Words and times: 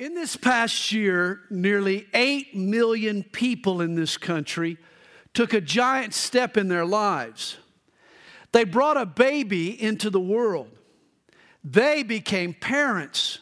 In 0.00 0.14
this 0.14 0.34
past 0.34 0.92
year, 0.92 1.40
nearly 1.50 2.06
8 2.14 2.56
million 2.56 3.22
people 3.22 3.82
in 3.82 3.96
this 3.96 4.16
country 4.16 4.78
took 5.34 5.52
a 5.52 5.60
giant 5.60 6.14
step 6.14 6.56
in 6.56 6.68
their 6.68 6.86
lives. 6.86 7.58
They 8.52 8.64
brought 8.64 8.96
a 8.96 9.04
baby 9.04 9.80
into 9.80 10.08
the 10.08 10.18
world, 10.18 10.70
they 11.62 12.02
became 12.02 12.54
parents. 12.54 13.40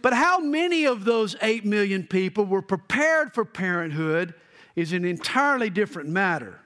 But 0.00 0.14
how 0.14 0.38
many 0.38 0.86
of 0.86 1.04
those 1.04 1.36
8 1.42 1.66
million 1.66 2.06
people 2.06 2.46
were 2.46 2.62
prepared 2.62 3.34
for 3.34 3.44
parenthood 3.44 4.32
is 4.74 4.94
an 4.94 5.04
entirely 5.04 5.68
different 5.68 6.08
matter. 6.08 6.60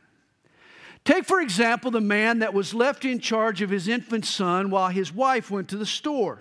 Take, 1.05 1.25
for 1.25 1.41
example, 1.41 1.91
the 1.91 2.00
man 2.00 2.39
that 2.39 2.55
was 2.55 2.73
left 2.73 3.05
in 3.05 3.18
charge 3.18 3.62
of 3.62 3.71
his 3.71 3.89
infant 3.89 4.25
son 4.25 4.71
while 4.71 4.91
his 4.91 5.12
wife 5.12 5.50
went 5.50 5.68
to 5.71 5.77
the 5.77 5.84
store. 5.84 6.41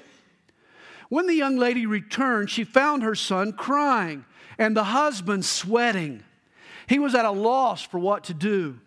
When 1.09 1.27
the 1.27 1.33
young 1.33 1.57
lady 1.57 1.85
returned, 1.85 2.49
she 2.49 2.63
found 2.63 3.03
her 3.03 3.15
son 3.15 3.53
crying 3.53 4.25
and 4.57 4.75
the 4.75 4.85
husband 4.85 5.45
sweating. 5.45 6.23
He 6.87 6.99
was 6.99 7.15
at 7.15 7.25
a 7.25 7.31
loss 7.31 7.83
for 7.83 7.99
what 7.99 8.23
to 8.25 8.33
do. 8.33 8.79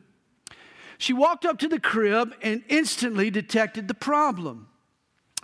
She 0.99 1.13
walked 1.13 1.47
up 1.47 1.59
to 1.61 1.69
the 1.69 1.81
crib 1.81 2.35
and 2.43 2.63
instantly 2.69 3.31
detected 3.31 3.87
the 3.87 3.95
problem. 3.95 4.69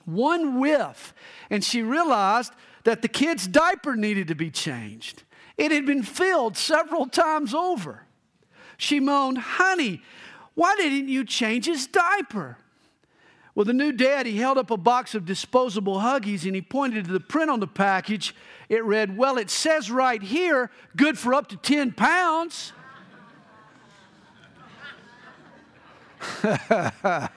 One 0.05 0.59
whiff, 0.59 1.15
and 1.49 1.65
she 1.65 1.83
realized 1.83 2.53
that 2.83 3.03
the 3.03 3.09
kid's 3.09 3.47
diaper 3.47 3.97
needed 3.97 4.29
to 4.29 4.35
be 4.35 4.51
changed. 4.51 5.23
It 5.57 5.71
had 5.71 5.87
been 5.87 6.03
filled 6.03 6.57
several 6.57 7.07
times 7.07 7.55
over. 7.55 8.03
She 8.77 9.01
moaned, 9.01 9.39
Honey, 9.39 10.03
why 10.55 10.75
didn't 10.77 11.09
you 11.09 11.25
change 11.25 11.67
his 11.67 11.87
diaper? 11.87 12.59
Well, 13.55 13.65
the 13.65 13.73
new 13.73 13.93
dad, 13.93 14.27
he 14.27 14.39
held 14.39 14.59
up 14.59 14.73
a 14.73 14.77
box 14.77 15.15
of 15.15 15.25
disposable 15.25 16.01
Huggies 16.01 16.45
and 16.45 16.57
he 16.57 16.63
pointed 16.63 17.05
to 17.05 17.13
the 17.13 17.21
print 17.21 17.51
on 17.51 17.61
the 17.61 17.69
package. 17.69 18.35
It 18.69 18.85
read, 18.85 19.17
Well, 19.17 19.39
it 19.39 19.49
says 19.49 19.91
right 19.91 20.21
here, 20.21 20.71
good 20.97 21.17
for 21.17 21.35
up 21.35 21.49
to 21.49 21.57
10 21.57 21.93
pounds. 21.93 22.73
hey, 26.43 27.29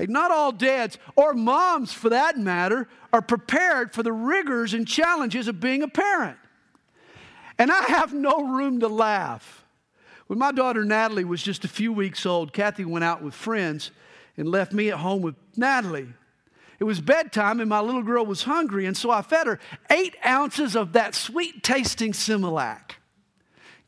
not 0.00 0.30
all 0.30 0.52
dads, 0.52 0.98
or 1.16 1.34
moms 1.34 1.92
for 1.92 2.10
that 2.10 2.38
matter, 2.38 2.86
are 3.12 3.22
prepared 3.22 3.92
for 3.92 4.02
the 4.04 4.12
rigors 4.12 4.72
and 4.74 4.86
challenges 4.86 5.48
of 5.48 5.58
being 5.58 5.82
a 5.82 5.88
parent. 5.88 6.36
And 7.58 7.72
I 7.72 7.82
have 7.84 8.12
no 8.12 8.54
room 8.54 8.80
to 8.80 8.88
laugh. 8.88 9.64
When 10.26 10.38
my 10.38 10.52
daughter 10.52 10.84
Natalie 10.84 11.24
was 11.24 11.42
just 11.42 11.64
a 11.64 11.68
few 11.68 11.92
weeks 11.92 12.24
old, 12.24 12.52
Kathy 12.52 12.84
went 12.84 13.04
out 13.04 13.22
with 13.22 13.34
friends 13.34 13.90
and 14.36 14.48
left 14.48 14.72
me 14.72 14.90
at 14.90 14.98
home 14.98 15.22
with 15.22 15.34
Natalie. 15.56 16.08
It 16.78 16.84
was 16.84 17.00
bedtime 17.00 17.60
and 17.60 17.68
my 17.68 17.80
little 17.80 18.02
girl 18.02 18.26
was 18.26 18.42
hungry, 18.42 18.86
and 18.86 18.96
so 18.96 19.10
I 19.10 19.22
fed 19.22 19.46
her 19.46 19.60
eight 19.90 20.16
ounces 20.26 20.74
of 20.74 20.92
that 20.92 21.14
sweet 21.14 21.62
tasting 21.62 22.12
Similac. 22.12 22.92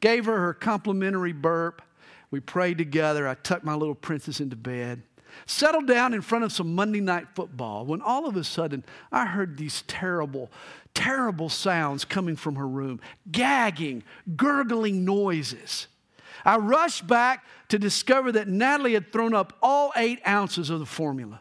Gave 0.01 0.27
her 0.27 0.39
her 0.39 0.55
complimentary 0.55 1.33
burp. 1.33 1.83
We 2.31 2.41
prayed 2.41 2.79
together. 2.79 3.27
I 3.27 3.35
tucked 3.35 3.65
my 3.65 3.75
little 3.75 3.95
princess 3.95 4.41
into 4.41 4.57
bed. 4.57 5.03
Settled 5.47 5.87
down 5.87 6.15
in 6.15 6.23
front 6.23 6.45
of 6.45 6.53
some 6.53 6.75
Monday 6.75 7.01
night 7.01 7.27
football 7.35 7.85
when 7.85 8.01
all 8.01 8.27
of 8.27 8.37
a 8.37 8.45
sudden 8.45 8.85
I 9.13 9.27
heard 9.27 9.57
these 9.57 9.83
terrible, 9.87 10.51
terrible 10.95 11.49
sounds 11.49 12.05
coming 12.05 12.37
from 12.37 12.57
her 12.57 12.67
room 12.67 13.01
gagging, 13.31 14.03
gurgling 14.37 15.05
noises. 15.05 15.89
I 16.47 16.59
rushed 16.59 17.09
back 17.09 17.45
to 17.69 17.79
discover 17.79 18.31
that 18.33 18.47
Natalie 18.47 18.95
had 18.95 19.13
thrown 19.13 19.35
up 19.35 19.53
all 19.61 19.93
eight 19.97 20.21
ounces 20.27 20.71
of 20.71 20.79
the 20.79 20.87
formula. 20.87 21.41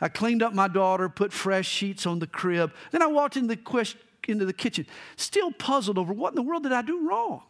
I 0.00 0.08
cleaned 0.08 0.42
up 0.42 0.52
my 0.52 0.66
daughter, 0.66 1.08
put 1.08 1.32
fresh 1.32 1.68
sheets 1.68 2.06
on 2.06 2.18
the 2.18 2.26
crib. 2.26 2.72
Then 2.90 3.02
I 3.02 3.06
walked 3.06 3.36
into 3.36 3.54
the, 3.54 3.94
into 4.26 4.44
the 4.44 4.52
kitchen, 4.52 4.86
still 5.14 5.52
puzzled 5.52 5.96
over 5.96 6.12
what 6.12 6.30
in 6.30 6.34
the 6.34 6.42
world 6.42 6.64
did 6.64 6.72
I 6.72 6.82
do 6.82 7.08
wrong. 7.08 7.42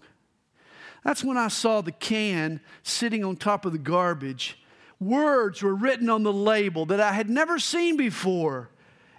That's 1.02 1.24
when 1.24 1.38
I 1.38 1.48
saw 1.48 1.80
the 1.80 1.92
can 1.92 2.60
sitting 2.82 3.24
on 3.24 3.36
top 3.36 3.64
of 3.64 3.72
the 3.72 3.78
garbage. 3.78 4.58
Words 4.98 5.62
were 5.62 5.74
written 5.74 6.10
on 6.10 6.24
the 6.24 6.32
label 6.32 6.84
that 6.86 7.00
I 7.00 7.12
had 7.12 7.30
never 7.30 7.58
seen 7.58 7.96
before. 7.96 8.68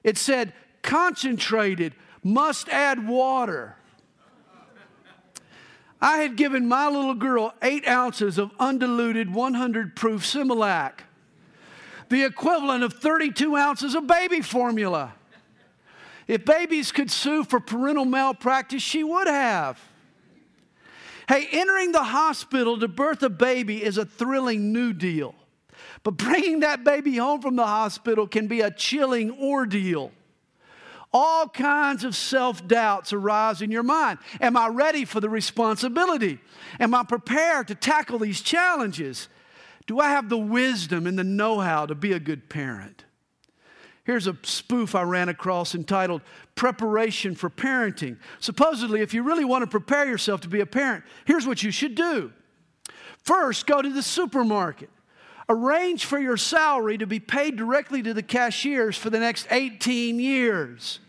It 0.04 0.20
said, 0.20 0.54
concentrated, 0.84 1.96
must 2.24 2.70
add 2.70 3.08
water. 3.08 3.78
I 6.02 6.18
had 6.18 6.36
given 6.36 6.68
my 6.68 6.88
little 6.88 7.14
girl 7.14 7.54
eight 7.62 7.88
ounces 7.88 8.38
of 8.38 8.52
undiluted 8.60 9.34
100 9.34 9.96
proof 9.96 10.24
Similac, 10.24 11.02
the 12.10 12.24
equivalent 12.24 12.84
of 12.84 12.94
32 12.94 13.56
ounces 13.56 13.94
of 13.94 14.08
baby 14.08 14.42
formula. 14.42 15.14
If 16.28 16.46
babies 16.46 16.92
could 16.92 17.12
sue 17.12 17.44
for 17.44 17.60
parental 17.60 18.06
malpractice, 18.06 18.82
she 18.82 19.04
would 19.04 19.28
have. 19.28 19.80
Hey, 21.28 21.48
entering 21.52 21.92
the 21.92 22.04
hospital 22.04 22.80
to 22.80 22.88
birth 22.88 23.22
a 23.22 23.30
baby 23.30 23.84
is 23.84 23.98
a 23.98 24.06
thrilling 24.06 24.74
new 24.74 24.94
deal. 24.94 25.36
But 26.04 26.12
bringing 26.18 26.62
that 26.62 26.84
baby 26.84 27.18
home 27.18 27.42
from 27.42 27.56
the 27.56 27.66
hospital 27.66 28.28
can 28.28 28.48
be 28.48 28.62
a 28.62 28.72
chilling 28.72 29.32
ordeal. 29.32 30.12
All 31.14 31.50
kinds 31.50 32.04
of 32.04 32.16
self 32.16 32.66
doubts 32.68 33.12
arise 33.12 33.62
in 33.62 33.70
your 33.70 33.84
mind. 33.84 34.20
Am 34.40 34.56
I 34.56 34.68
ready 34.68 35.04
for 35.04 35.20
the 35.20 35.30
responsibility? 35.30 36.40
Am 36.80 36.94
I 36.96 37.04
prepared 37.04 37.68
to 37.68 37.76
tackle 37.76 38.20
these 38.20 38.42
challenges? 38.42 39.28
Do 39.88 40.00
I 40.00 40.10
have 40.10 40.30
the 40.30 40.38
wisdom 40.38 41.08
and 41.08 41.20
the 41.20 41.24
know 41.24 41.60
how 41.60 41.86
to 41.86 41.96
be 41.96 42.14
a 42.14 42.20
good 42.20 42.50
parent? 42.50 43.04
Here's 44.04 44.26
a 44.26 44.38
spoof 44.44 44.96
I 44.96 45.04
ran 45.04 45.30
across 45.30 45.76
entitled 45.76 46.22
Preparation 46.56 47.36
for 47.36 47.50
Parenting. 47.50 48.18
Supposedly, 48.40 49.02
if 49.02 49.14
you 49.14 49.22
really 49.22 49.46
want 49.46 49.64
to 49.64 49.68
prepare 49.68 50.08
yourself 50.08 50.42
to 50.42 50.48
be 50.48 50.62
a 50.62 50.66
parent, 50.66 51.04
here's 51.26 51.46
what 51.46 51.62
you 51.62 51.72
should 51.72 51.96
do. 51.96 52.32
First, 53.24 53.68
go 53.68 53.82
to 53.82 53.90
the 53.90 54.02
supermarket. 54.02 54.90
Arrange 55.52 56.06
for 56.06 56.18
your 56.18 56.38
salary 56.38 56.98
to 56.98 57.06
be 57.06 57.20
paid 57.20 57.58
directly 57.58 58.02
to 58.02 58.14
the 58.14 58.24
cashiers 58.24 58.98
for 58.98 59.10
the 59.10 59.20
next 59.20 59.48
18 59.52 60.20
years. 60.20 61.00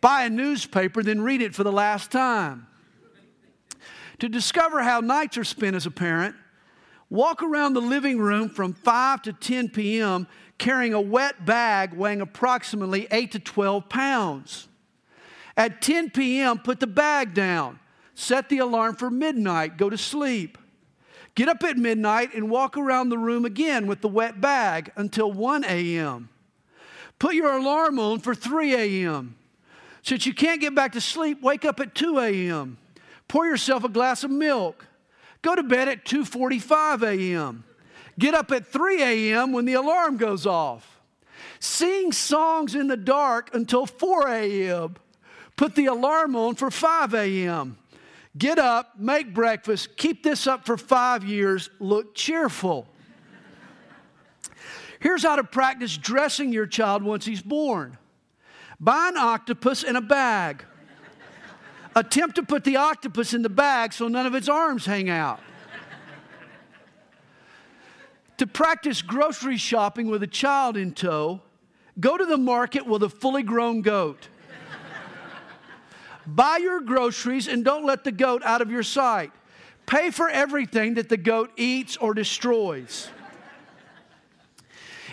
Buy 0.00 0.24
a 0.24 0.30
newspaper, 0.30 1.02
then 1.02 1.22
read 1.22 1.42
it 1.42 1.54
for 1.54 1.64
the 1.64 1.72
last 1.72 2.12
time. 2.12 2.66
To 4.20 4.28
discover 4.28 4.82
how 4.82 5.00
nights 5.00 5.36
are 5.36 5.44
spent 5.44 5.74
as 5.74 5.86
a 5.86 5.90
parent, 5.90 6.36
walk 7.10 7.42
around 7.42 7.72
the 7.72 7.80
living 7.80 8.20
room 8.20 8.48
from 8.48 8.72
5 8.72 9.22
to 9.22 9.32
10 9.32 9.70
p.m 9.70 10.28
carrying 10.62 10.94
a 10.94 11.00
wet 11.00 11.44
bag 11.44 11.92
weighing 11.92 12.20
approximately 12.20 13.08
8 13.10 13.32
to 13.32 13.40
12 13.40 13.88
pounds. 13.88 14.68
At 15.56 15.82
10 15.82 16.10
p.m., 16.10 16.58
put 16.58 16.78
the 16.78 16.86
bag 16.86 17.34
down. 17.34 17.80
Set 18.14 18.48
the 18.48 18.58
alarm 18.58 18.94
for 18.94 19.10
midnight. 19.10 19.76
Go 19.76 19.90
to 19.90 19.98
sleep. 19.98 20.56
Get 21.34 21.48
up 21.48 21.62
at 21.64 21.78
midnight 21.78 22.34
and 22.34 22.50
walk 22.50 22.76
around 22.76 23.08
the 23.08 23.18
room 23.18 23.44
again 23.44 23.86
with 23.86 24.00
the 24.00 24.08
wet 24.08 24.40
bag 24.40 24.92
until 24.96 25.32
1 25.32 25.64
a.m. 25.64 26.28
Put 27.18 27.34
your 27.34 27.52
alarm 27.56 27.98
on 27.98 28.18
for 28.18 28.34
3 28.34 28.74
a.m. 28.74 29.36
Since 30.02 30.26
you 30.26 30.34
can't 30.34 30.60
get 30.60 30.74
back 30.74 30.92
to 30.92 31.00
sleep, 31.00 31.40
wake 31.40 31.64
up 31.64 31.80
at 31.80 31.94
2 31.94 32.18
a.m. 32.18 32.76
Pour 33.28 33.46
yourself 33.46 33.84
a 33.84 33.88
glass 33.88 34.24
of 34.24 34.30
milk. 34.30 34.86
Go 35.40 35.54
to 35.54 35.62
bed 35.62 35.88
at 35.88 36.04
2:45 36.04 37.02
a.m. 37.02 37.64
Get 38.18 38.34
up 38.34 38.52
at 38.52 38.66
3 38.66 39.02
a.m. 39.02 39.52
when 39.52 39.64
the 39.64 39.72
alarm 39.72 40.16
goes 40.18 40.46
off. 40.46 41.00
Sing 41.58 42.12
songs 42.12 42.74
in 42.74 42.88
the 42.88 42.96
dark 42.96 43.54
until 43.54 43.86
4 43.86 44.28
a.m. 44.28 44.96
Put 45.56 45.76
the 45.76 45.86
alarm 45.86 46.36
on 46.36 46.56
for 46.56 46.70
5 46.70 47.14
a.m. 47.14 47.78
Get 48.36 48.58
up, 48.58 48.98
make 48.98 49.34
breakfast, 49.34 49.96
keep 49.96 50.22
this 50.22 50.46
up 50.46 50.64
for 50.64 50.76
five 50.76 51.22
years, 51.24 51.68
look 51.78 52.14
cheerful. 52.14 52.86
Here's 55.00 55.22
how 55.22 55.36
to 55.36 55.44
practice 55.44 55.96
dressing 55.96 56.52
your 56.52 56.66
child 56.66 57.02
once 57.02 57.24
he's 57.24 57.42
born 57.42 57.98
buy 58.80 59.08
an 59.08 59.16
octopus 59.16 59.84
in 59.84 59.94
a 59.94 60.00
bag. 60.00 60.64
Attempt 61.94 62.34
to 62.36 62.42
put 62.42 62.64
the 62.64 62.76
octopus 62.76 63.32
in 63.32 63.42
the 63.42 63.48
bag 63.48 63.92
so 63.92 64.08
none 64.08 64.26
of 64.26 64.34
its 64.34 64.48
arms 64.48 64.86
hang 64.86 65.08
out 65.08 65.38
to 68.42 68.46
practice 68.48 69.02
grocery 69.02 69.56
shopping 69.56 70.08
with 70.08 70.20
a 70.24 70.26
child 70.26 70.76
in 70.76 70.90
tow, 70.90 71.40
go 72.00 72.18
to 72.18 72.26
the 72.26 72.36
market 72.36 72.84
with 72.84 73.04
a 73.04 73.08
fully 73.08 73.44
grown 73.44 73.82
goat. 73.82 74.26
Buy 76.26 76.58
your 76.58 76.80
groceries 76.80 77.48
and 77.48 77.64
don't 77.64 77.84
let 77.84 78.04
the 78.04 78.12
goat 78.12 78.42
out 78.44 78.62
of 78.62 78.70
your 78.70 78.82
sight. 78.82 79.32
Pay 79.86 80.10
for 80.10 80.28
everything 80.28 80.94
that 80.94 81.08
the 81.08 81.16
goat 81.16 81.50
eats 81.56 81.96
or 81.96 82.14
destroys. 82.14 83.08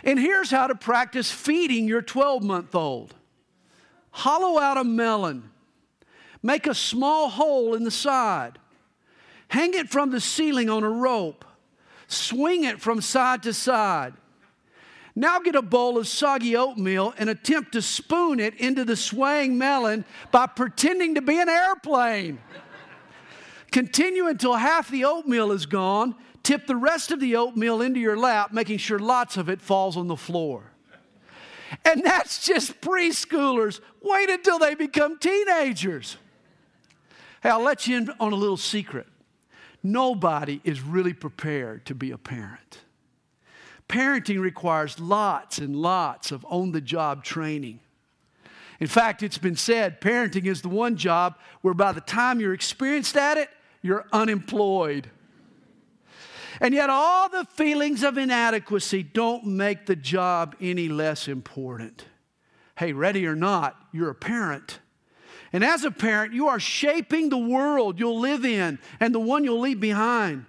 And 0.03 0.19
here's 0.19 0.51
how 0.51 0.67
to 0.67 0.75
practice 0.75 1.31
feeding 1.31 1.87
your 1.87 2.01
12 2.01 2.43
month 2.43 2.75
old 2.75 3.15
hollow 4.11 4.59
out 4.59 4.77
a 4.77 4.83
melon, 4.83 5.49
make 6.41 6.67
a 6.67 6.73
small 6.73 7.29
hole 7.29 7.73
in 7.73 7.83
the 7.83 7.91
side, 7.91 8.57
hang 9.49 9.73
it 9.73 9.89
from 9.89 10.09
the 10.09 10.19
ceiling 10.19 10.69
on 10.69 10.83
a 10.83 10.89
rope 10.89 11.45
swing 12.09 12.63
it 12.63 12.81
from 12.81 12.99
side 12.99 13.43
to 13.43 13.53
side. 13.53 14.13
Now 15.19 15.39
get 15.39 15.55
a 15.55 15.61
bowl 15.61 15.97
of 15.97 16.07
soggy 16.07 16.55
oatmeal 16.55 17.13
and 17.17 17.29
attempt 17.29 17.73
to 17.73 17.81
spoon 17.81 18.39
it 18.39 18.55
into 18.55 18.85
the 18.85 18.95
swaying 18.95 19.57
melon 19.57 20.05
by 20.31 20.47
pretending 20.47 21.15
to 21.15 21.21
be 21.21 21.41
an 21.41 21.49
airplane. 21.49 22.39
Continue 23.69 24.27
until 24.27 24.53
half 24.53 24.89
the 24.89 25.03
oatmeal 25.03 25.51
is 25.51 25.65
gone. 25.65 26.15
Tip 26.41 26.67
the 26.67 26.75
rest 26.77 27.11
of 27.11 27.19
the 27.19 27.35
oatmeal 27.35 27.81
into 27.81 27.99
your 27.99 28.15
lap, 28.15 28.53
making 28.53 28.77
sure 28.77 28.97
lots 28.97 29.35
of 29.35 29.49
it 29.49 29.61
falls 29.61 29.97
on 29.97 30.07
the 30.07 30.15
floor. 30.15 30.71
And 31.83 32.01
that's 32.01 32.45
just 32.45 32.79
preschoolers. 32.79 33.81
Wait 34.01 34.29
until 34.29 34.57
they 34.57 34.73
become 34.73 35.19
teenagers. 35.19 36.15
Hey, 37.43 37.49
I'll 37.49 37.61
let 37.61 37.87
you 37.87 37.97
in 37.97 38.09
on 38.21 38.31
a 38.31 38.37
little 38.37 38.55
secret. 38.55 39.07
Nobody 39.83 40.61
is 40.63 40.81
really 40.81 41.13
prepared 41.13 41.85
to 41.87 41.93
be 41.93 42.11
a 42.11 42.17
parent. 42.17 42.79
Parenting 43.89 44.39
requires 44.39 44.99
lots 44.99 45.57
and 45.57 45.75
lots 45.75 46.31
of 46.31 46.45
on 46.47 46.71
the 46.71 46.79
job 46.79 47.23
training. 47.23 47.79
In 48.79 48.87
fact, 48.87 49.23
it's 49.23 49.39
been 49.39 49.57
said 49.57 49.99
parenting 49.99 50.45
is 50.45 50.61
the 50.61 50.69
one 50.69 50.95
job 50.95 51.35
where 51.61 51.73
by 51.73 51.91
the 51.91 52.01
time 52.01 52.39
you're 52.39 52.53
experienced 52.53 53.17
at 53.17 53.37
it, 53.37 53.49
you're 53.81 54.05
unemployed. 54.13 55.09
And 56.61 56.73
yet, 56.73 56.89
all 56.89 57.29
the 57.29 57.45
feelings 57.45 58.03
of 58.03 58.17
inadequacy 58.17 59.03
don't 59.03 59.45
make 59.45 59.85
the 59.85 59.95
job 59.95 60.55
any 60.61 60.87
less 60.87 61.27
important. 61.27 62.05
Hey, 62.77 62.93
ready 62.93 63.25
or 63.25 63.35
not, 63.35 63.75
you're 63.91 64.09
a 64.09 64.15
parent. 64.15 64.79
And 65.51 65.63
as 65.63 65.83
a 65.83 65.91
parent, 65.91 66.33
you 66.33 66.47
are 66.47 66.59
shaping 66.59 67.29
the 67.29 67.37
world 67.37 67.99
you'll 67.99 68.19
live 68.19 68.45
in 68.45 68.77
and 68.99 69.15
the 69.15 69.19
one 69.19 69.43
you'll 69.43 69.59
leave 69.59 69.79
behind. 69.79 70.45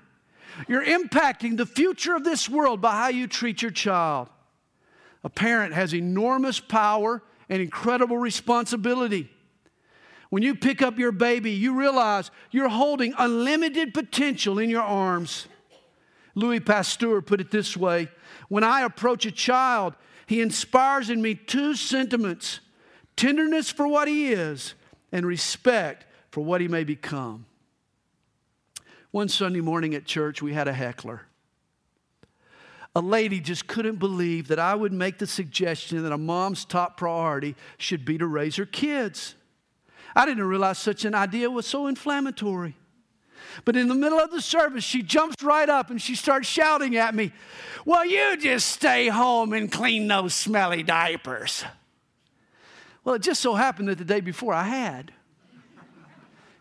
You're 0.68 0.84
impacting 0.84 1.56
the 1.56 1.66
future 1.66 2.14
of 2.14 2.24
this 2.24 2.48
world 2.48 2.80
by 2.80 2.92
how 2.92 3.08
you 3.08 3.26
treat 3.26 3.62
your 3.62 3.70
child. 3.70 4.28
A 5.22 5.28
parent 5.28 5.74
has 5.74 5.94
enormous 5.94 6.60
power 6.60 7.22
and 7.48 7.60
incredible 7.60 8.18
responsibility. 8.18 9.30
When 10.30 10.42
you 10.42 10.54
pick 10.54 10.80
up 10.80 10.98
your 10.98 11.12
baby, 11.12 11.50
you 11.50 11.74
realize 11.74 12.30
you're 12.50 12.68
holding 12.68 13.14
unlimited 13.18 13.92
potential 13.92 14.58
in 14.58 14.70
your 14.70 14.82
arms. 14.82 15.46
Louis 16.34 16.60
Pasteur 16.60 17.20
put 17.20 17.40
it 17.40 17.50
this 17.50 17.76
way 17.76 18.08
When 18.48 18.64
I 18.64 18.82
approach 18.82 19.26
a 19.26 19.32
child, 19.32 19.94
he 20.26 20.40
inspires 20.40 21.10
in 21.10 21.20
me 21.20 21.34
two 21.34 21.74
sentiments 21.74 22.60
tenderness 23.16 23.70
for 23.70 23.86
what 23.86 24.08
he 24.08 24.32
is 24.32 24.74
and 25.12 25.26
respect 25.26 26.06
for 26.30 26.42
what 26.42 26.60
he 26.60 26.68
may 26.68 26.84
become. 26.84 27.44
One 29.10 29.28
Sunday 29.28 29.60
morning 29.60 29.94
at 29.94 30.04
church, 30.04 30.40
we 30.40 30.52
had 30.52 30.68
a 30.68 30.72
heckler. 30.72 31.22
A 32.94 33.00
lady 33.00 33.40
just 33.40 33.66
couldn't 33.66 33.96
believe 33.96 34.48
that 34.48 34.58
I 34.58 34.74
would 34.74 34.92
make 34.92 35.18
the 35.18 35.26
suggestion 35.26 36.02
that 36.02 36.12
a 36.12 36.18
mom's 36.18 36.64
top 36.64 36.96
priority 36.96 37.54
should 37.78 38.04
be 38.04 38.18
to 38.18 38.26
raise 38.26 38.56
her 38.56 38.66
kids. 38.66 39.34
I 40.14 40.26
didn't 40.26 40.44
realize 40.44 40.78
such 40.78 41.04
an 41.04 41.14
idea 41.14 41.50
was 41.50 41.66
so 41.66 41.86
inflammatory. 41.86 42.76
But 43.64 43.76
in 43.76 43.88
the 43.88 43.94
middle 43.94 44.18
of 44.18 44.30
the 44.30 44.40
service, 44.40 44.84
she 44.84 45.02
jumps 45.02 45.36
right 45.42 45.68
up 45.68 45.90
and 45.90 46.00
she 46.00 46.14
starts 46.14 46.48
shouting 46.48 46.96
at 46.96 47.14
me, 47.14 47.32
Well, 47.84 48.04
you 48.04 48.36
just 48.36 48.68
stay 48.68 49.08
home 49.08 49.52
and 49.52 49.70
clean 49.70 50.08
those 50.08 50.34
smelly 50.34 50.82
diapers. 50.82 51.64
Well, 53.04 53.14
it 53.14 53.22
just 53.22 53.40
so 53.40 53.54
happened 53.54 53.88
that 53.88 53.98
the 53.98 54.04
day 54.04 54.20
before 54.20 54.52
I 54.52 54.64
had. 54.64 55.12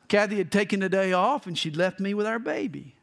Kathy 0.09 0.37
had 0.37 0.51
taken 0.51 0.81
the 0.81 0.89
day 0.89 1.13
off 1.13 1.47
and 1.47 1.57
she'd 1.57 1.77
left 1.77 1.99
me 1.99 2.13
with 2.13 2.25
our 2.25 2.39
baby. 2.39 2.95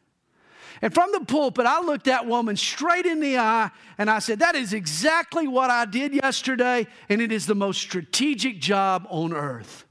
And 0.83 0.93
from 0.93 1.11
the 1.13 1.21
pulpit, 1.21 1.65
I 1.65 1.81
looked 1.81 2.05
that 2.05 2.27
woman 2.27 2.57
straight 2.57 3.07
in 3.07 3.21
the 3.21 3.39
eye 3.39 3.71
and 3.97 4.11
I 4.11 4.19
said, 4.19 4.41
That 4.41 4.55
is 4.55 4.75
exactly 4.75 5.49
what 5.49 5.71
I 5.71 5.87
did 5.87 6.13
yesterday, 6.13 6.87
and 7.09 7.23
it 7.23 7.33
is 7.33 7.47
the 7.47 7.55
most 7.55 7.81
strategic 7.81 8.61
job 8.61 9.07
on 9.09 9.33
earth. 9.33 9.87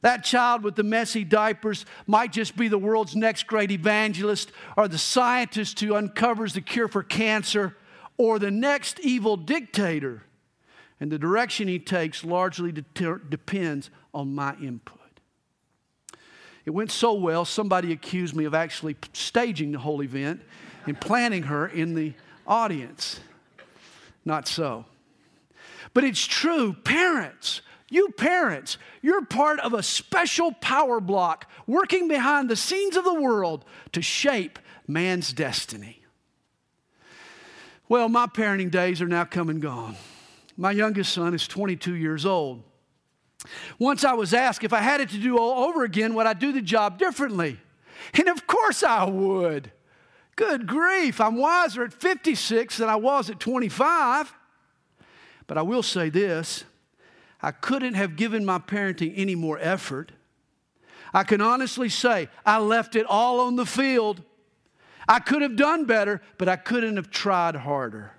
That 0.00 0.24
child 0.24 0.62
with 0.62 0.76
the 0.76 0.84
messy 0.84 1.24
diapers 1.24 1.84
might 2.06 2.32
just 2.32 2.56
be 2.56 2.68
the 2.68 2.78
world's 2.78 3.16
next 3.16 3.46
great 3.46 3.70
evangelist, 3.70 4.52
or 4.76 4.88
the 4.88 4.96
scientist 4.96 5.80
who 5.80 5.94
uncovers 5.94 6.54
the 6.54 6.60
cure 6.60 6.88
for 6.88 7.02
cancer, 7.02 7.76
or 8.16 8.38
the 8.38 8.50
next 8.50 9.00
evil 9.00 9.36
dictator. 9.36 10.22
And 11.00 11.12
the 11.12 11.18
direction 11.18 11.68
he 11.68 11.78
takes 11.78 12.24
largely 12.24 12.72
deter- 12.72 13.18
depends 13.18 13.90
on 14.14 14.34
my 14.34 14.54
input. 14.56 14.97
It 16.68 16.74
went 16.74 16.90
so 16.90 17.14
well, 17.14 17.46
somebody 17.46 17.92
accused 17.92 18.36
me 18.36 18.44
of 18.44 18.52
actually 18.52 18.94
staging 19.14 19.72
the 19.72 19.78
whole 19.78 20.02
event 20.02 20.42
and 20.84 21.00
planning 21.00 21.44
her 21.44 21.66
in 21.66 21.94
the 21.94 22.12
audience. 22.46 23.20
Not 24.26 24.46
so. 24.46 24.84
But 25.94 26.04
it's 26.04 26.26
true, 26.26 26.74
parents. 26.74 27.62
You 27.88 28.10
parents, 28.18 28.76
you're 29.00 29.24
part 29.24 29.60
of 29.60 29.72
a 29.72 29.82
special 29.82 30.52
power 30.52 31.00
block 31.00 31.50
working 31.66 32.06
behind 32.06 32.50
the 32.50 32.54
scenes 32.56 32.98
of 32.98 33.04
the 33.04 33.18
world 33.18 33.64
to 33.92 34.02
shape 34.02 34.58
man's 34.86 35.32
destiny. 35.32 36.02
Well, 37.88 38.10
my 38.10 38.26
parenting 38.26 38.70
days 38.70 39.00
are 39.00 39.08
now 39.08 39.24
come 39.24 39.48
and 39.48 39.62
gone. 39.62 39.96
My 40.58 40.72
youngest 40.72 41.14
son 41.14 41.32
is 41.32 41.48
22 41.48 41.94
years 41.94 42.26
old. 42.26 42.62
Once 43.78 44.04
I 44.04 44.14
was 44.14 44.34
asked 44.34 44.64
if 44.64 44.72
I 44.72 44.80
had 44.80 45.00
it 45.00 45.10
to 45.10 45.18
do 45.18 45.38
all 45.38 45.68
over 45.68 45.84
again, 45.84 46.14
would 46.14 46.26
I 46.26 46.32
do 46.32 46.52
the 46.52 46.62
job 46.62 46.98
differently? 46.98 47.58
And 48.14 48.28
of 48.28 48.46
course 48.46 48.82
I 48.82 49.04
would. 49.04 49.70
Good 50.36 50.66
grief, 50.66 51.20
I'm 51.20 51.36
wiser 51.36 51.84
at 51.84 51.92
56 51.92 52.76
than 52.78 52.88
I 52.88 52.96
was 52.96 53.30
at 53.30 53.40
25. 53.40 54.32
But 55.46 55.58
I 55.58 55.62
will 55.62 55.82
say 55.82 56.10
this 56.10 56.64
I 57.40 57.50
couldn't 57.50 57.94
have 57.94 58.16
given 58.16 58.44
my 58.44 58.58
parenting 58.58 59.14
any 59.16 59.34
more 59.34 59.58
effort. 59.60 60.12
I 61.14 61.24
can 61.24 61.40
honestly 61.40 61.88
say 61.88 62.28
I 62.44 62.58
left 62.58 62.94
it 62.94 63.06
all 63.06 63.40
on 63.40 63.56
the 63.56 63.66
field. 63.66 64.22
I 65.08 65.20
could 65.20 65.40
have 65.40 65.56
done 65.56 65.86
better, 65.86 66.20
but 66.36 66.48
I 66.48 66.56
couldn't 66.56 66.96
have 66.96 67.10
tried 67.10 67.56
harder. 67.56 68.12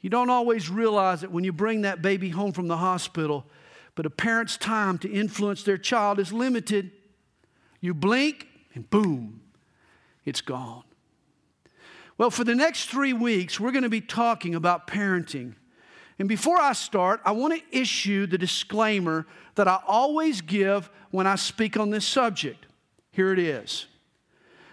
You 0.00 0.10
don't 0.10 0.30
always 0.30 0.70
realize 0.70 1.24
it 1.24 1.30
when 1.30 1.44
you 1.44 1.52
bring 1.52 1.82
that 1.82 2.02
baby 2.02 2.28
home 2.28 2.52
from 2.52 2.68
the 2.68 2.76
hospital 2.76 3.46
but 3.94 4.06
a 4.06 4.10
parent's 4.10 4.56
time 4.56 4.98
to 4.98 5.10
influence 5.10 5.62
their 5.62 5.78
child 5.78 6.18
is 6.18 6.32
limited. 6.32 6.90
You 7.80 7.94
blink 7.94 8.46
and 8.74 8.88
boom, 8.88 9.40
it's 10.24 10.40
gone. 10.40 10.84
Well, 12.18 12.30
for 12.30 12.44
the 12.44 12.54
next 12.54 12.86
three 12.88 13.12
weeks, 13.12 13.58
we're 13.58 13.72
going 13.72 13.82
to 13.82 13.90
be 13.90 14.00
talking 14.00 14.54
about 14.54 14.86
parenting. 14.86 15.54
And 16.18 16.28
before 16.28 16.60
I 16.60 16.72
start, 16.72 17.20
I 17.24 17.32
want 17.32 17.54
to 17.54 17.76
issue 17.76 18.26
the 18.26 18.38
disclaimer 18.38 19.26
that 19.56 19.66
I 19.66 19.80
always 19.86 20.40
give 20.40 20.90
when 21.10 21.26
I 21.26 21.34
speak 21.34 21.76
on 21.76 21.90
this 21.90 22.06
subject. 22.06 22.66
Here 23.10 23.32
it 23.32 23.38
is. 23.38 23.86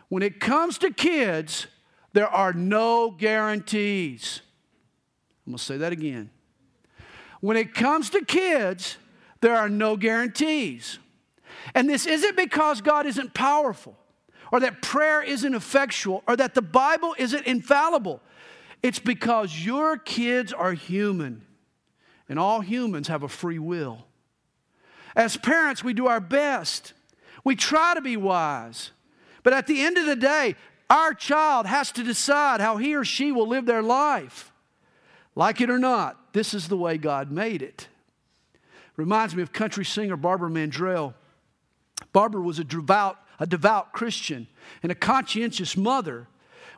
When 0.10 0.22
it 0.22 0.40
comes 0.40 0.78
to 0.80 0.92
kids, 0.92 1.68
there 2.14 2.28
are 2.28 2.54
no 2.54 3.12
guarantees. 3.12 4.42
I'm 5.46 5.54
going 5.54 5.58
to 5.58 5.64
say 5.64 5.78
that 5.78 5.92
again. 5.92 6.30
When 7.42 7.58
it 7.58 7.74
comes 7.74 8.10
to 8.12 8.24
kids, 8.24 8.98
there 9.42 9.56
are 9.56 9.70
no 9.70 9.96
guarantees. 9.96 11.00
And 11.74 11.90
this 11.90 12.06
isn't 12.06 12.36
because 12.36 12.82
God 12.82 13.06
isn't 13.06 13.34
powerful 13.34 13.98
or 14.52 14.60
that 14.62 14.82
prayer 14.82 15.22
isn't 15.22 15.54
effectual 15.54 16.24
or 16.28 16.36
that 16.36 16.56
the 16.56 16.62
Bible 16.62 17.16
isn't 17.18 17.46
infallible. 17.46 18.22
It's 18.82 19.00
because 19.00 19.66
your 19.66 19.98
kids 19.98 20.54
are 20.54 20.74
human 20.74 21.46
and 22.28 22.40
all 22.40 22.62
humans 22.62 23.08
have 23.08 23.24
a 23.24 23.28
free 23.28 23.60
will. 23.60 24.06
As 25.16 25.36
parents, 25.38 25.84
we 25.84 25.94
do 25.94 26.08
our 26.08 26.20
best. 26.20 26.94
We 27.44 27.56
try 27.56 27.94
to 27.94 28.02
be 28.02 28.18
wise. 28.18 28.92
But 29.44 29.54
at 29.54 29.68
the 29.68 29.82
end 29.82 29.98
of 29.98 30.06
the 30.06 30.16
day, 30.16 30.56
our 30.90 31.14
child 31.14 31.66
has 31.66 31.92
to 31.94 32.04
decide 32.04 32.62
how 32.62 32.78
he 32.78 32.96
or 32.96 33.04
she 33.04 33.32
will 33.32 33.48
live 33.48 33.66
their 33.66 33.82
life. 33.82 34.52
Like 35.36 35.62
it 35.62 35.70
or 35.70 35.80
not, 35.80 36.34
this 36.34 36.54
is 36.54 36.68
the 36.68 36.78
way 36.78 36.98
God 36.98 37.32
made 37.32 37.62
it. 37.62 37.88
Reminds 39.00 39.34
me 39.34 39.42
of 39.42 39.54
country 39.54 39.86
singer 39.86 40.18
Barbara 40.18 40.50
Mandrell. 40.50 41.14
Barbara 42.12 42.42
was 42.42 42.60
a 42.60 42.66
devout, 42.66 43.18
a 43.40 43.48
devout 43.48 43.94
Christian 43.94 44.46
and 44.84 44.92
a 44.92 44.96
conscientious 44.96 45.78
mother. 45.78 46.28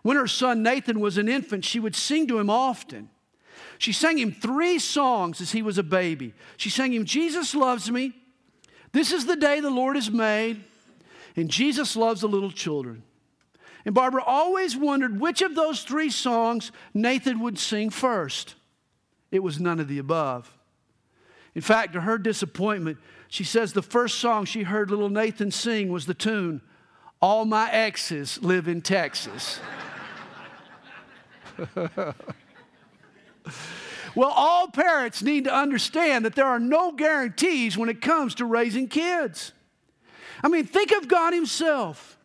When 0.04 0.18
her 0.18 0.28
son 0.28 0.62
Nathan 0.62 1.00
was 1.00 1.18
an 1.18 1.28
infant, 1.28 1.66
she 1.66 1.80
would 1.80 1.96
sing 1.96 2.28
to 2.28 2.38
him 2.38 2.48
often. 2.48 3.10
She 3.80 3.92
sang 3.92 4.20
him 4.20 4.32
three 4.32 4.78
songs 4.78 5.42
as 5.42 5.54
he 5.54 5.64
was 5.64 5.80
a 5.80 5.84
baby. 5.84 6.36
She 6.58 6.70
sang 6.70 6.94
him, 6.94 7.06
Jesus 7.06 7.56
loves 7.56 7.90
me, 7.90 8.14
This 8.92 9.12
is 9.12 9.26
the 9.26 9.36
day 9.36 9.60
the 9.60 9.72
Lord 9.72 9.96
has 9.96 10.12
made, 10.12 10.64
and 11.36 11.50
Jesus 11.50 11.96
loves 11.96 12.22
the 12.22 12.28
little 12.28 12.52
children. 12.52 13.02
And 13.84 13.96
Barbara 13.96 14.22
always 14.24 14.78
wondered 14.78 15.20
which 15.20 15.42
of 15.42 15.56
those 15.56 15.82
three 15.82 16.12
songs 16.12 16.72
Nathan 16.94 17.40
would 17.40 17.58
sing 17.58 17.90
first. 17.90 18.54
It 19.32 19.42
was 19.42 19.60
none 19.60 19.80
of 19.80 19.88
the 19.88 19.98
above. 19.98 20.56
In 21.56 21.62
fact, 21.62 21.94
to 21.94 22.02
her 22.02 22.18
disappointment, 22.18 22.98
she 23.28 23.44
says 23.44 23.74
the 23.74 23.82
first 23.82 24.20
song 24.20 24.46
she 24.46 24.64
heard 24.64 24.90
little 24.90 25.10
Nathan 25.10 25.52
sing 25.52 25.92
was 25.92 26.06
the 26.06 26.14
tune, 26.14 26.62
All 27.22 27.46
My 27.46 27.70
Exes 27.72 28.42
Live 28.42 28.68
in 28.68 28.82
Texas. 28.82 29.60
Well, 34.16 34.32
all 34.36 34.68
parents 34.68 35.24
need 35.24 35.46
to 35.46 35.54
understand 35.54 36.26
that 36.26 36.36
there 36.36 36.46
are 36.46 36.60
no 36.60 36.92
guarantees 36.92 37.78
when 37.78 37.90
it 37.90 38.02
comes 38.02 38.36
to 38.36 38.46
raising 38.46 38.88
kids. 38.88 39.54
I 40.44 40.50
mean, 40.50 40.66
think 40.66 40.92
of 40.92 41.08
God 41.08 41.34
Himself. 41.34 42.18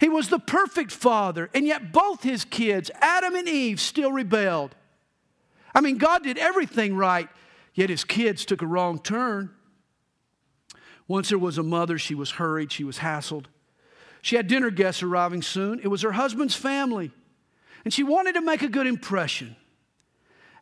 He 0.00 0.08
was 0.08 0.28
the 0.28 0.38
perfect 0.38 0.90
father, 0.90 1.50
and 1.54 1.66
yet 1.66 1.92
both 1.92 2.22
his 2.22 2.44
kids, 2.44 2.90
Adam 3.00 3.34
and 3.34 3.48
Eve, 3.48 3.80
still 3.80 4.12
rebelled. 4.12 4.74
I 5.74 5.80
mean, 5.80 5.98
God 5.98 6.24
did 6.24 6.36
everything 6.36 6.96
right, 6.96 7.28
yet 7.74 7.90
his 7.90 8.04
kids 8.04 8.44
took 8.44 8.62
a 8.62 8.66
wrong 8.66 8.98
turn. 8.98 9.50
Once 11.06 11.28
there 11.28 11.38
was 11.38 11.58
a 11.58 11.62
mother, 11.62 11.98
she 11.98 12.14
was 12.14 12.32
hurried, 12.32 12.72
she 12.72 12.84
was 12.84 12.98
hassled. 12.98 13.46
She 14.22 14.36
had 14.36 14.46
dinner 14.46 14.70
guests 14.70 15.02
arriving 15.02 15.42
soon. 15.42 15.80
It 15.80 15.88
was 15.88 16.02
her 16.02 16.12
husband's 16.12 16.54
family, 16.54 17.10
and 17.84 17.92
she 17.92 18.02
wanted 18.02 18.34
to 18.34 18.40
make 18.40 18.62
a 18.62 18.68
good 18.68 18.86
impression. 18.86 19.56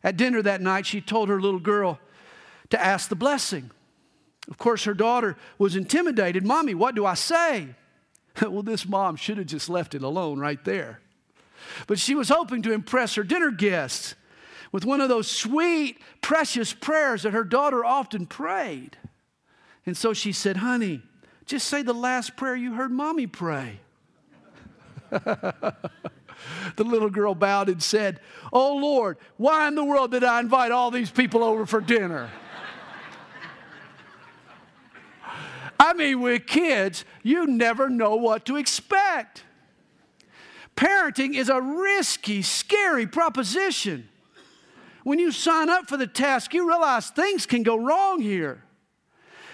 At 0.03 0.17
dinner 0.17 0.41
that 0.41 0.59
night, 0.59 0.85
she 0.85 0.99
told 0.99 1.29
her 1.29 1.39
little 1.39 1.61
girl 1.61 1.99
to 2.71 2.83
ask 2.83 3.07
the 3.07 3.15
blessing. 3.15 3.71
Of 4.49 4.57
course, 4.57 4.83
her 4.83 4.93
daughter 4.93 5.37
was 5.57 5.77
intimidated. 5.77 6.45
Mommy, 6.45 6.73
what 6.73 6.95
do 6.95 7.05
I 7.05 7.13
say? 7.13 7.69
well, 8.41 8.63
this 8.63 8.85
mom 8.85 9.15
should 9.15 9.37
have 9.37 9.47
just 9.47 9.69
left 9.69 9.95
it 9.95 10.03
alone 10.03 10.39
right 10.39 10.63
there. 10.65 10.99
But 11.87 11.99
she 11.99 12.15
was 12.15 12.27
hoping 12.27 12.61
to 12.63 12.73
impress 12.73 13.15
her 13.15 13.23
dinner 13.23 13.51
guests 13.51 14.15
with 14.73 14.83
one 14.83 14.99
of 14.99 15.07
those 15.07 15.29
sweet, 15.31 16.01
precious 16.19 16.73
prayers 16.73 17.23
that 17.23 17.31
her 17.31 17.45
daughter 17.45 17.85
often 17.85 18.25
prayed. 18.25 18.97
And 19.85 19.95
so 19.95 20.13
she 20.13 20.33
said, 20.33 20.57
Honey, 20.57 21.03
just 21.45 21.67
say 21.67 21.83
the 21.83 21.93
last 21.93 22.35
prayer 22.35 22.55
you 22.55 22.73
heard 22.73 22.91
mommy 22.91 23.27
pray. 23.27 23.79
the 25.11 25.75
little 26.77 27.11
girl 27.11 27.35
bowed 27.35 27.69
and 27.69 27.83
said, 27.83 28.19
Oh 28.51 28.75
Lord, 28.77 29.17
why 29.37 29.67
in 29.67 29.75
the 29.75 29.85
world 29.85 30.09
did 30.11 30.23
I 30.23 30.39
invite 30.39 30.71
all 30.71 30.89
these 30.89 31.11
people 31.11 31.43
over 31.43 31.67
for 31.67 31.79
dinner? 31.79 32.31
I 35.79 35.93
mean, 35.93 36.19
with 36.19 36.47
kids, 36.47 37.05
you 37.21 37.45
never 37.45 37.89
know 37.89 38.15
what 38.15 38.45
to 38.45 38.55
expect. 38.55 39.43
Parenting 40.75 41.35
is 41.35 41.49
a 41.49 41.61
risky, 41.61 42.41
scary 42.41 43.05
proposition. 43.05 44.09
When 45.03 45.19
you 45.19 45.31
sign 45.31 45.69
up 45.69 45.87
for 45.87 45.97
the 45.97 46.07
task, 46.07 46.53
you 46.53 46.67
realize 46.67 47.09
things 47.09 47.45
can 47.45 47.63
go 47.63 47.75
wrong 47.75 48.21
here. 48.21 48.63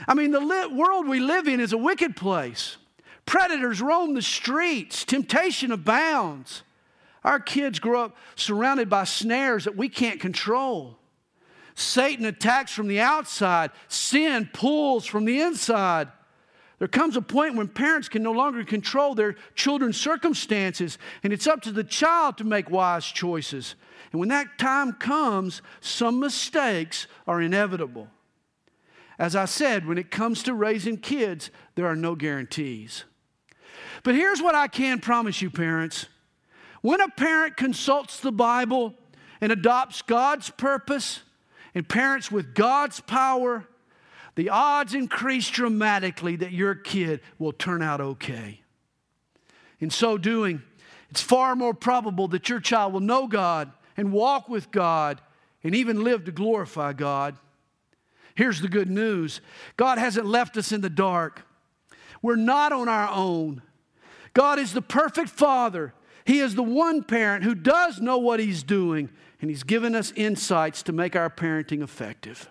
I 0.08 0.13
mean, 0.13 0.32
the 0.32 0.70
world 0.72 1.08
we 1.08 1.20
live 1.20 1.48
in 1.48 1.60
is 1.60 1.74
a 1.74 1.77
wicked 1.77 2.15
place. 2.15 2.77
Predators 3.25 3.82
roam 3.82 4.13
the 4.13 4.22
streets, 4.22 5.03
temptation 5.06 5.72
abounds. 5.72 6.63
Our 7.24 7.39
kids 7.39 7.79
grow 7.79 8.06
up 8.06 8.18
surrounded 8.36 8.89
by 8.89 9.03
snares 9.03 9.65
that 9.65 9.75
we 9.75 9.89
can't 9.89 10.20
control. 10.20 10.98
Satan 11.75 12.25
attacks 12.25 12.72
from 12.72 12.88
the 12.88 13.00
outside, 13.00 13.72
sin 13.88 14.50
pulls 14.53 15.06
from 15.06 15.25
the 15.25 15.41
inside. 15.41 16.08
There 16.79 16.88
comes 16.88 17.18
a 17.18 17.22
point 17.22 17.56
when 17.56 17.68
parents 17.68 18.08
can 18.10 18.24
no 18.24 18.32
longer 18.32 18.63
control 18.63 19.15
their 19.15 19.36
children's 19.53 20.00
circumstances, 20.00 20.98
and 21.24 21.34
it's 21.34 21.48
up 21.48 21.62
to 21.63 21.72
the 21.72 21.84
child 21.84 22.38
to 22.38 22.46
make 22.46 22.70
wise 22.70 23.06
choices. 23.06 23.75
And 24.12 24.20
when 24.20 24.30
that 24.30 24.58
time 24.58 24.94
comes, 24.94 25.62
some 25.82 26.20
mistakes 26.20 27.08
are 27.28 27.42
inevitable. 27.42 28.08
As 29.20 29.36
I 29.36 29.46
said, 29.46 29.86
when 29.86 29.98
it 29.98 30.12
comes 30.12 30.44
to 30.44 30.54
raising 30.54 30.98
kids, 30.98 31.51
there 31.75 31.86
are 31.86 31.96
no 31.96 32.16
guarantees. 32.16 33.04
But 34.04 34.16
here's 34.16 34.42
what 34.42 34.56
I 34.56 34.68
can 34.68 35.00
promise 35.00 35.42
you, 35.42 35.50
parents. 35.50 36.08
When 36.82 37.01
a 37.01 37.10
parent 37.10 37.58
consults 37.58 38.20
the 38.20 38.32
Bible 38.32 38.96
and 39.42 39.51
adopts 39.51 40.01
God's 40.01 40.50
purpose 40.50 41.22
and 41.75 41.88
parents 41.88 42.32
with 42.32 42.56
God's 42.56 43.01
power, 43.01 43.68
the 44.36 44.50
odds 44.50 44.94
increase 44.94 45.50
dramatically 45.50 46.38
that 46.38 46.54
your 46.54 46.74
kid 46.74 47.20
will 47.38 47.51
turn 47.51 47.82
out 47.82 48.00
okay. 48.00 48.62
In 49.82 49.89
so 49.89 50.18
doing, 50.18 50.62
it's 51.10 51.22
far 51.22 51.56
more 51.56 51.74
probable 51.74 52.30
that 52.30 52.48
your 52.48 52.62
child 52.62 52.94
will 52.94 53.00
know 53.01 53.28
God 53.28 53.72
and 54.00 54.13
walk 54.13 54.48
with 54.48 54.72
God 54.72 55.20
and 55.62 55.75
even 55.75 56.06
live 56.06 56.24
to 56.24 56.32
glorify 56.32 56.94
God. 56.94 57.36
Here's 58.34 58.62
the 58.62 58.70
good 58.70 58.89
news 58.89 59.41
God 59.75 59.98
hasn't 59.98 60.25
left 60.25 60.56
us 60.56 60.72
in 60.72 60.79
the 60.79 60.89
dark. 60.89 61.46
We're 62.22 62.38
not 62.38 62.72
on 62.72 62.88
our 62.88 63.10
own. 63.10 63.62
God 64.34 64.58
is 64.58 64.72
the 64.72 64.82
perfect 64.82 65.27
Father. 65.27 65.94
He 66.24 66.39
is 66.39 66.56
the 66.56 66.63
one 66.63 67.03
parent 67.03 67.44
who 67.44 67.53
does 67.53 68.00
know 68.00 68.18
what 68.18 68.39
He's 68.39 68.63
doing, 68.63 69.10
and 69.41 69.50
He's 69.50 69.63
given 69.63 69.96
us 69.96 70.13
insights 70.15 70.82
to 70.84 70.94
make 70.94 71.18
our 71.18 71.29
parenting 71.29 71.84
effective. 71.84 72.50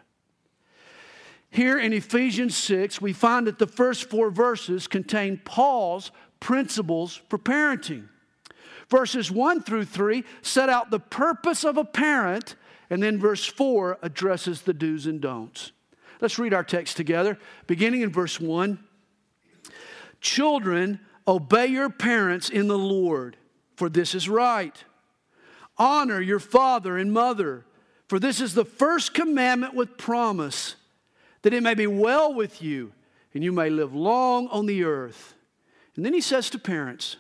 Here 1.48 1.78
in 1.78 1.94
Ephesians 1.94 2.54
6, 2.58 3.00
we 3.00 3.14
find 3.14 3.46
that 3.46 3.58
the 3.58 3.66
first 3.66 4.10
four 4.10 4.30
verses 4.30 4.86
contain 4.86 5.40
Paul's 5.46 6.10
principles 6.40 7.22
for 7.30 7.38
parenting. 7.38 8.08
Verses 8.90 9.30
1 9.30 9.62
through 9.62 9.84
3 9.84 10.24
set 10.42 10.68
out 10.68 10.90
the 10.90 11.00
purpose 11.00 11.64
of 11.64 11.76
a 11.76 11.84
parent, 11.84 12.56
and 12.90 13.02
then 13.02 13.18
verse 13.18 13.44
4 13.44 13.98
addresses 14.02 14.62
the 14.62 14.72
do's 14.72 15.06
and 15.06 15.20
don'ts. 15.20 15.72
Let's 16.20 16.38
read 16.38 16.54
our 16.54 16.64
text 16.64 16.96
together, 16.96 17.38
beginning 17.66 18.00
in 18.00 18.10
verse 18.10 18.40
1. 18.40 18.78
Children, 20.20 21.00
obey 21.26 21.66
your 21.66 21.90
parents 21.90 22.50
in 22.50 22.66
the 22.66 22.78
Lord, 22.78 23.36
for 23.76 23.88
this 23.88 24.14
is 24.14 24.28
right. 24.28 24.84
Honor 25.76 26.20
your 26.20 26.40
father 26.40 26.98
and 26.98 27.12
mother, 27.12 27.64
for 28.08 28.18
this 28.18 28.40
is 28.40 28.54
the 28.54 28.64
first 28.64 29.14
commandment 29.14 29.74
with 29.74 29.96
promise 29.96 30.74
that 31.42 31.54
it 31.54 31.62
may 31.62 31.74
be 31.74 31.86
well 31.86 32.34
with 32.34 32.60
you 32.60 32.92
and 33.32 33.44
you 33.44 33.52
may 33.52 33.70
live 33.70 33.94
long 33.94 34.48
on 34.48 34.66
the 34.66 34.82
earth. 34.82 35.34
And 35.94 36.04
then 36.04 36.14
he 36.14 36.20
says 36.20 36.50
to 36.50 36.58
parents, 36.58 37.16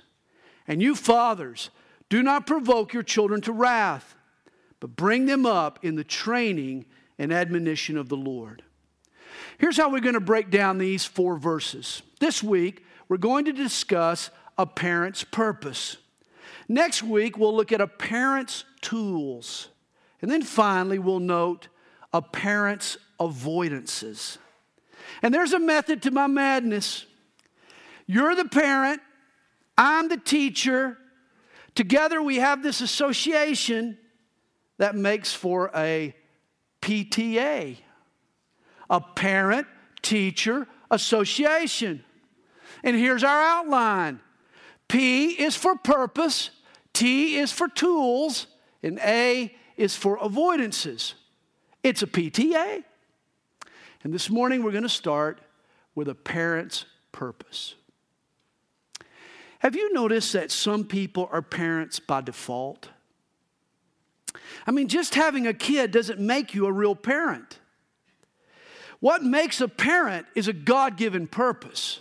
and 0.68 0.82
you 0.82 0.94
fathers, 0.94 1.70
do 2.08 2.22
not 2.22 2.46
provoke 2.46 2.92
your 2.92 3.02
children 3.02 3.40
to 3.40 3.52
wrath, 3.52 4.14
but 4.78 4.94
bring 4.94 5.26
them 5.26 5.44
up 5.44 5.78
in 5.82 5.96
the 5.96 6.04
training 6.04 6.86
and 7.18 7.32
admonition 7.32 7.96
of 7.96 8.08
the 8.08 8.16
Lord. 8.16 8.62
Here's 9.58 9.76
how 9.76 9.90
we're 9.90 10.00
going 10.00 10.14
to 10.14 10.20
break 10.20 10.50
down 10.50 10.78
these 10.78 11.04
four 11.04 11.36
verses. 11.36 12.02
This 12.20 12.42
week, 12.42 12.84
we're 13.08 13.16
going 13.16 13.46
to 13.46 13.52
discuss 13.52 14.30
a 14.56 14.66
parent's 14.66 15.24
purpose. 15.24 15.96
Next 16.68 17.02
week, 17.02 17.38
we'll 17.38 17.56
look 17.56 17.72
at 17.72 17.80
a 17.80 17.86
parent's 17.86 18.64
tools. 18.80 19.68
And 20.20 20.30
then 20.30 20.42
finally, 20.42 20.98
we'll 20.98 21.18
note 21.18 21.68
a 22.12 22.22
parent's 22.22 22.98
avoidances. 23.18 24.38
And 25.22 25.32
there's 25.32 25.52
a 25.52 25.58
method 25.58 26.02
to 26.02 26.10
my 26.10 26.26
madness. 26.26 27.06
You're 28.06 28.34
the 28.34 28.44
parent, 28.44 29.00
I'm 29.78 30.08
the 30.08 30.16
teacher. 30.16 30.98
Together 31.76 32.20
we 32.20 32.36
have 32.36 32.64
this 32.64 32.80
association 32.80 33.96
that 34.78 34.96
makes 34.96 35.32
for 35.32 35.70
a 35.74 36.14
PTA, 36.82 37.78
a 38.90 39.00
parent 39.00 39.68
teacher 40.02 40.66
association. 40.90 42.04
And 42.82 42.96
here's 42.96 43.22
our 43.22 43.42
outline 43.42 44.20
P 44.88 45.30
is 45.30 45.54
for 45.54 45.76
purpose, 45.76 46.50
T 46.92 47.36
is 47.36 47.52
for 47.52 47.68
tools, 47.68 48.48
and 48.82 48.98
A 49.00 49.54
is 49.76 49.94
for 49.94 50.18
avoidances. 50.18 51.14
It's 51.84 52.02
a 52.02 52.06
PTA. 52.06 52.82
And 54.02 54.12
this 54.12 54.28
morning 54.28 54.62
we're 54.62 54.72
going 54.72 54.82
to 54.82 54.88
start 54.88 55.40
with 55.94 56.08
a 56.08 56.14
parent's 56.14 56.84
purpose. 57.12 57.74
Have 59.60 59.74
you 59.74 59.92
noticed 59.92 60.32
that 60.34 60.50
some 60.50 60.84
people 60.84 61.28
are 61.32 61.42
parents 61.42 61.98
by 61.98 62.20
default? 62.20 62.88
I 64.66 64.70
mean, 64.70 64.88
just 64.88 65.14
having 65.14 65.46
a 65.46 65.54
kid 65.54 65.90
doesn't 65.90 66.20
make 66.20 66.54
you 66.54 66.66
a 66.66 66.72
real 66.72 66.94
parent. 66.94 67.58
What 69.00 69.22
makes 69.22 69.60
a 69.60 69.68
parent 69.68 70.26
is 70.34 70.48
a 70.48 70.52
God 70.52 70.96
given 70.96 71.26
purpose. 71.26 72.00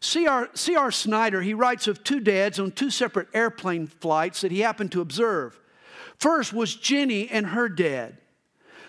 C.R. 0.00 0.92
Snyder, 0.92 1.42
he 1.42 1.54
writes 1.54 1.88
of 1.88 2.04
two 2.04 2.20
dads 2.20 2.60
on 2.60 2.70
two 2.70 2.90
separate 2.90 3.28
airplane 3.34 3.86
flights 3.86 4.42
that 4.42 4.52
he 4.52 4.60
happened 4.60 4.92
to 4.92 5.00
observe. 5.00 5.58
First 6.18 6.52
was 6.52 6.74
Jenny 6.74 7.28
and 7.28 7.48
her 7.48 7.68
dad. 7.68 8.18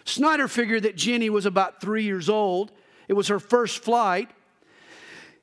Snyder 0.05 0.47
figured 0.47 0.83
that 0.83 0.95
Jenny 0.95 1.29
was 1.29 1.45
about 1.45 1.81
three 1.81 2.03
years 2.03 2.29
old. 2.29 2.71
It 3.07 3.13
was 3.13 3.27
her 3.29 3.39
first 3.39 3.83
flight. 3.83 4.29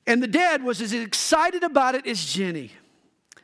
And 0.07 0.23
the 0.23 0.29
dad 0.29 0.63
was 0.63 0.81
as 0.81 0.93
excited 0.93 1.63
about 1.63 1.95
it 1.95 2.07
as 2.07 2.33
Jenny. 2.33 2.73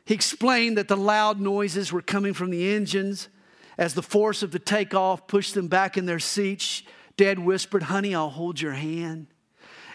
He 0.05 0.13
explained 0.13 0.77
that 0.77 0.87
the 0.87 0.97
loud 0.97 1.39
noises 1.39 1.91
were 1.91 2.01
coming 2.01 2.33
from 2.33 2.49
the 2.49 2.73
engines. 2.73 3.29
As 3.77 3.93
the 3.93 4.03
force 4.03 4.43
of 4.43 4.51
the 4.51 4.59
takeoff 4.59 5.27
pushed 5.27 5.53
them 5.53 5.67
back 5.67 5.97
in 5.97 6.05
their 6.05 6.19
seats, 6.19 6.83
Dad 7.17 7.39
whispered, 7.39 7.83
Honey, 7.83 8.15
I'll 8.15 8.29
hold 8.29 8.61
your 8.61 8.73
hand. 8.73 9.27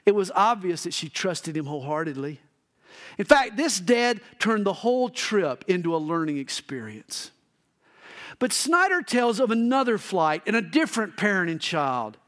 It 0.04 0.14
was 0.14 0.30
obvious 0.34 0.84
that 0.84 0.94
she 0.94 1.08
trusted 1.08 1.56
him 1.56 1.66
wholeheartedly. 1.66 2.40
In 3.18 3.24
fact, 3.24 3.56
this 3.56 3.80
dad 3.80 4.20
turned 4.38 4.64
the 4.64 4.72
whole 4.72 5.08
trip 5.08 5.64
into 5.66 5.94
a 5.94 5.98
learning 5.98 6.38
experience. 6.38 7.30
But 8.38 8.52
Snyder 8.52 9.02
tells 9.02 9.40
of 9.40 9.50
another 9.50 9.98
flight 9.98 10.42
and 10.46 10.54
a 10.54 10.62
different 10.62 11.16
parent 11.16 11.50
and 11.50 11.60
child. 11.60 12.18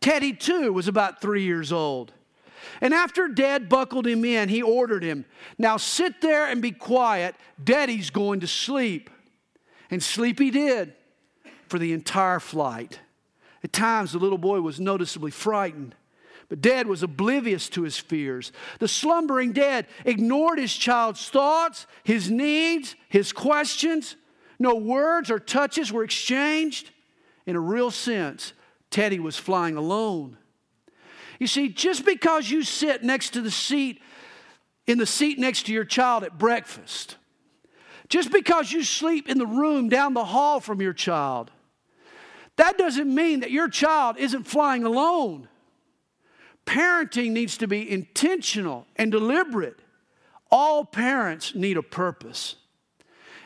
Teddy, 0.00 0.32
too, 0.32 0.72
was 0.72 0.88
about 0.88 1.20
three 1.20 1.42
years 1.42 1.72
old. 1.72 2.12
And 2.80 2.94
after 2.94 3.28
dad 3.28 3.68
buckled 3.68 4.06
him 4.06 4.24
in, 4.24 4.48
he 4.48 4.62
ordered 4.62 5.02
him, 5.02 5.24
Now 5.58 5.76
sit 5.76 6.20
there 6.20 6.46
and 6.46 6.62
be 6.62 6.72
quiet. 6.72 7.34
Daddy's 7.62 8.10
going 8.10 8.40
to 8.40 8.46
sleep. 8.46 9.10
And 9.90 10.02
sleep 10.02 10.38
he 10.38 10.50
did 10.50 10.94
for 11.68 11.78
the 11.78 11.92
entire 11.92 12.40
flight. 12.40 13.00
At 13.64 13.72
times, 13.72 14.12
the 14.12 14.18
little 14.18 14.38
boy 14.38 14.60
was 14.60 14.78
noticeably 14.78 15.30
frightened. 15.30 15.94
But 16.48 16.62
dad 16.62 16.86
was 16.86 17.02
oblivious 17.02 17.68
to 17.70 17.82
his 17.82 17.98
fears. 17.98 18.52
The 18.78 18.88
slumbering 18.88 19.52
dad 19.52 19.86
ignored 20.04 20.58
his 20.58 20.74
child's 20.74 21.28
thoughts, 21.28 21.86
his 22.04 22.30
needs, 22.30 22.96
his 23.08 23.32
questions. 23.32 24.16
No 24.58 24.74
words 24.74 25.30
or 25.30 25.38
touches 25.38 25.92
were 25.92 26.04
exchanged. 26.04 26.90
In 27.46 27.54
a 27.54 27.60
real 27.60 27.90
sense, 27.90 28.54
Teddy 28.90 29.18
was 29.18 29.36
flying 29.36 29.76
alone. 29.76 30.37
You 31.38 31.46
see, 31.46 31.68
just 31.68 32.04
because 32.04 32.50
you 32.50 32.62
sit 32.62 33.04
next 33.04 33.30
to 33.30 33.40
the 33.40 33.50
seat, 33.50 34.02
in 34.86 34.98
the 34.98 35.06
seat 35.06 35.38
next 35.38 35.66
to 35.66 35.72
your 35.72 35.84
child 35.84 36.24
at 36.24 36.38
breakfast, 36.38 37.16
just 38.08 38.32
because 38.32 38.72
you 38.72 38.82
sleep 38.82 39.28
in 39.28 39.38
the 39.38 39.46
room 39.46 39.88
down 39.88 40.14
the 40.14 40.24
hall 40.24 40.60
from 40.60 40.80
your 40.80 40.92
child, 40.92 41.50
that 42.56 42.76
doesn't 42.76 43.12
mean 43.14 43.40
that 43.40 43.52
your 43.52 43.68
child 43.68 44.16
isn't 44.18 44.44
flying 44.44 44.84
alone. 44.84 45.48
Parenting 46.66 47.30
needs 47.30 47.56
to 47.58 47.68
be 47.68 47.88
intentional 47.88 48.86
and 48.96 49.12
deliberate. 49.12 49.78
All 50.50 50.84
parents 50.84 51.54
need 51.54 51.76
a 51.76 51.82
purpose. 51.82 52.56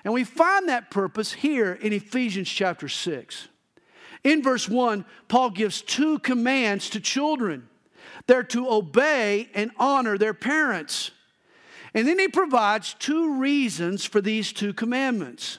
And 0.04 0.14
we 0.14 0.24
find 0.24 0.68
that 0.68 0.90
purpose 0.90 1.32
here 1.32 1.74
in 1.74 1.92
Ephesians 1.92 2.48
chapter 2.48 2.88
6. 2.88 3.48
In 4.24 4.42
verse 4.42 4.68
1, 4.68 5.04
Paul 5.28 5.50
gives 5.50 5.82
two 5.82 6.18
commands 6.20 6.88
to 6.90 7.00
children 7.00 7.68
they're 8.26 8.42
to 8.44 8.70
obey 8.70 9.48
and 9.54 9.70
honor 9.78 10.18
their 10.18 10.34
parents. 10.34 11.10
And 11.94 12.06
then 12.06 12.18
he 12.18 12.28
provides 12.28 12.94
two 12.94 13.34
reasons 13.34 14.04
for 14.04 14.20
these 14.20 14.52
two 14.52 14.72
commandments. 14.72 15.58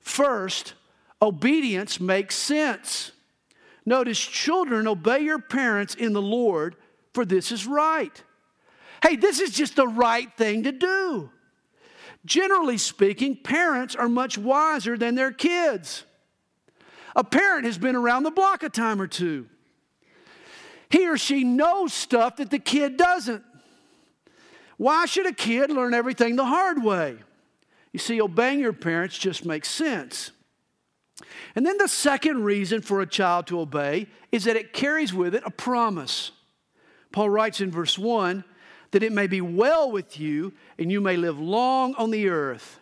First, 0.00 0.74
obedience 1.20 1.98
makes 1.98 2.36
sense. 2.36 3.12
Notice, 3.84 4.18
children, 4.18 4.86
obey 4.86 5.20
your 5.20 5.38
parents 5.38 5.94
in 5.94 6.12
the 6.12 6.22
Lord, 6.22 6.76
for 7.12 7.24
this 7.24 7.50
is 7.50 7.66
right. 7.66 8.22
Hey, 9.02 9.16
this 9.16 9.40
is 9.40 9.50
just 9.50 9.76
the 9.76 9.88
right 9.88 10.32
thing 10.36 10.64
to 10.64 10.72
do. 10.72 11.30
Generally 12.24 12.78
speaking, 12.78 13.36
parents 13.36 13.94
are 13.94 14.08
much 14.08 14.36
wiser 14.36 14.98
than 14.98 15.14
their 15.14 15.30
kids. 15.30 16.04
A 17.14 17.22
parent 17.22 17.64
has 17.64 17.78
been 17.78 17.96
around 17.96 18.24
the 18.24 18.30
block 18.30 18.62
a 18.62 18.68
time 18.68 19.00
or 19.00 19.06
two. 19.06 19.46
He 20.90 21.08
or 21.08 21.16
she 21.16 21.44
knows 21.44 21.92
stuff 21.92 22.36
that 22.36 22.50
the 22.50 22.58
kid 22.58 22.96
doesn't. 22.96 23.42
Why 24.76 25.06
should 25.06 25.26
a 25.26 25.32
kid 25.32 25.70
learn 25.70 25.94
everything 25.94 26.36
the 26.36 26.44
hard 26.44 26.82
way? 26.82 27.16
You 27.92 27.98
see, 27.98 28.20
obeying 28.20 28.60
your 28.60 28.74
parents 28.74 29.16
just 29.16 29.44
makes 29.44 29.68
sense. 29.68 30.32
And 31.54 31.64
then 31.64 31.78
the 31.78 31.88
second 31.88 32.44
reason 32.44 32.82
for 32.82 33.00
a 33.00 33.06
child 33.06 33.46
to 33.46 33.60
obey 33.60 34.06
is 34.30 34.44
that 34.44 34.56
it 34.56 34.74
carries 34.74 35.14
with 35.14 35.34
it 35.34 35.42
a 35.46 35.50
promise. 35.50 36.32
Paul 37.10 37.30
writes 37.30 37.62
in 37.62 37.70
verse 37.70 37.98
1 37.98 38.44
that 38.90 39.02
it 39.02 39.12
may 39.12 39.26
be 39.26 39.40
well 39.40 39.90
with 39.90 40.20
you 40.20 40.52
and 40.78 40.92
you 40.92 41.00
may 41.00 41.16
live 41.16 41.40
long 41.40 41.94
on 41.94 42.10
the 42.10 42.28
earth. 42.28 42.78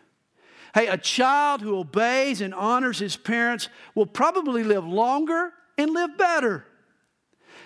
Hey, 0.75 0.89
a 0.89 0.99
child 0.99 1.61
who 1.61 1.79
obeys 1.79 2.41
and 2.41 2.53
honors 2.53 2.99
his 2.99 3.17
parents 3.17 3.69
will 3.95 4.07
probably 4.07 4.65
live 4.65 4.85
longer 4.85 5.53
and 5.79 5.93
live 5.93 6.19
better. 6.19 6.67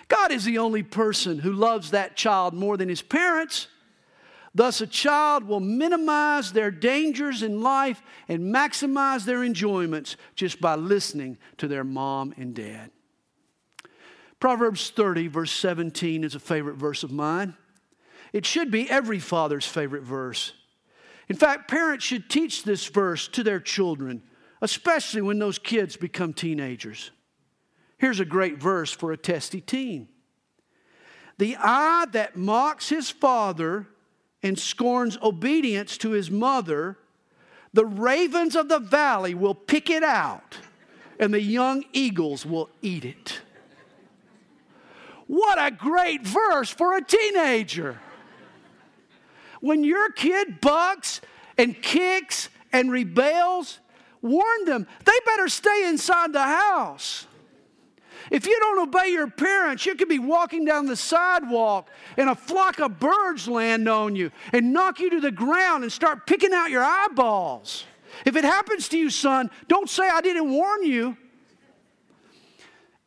God 0.09 0.31
is 0.31 0.43
the 0.43 0.57
only 0.57 0.83
person 0.83 1.39
who 1.39 1.53
loves 1.53 1.91
that 1.91 2.17
child 2.17 2.53
more 2.53 2.75
than 2.75 2.89
his 2.89 3.01
parents. 3.01 3.67
Thus, 4.53 4.81
a 4.81 4.87
child 4.87 5.43
will 5.43 5.59
minimize 5.59 6.51
their 6.51 6.71
dangers 6.71 7.43
in 7.43 7.61
life 7.61 8.01
and 8.27 8.53
maximize 8.53 9.23
their 9.23 9.43
enjoyments 9.43 10.17
just 10.35 10.59
by 10.59 10.75
listening 10.75 11.37
to 11.57 11.67
their 11.67 11.83
mom 11.83 12.33
and 12.35 12.55
dad. 12.55 12.89
Proverbs 14.39 14.89
30, 14.89 15.27
verse 15.27 15.51
17, 15.51 16.23
is 16.23 16.33
a 16.33 16.39
favorite 16.39 16.77
verse 16.77 17.03
of 17.03 17.11
mine. 17.11 17.55
It 18.33 18.45
should 18.45 18.71
be 18.71 18.89
every 18.89 19.19
father's 19.19 19.67
favorite 19.67 20.03
verse. 20.03 20.53
In 21.27 21.35
fact, 21.35 21.69
parents 21.69 22.05
should 22.05 22.29
teach 22.29 22.63
this 22.63 22.87
verse 22.87 23.27
to 23.29 23.43
their 23.43 23.59
children, 23.59 24.23
especially 24.61 25.21
when 25.21 25.37
those 25.37 25.59
kids 25.59 25.95
become 25.95 26.33
teenagers. 26.33 27.11
Here's 27.99 28.21
a 28.21 28.25
great 28.25 28.57
verse 28.57 28.91
for 28.91 29.11
a 29.11 29.17
testy 29.17 29.61
teen 29.61 30.07
The 31.37 31.55
eye 31.59 32.05
that 32.13 32.35
mocks 32.35 32.89
his 32.89 33.09
father 33.09 33.87
and 34.41 34.57
scorns 34.57 35.17
obedience 35.21 35.97
to 35.99 36.11
his 36.11 36.31
mother, 36.31 36.97
the 37.73 37.85
ravens 37.85 38.55
of 38.55 38.69
the 38.69 38.79
valley 38.79 39.33
will 39.35 39.53
pick 39.53 39.89
it 39.89 40.01
out, 40.01 40.57
and 41.19 41.33
the 41.33 41.41
young 41.41 41.83
eagles 41.91 42.45
will 42.45 42.69
eat 42.81 43.03
it. 43.03 43.41
What 45.27 45.59
a 45.61 45.69
great 45.69 46.25
verse 46.25 46.69
for 46.69 46.95
a 46.95 47.03
teenager! 47.03 47.99
When 49.59 49.83
your 49.83 50.09
kid 50.11 50.61
bucks 50.61 51.19
and 51.57 51.79
kicks 51.81 52.47
and 52.71 52.91
rebels, 52.91 53.79
warn 54.21 54.63
them 54.65 54.87
they 55.03 55.19
better 55.25 55.49
stay 55.49 55.87
inside 55.87 56.31
the 56.31 56.43
house. 56.43 57.27
If 58.31 58.45
you 58.45 58.59
don't 58.59 58.87
obey 58.87 59.09
your 59.09 59.27
parents, 59.27 59.85
you 59.85 59.95
could 59.95 60.09
be 60.09 60.19
walking 60.19 60.65
down 60.65 60.85
the 60.85 60.95
sidewalk 60.95 61.89
and 62.17 62.29
a 62.29 62.35
flock 62.35 62.79
of 62.79 62.99
birds 62.99 63.47
land 63.47 63.87
on 63.87 64.15
you 64.15 64.31
and 64.53 64.71
knock 64.71 64.99
you 64.99 65.09
to 65.09 65.19
the 65.19 65.31
ground 65.31 65.83
and 65.83 65.91
start 65.91 66.27
picking 66.27 66.53
out 66.53 66.69
your 66.69 66.83
eyeballs. 66.83 67.85
If 68.25 68.35
it 68.35 68.43
happens 68.43 68.87
to 68.89 68.97
you, 68.97 69.09
son, 69.09 69.49
don't 69.67 69.89
say 69.89 70.07
I 70.07 70.21
didn't 70.21 70.51
warn 70.51 70.83
you. 70.83 71.17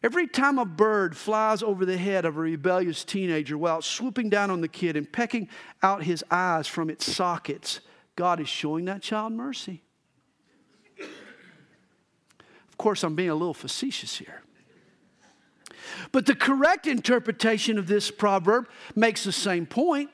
Every 0.03 0.27
time 0.27 0.59
a 0.59 0.65
bird 0.65 1.17
flies 1.17 1.63
over 1.63 1.85
the 1.85 1.97
head 1.97 2.25
of 2.25 2.37
a 2.37 2.41
rebellious 2.41 3.05
teenager 3.05 3.57
while 3.57 3.81
swooping 3.81 4.31
down 4.31 4.51
on 4.51 4.61
the 4.61 4.69
kid 4.69 4.97
and 4.97 5.11
pecking 5.11 5.49
out 5.81 6.03
his 6.03 6.25
eyes 6.29 6.67
from 6.67 6.91
its 6.91 7.11
sockets, 7.11 7.81
God 8.17 8.41
is 8.41 8.49
showing 8.49 8.87
that 8.87 9.01
child 9.01 9.33
mercy. 9.33 9.85
Of 10.99 12.79
course, 12.79 13.05
I'm 13.05 13.15
being 13.15 13.31
a 13.31 13.35
little 13.35 13.55
facetious 13.55 14.19
here. 14.19 14.43
But 16.11 16.27
the 16.27 16.35
correct 16.35 16.87
interpretation 16.87 17.79
of 17.79 17.87
this 17.87 18.11
proverb 18.11 18.69
makes 18.95 19.25
the 19.25 19.33
same 19.33 19.67
point. 19.67 20.11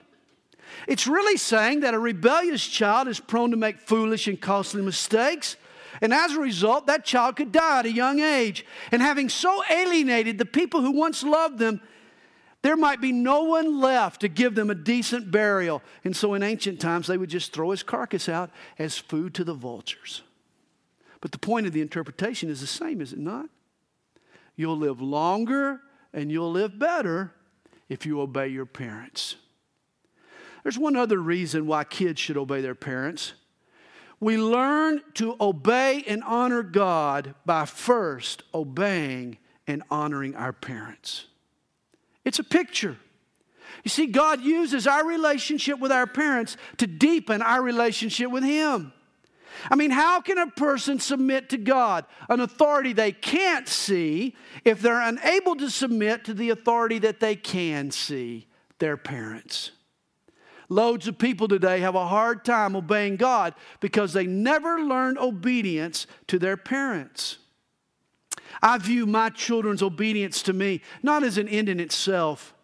It's 0.87 1.07
really 1.07 1.37
saying 1.37 1.81
that 1.81 1.95
a 1.95 1.99
rebellious 1.99 2.67
child 2.67 3.09
is 3.09 3.21
prone 3.21 3.51
to 3.51 3.57
make 3.57 3.81
foolish 3.81 4.29
and 4.29 4.41
costly 4.41 4.83
mistakes. 4.83 5.57
And 6.01 6.13
as 6.13 6.35
a 6.35 6.41
result, 6.41 6.87
that 6.87 7.05
child 7.05 7.37
could 7.37 7.53
die 7.53 7.81
at 7.81 7.87
a 7.87 7.93
young 7.93 8.21
age. 8.21 8.65
And 8.93 9.03
having 9.03 9.29
so 9.29 9.63
alienated 9.71 10.39
the 10.39 10.45
people 10.45 10.81
who 10.81 10.93
once 10.93 11.23
loved 11.23 11.59
them, 11.59 11.81
there 12.63 12.77
might 12.77 13.01
be 13.01 13.13
no 13.13 13.45
one 13.45 13.81
left 13.81 14.21
to 14.21 14.29
give 14.29 14.55
them 14.55 14.71
a 14.71 14.75
decent 14.75 15.31
burial. 15.31 15.83
And 16.05 16.17
so 16.17 16.35
in 16.35 16.43
ancient 16.43 16.81
times, 16.81 17.07
they 17.07 17.17
would 17.17 17.31
just 17.31 17.53
throw 17.53 17.71
his 17.71 17.83
carcass 17.83 18.29
out 18.29 18.51
as 18.79 18.99
food 18.99 19.35
to 19.35 19.45
the 19.45 19.55
vultures. 19.55 20.23
But 21.21 21.33
the 21.33 21.39
point 21.39 21.67
of 21.67 21.73
the 21.73 21.81
interpretation 21.81 22.49
is 22.51 22.61
the 22.61 22.67
same, 22.67 23.01
is 23.01 23.13
it 23.13 23.19
not? 23.19 23.49
You'll 24.59 24.77
live 24.77 25.01
longer 25.01 25.81
and 26.13 26.33
you'll 26.33 26.51
live 26.51 26.81
better 26.81 27.33
if 27.89 28.05
you 28.05 28.21
obey 28.21 28.49
your 28.49 28.67
parents. 28.67 29.37
There's 30.65 30.77
one 30.77 30.97
other 30.97 31.19
reason 31.19 31.69
why 31.69 31.85
kids 31.85 32.21
should 32.21 32.37
obey 32.37 32.61
their 32.61 32.75
parents. 32.75 33.35
We 34.19 34.37
learn 34.37 35.01
to 35.15 35.37
obey 35.41 36.03
and 36.09 36.25
honor 36.25 36.65
God 36.65 37.37
by 37.47 37.67
first 37.67 38.43
obeying 38.53 39.39
and 39.69 39.85
honoring 39.93 40.35
our 40.35 40.53
parents. 40.53 41.27
It's 42.25 42.41
a 42.41 42.45
picture. 42.45 42.97
You 43.85 43.91
see, 43.91 44.07
God 44.07 44.43
uses 44.43 44.89
our 44.89 45.07
relationship 45.07 45.79
with 45.79 45.93
our 45.93 46.09
parents 46.09 46.57
to 46.79 46.89
deepen 46.89 47.43
our 47.43 47.63
relationship 47.63 48.33
with 48.33 48.43
Him. 48.43 48.93
I 49.71 49.77
mean, 49.77 49.91
how 49.91 50.21
can 50.21 50.39
a 50.39 50.47
person 50.47 50.99
submit 50.99 51.49
to 51.51 51.59
God, 51.59 52.05
an 52.29 52.41
authority 52.41 52.93
they 52.93 53.13
can't 53.13 53.69
see, 53.69 54.37
if 54.65 54.81
they're 54.81 55.01
unable 55.01 55.57
to 55.57 55.71
submit 55.71 56.25
to 56.25 56.35
the 56.35 56.51
authority 56.51 56.99
that 57.01 57.21
they 57.21 57.37
can 57.37 57.91
see, 57.91 58.47
their 58.79 58.97
parents? 58.97 59.73
Loads 60.69 61.09
of 61.09 61.19
people 61.19 61.49
today 61.49 61.81
have 61.81 61.95
a 61.95 62.07
hard 62.07 62.45
time 62.45 62.77
obeying 62.77 63.17
God 63.17 63.55
because 63.81 64.13
they 64.13 64.27
never 64.27 64.81
learned 64.81 65.19
obedience 65.19 66.07
to 66.27 66.39
their 66.39 66.59
parents. 66.59 67.39
I 68.63 68.79
view 68.79 69.07
my 69.07 69.31
children's 69.31 69.83
obedience 69.83 70.43
to 70.43 70.53
me 70.53 70.83
not 71.03 71.23
as 71.23 71.39
an 71.39 71.49
end 71.49 71.69
in 71.69 71.81
itself 71.81 72.55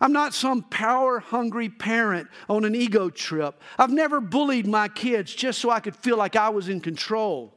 I'm 0.00 0.12
not 0.12 0.32
some 0.32 0.62
power 0.62 1.20
hungry 1.20 1.68
parent 1.68 2.28
on 2.48 2.64
an 2.64 2.74
ego 2.74 3.10
trip. 3.10 3.60
I've 3.78 3.92
never 3.92 4.20
bullied 4.20 4.66
my 4.66 4.88
kids 4.88 5.34
just 5.34 5.58
so 5.60 5.70
I 5.70 5.80
could 5.80 5.94
feel 5.94 6.16
like 6.16 6.36
I 6.36 6.48
was 6.48 6.68
in 6.68 6.80
control. 6.80 7.54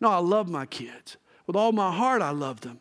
No, 0.00 0.08
I 0.08 0.18
love 0.18 0.48
my 0.48 0.66
kids. 0.66 1.16
With 1.46 1.56
all 1.56 1.72
my 1.72 1.92
heart, 1.92 2.22
I 2.22 2.30
love 2.30 2.60
them. 2.60 2.80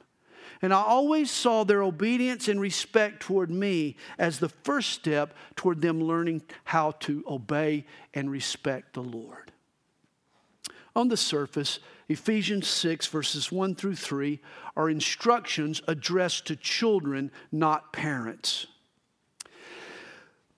And 0.62 0.74
I 0.74 0.82
always 0.82 1.32
saw 1.32 1.64
their 1.64 1.82
obedience 1.82 2.48
and 2.48 2.62
respect 2.62 3.22
toward 3.22 3.50
me 3.50 3.96
as 4.20 4.38
the 4.38 4.50
first 4.50 4.92
step 4.92 5.34
toward 5.56 5.82
them 5.82 6.04
learning 6.04 6.44
how 6.66 6.92
to 6.92 7.24
obey 7.28 7.86
and 8.14 8.30
respect 8.30 8.94
the 8.94 9.02
Lord. 9.02 9.52
On 10.96 11.08
the 11.08 11.18
surface, 11.18 11.80
Ephesians 12.10 12.68
6, 12.68 13.08
verses 13.08 13.52
1 13.52 13.74
through 13.76 13.96
3, 13.96 14.40
are 14.76 14.90
instructions 14.90 15.82
addressed 15.88 16.46
to 16.48 16.56
children, 16.56 17.32
not 17.52 17.94
parents. 17.94 18.68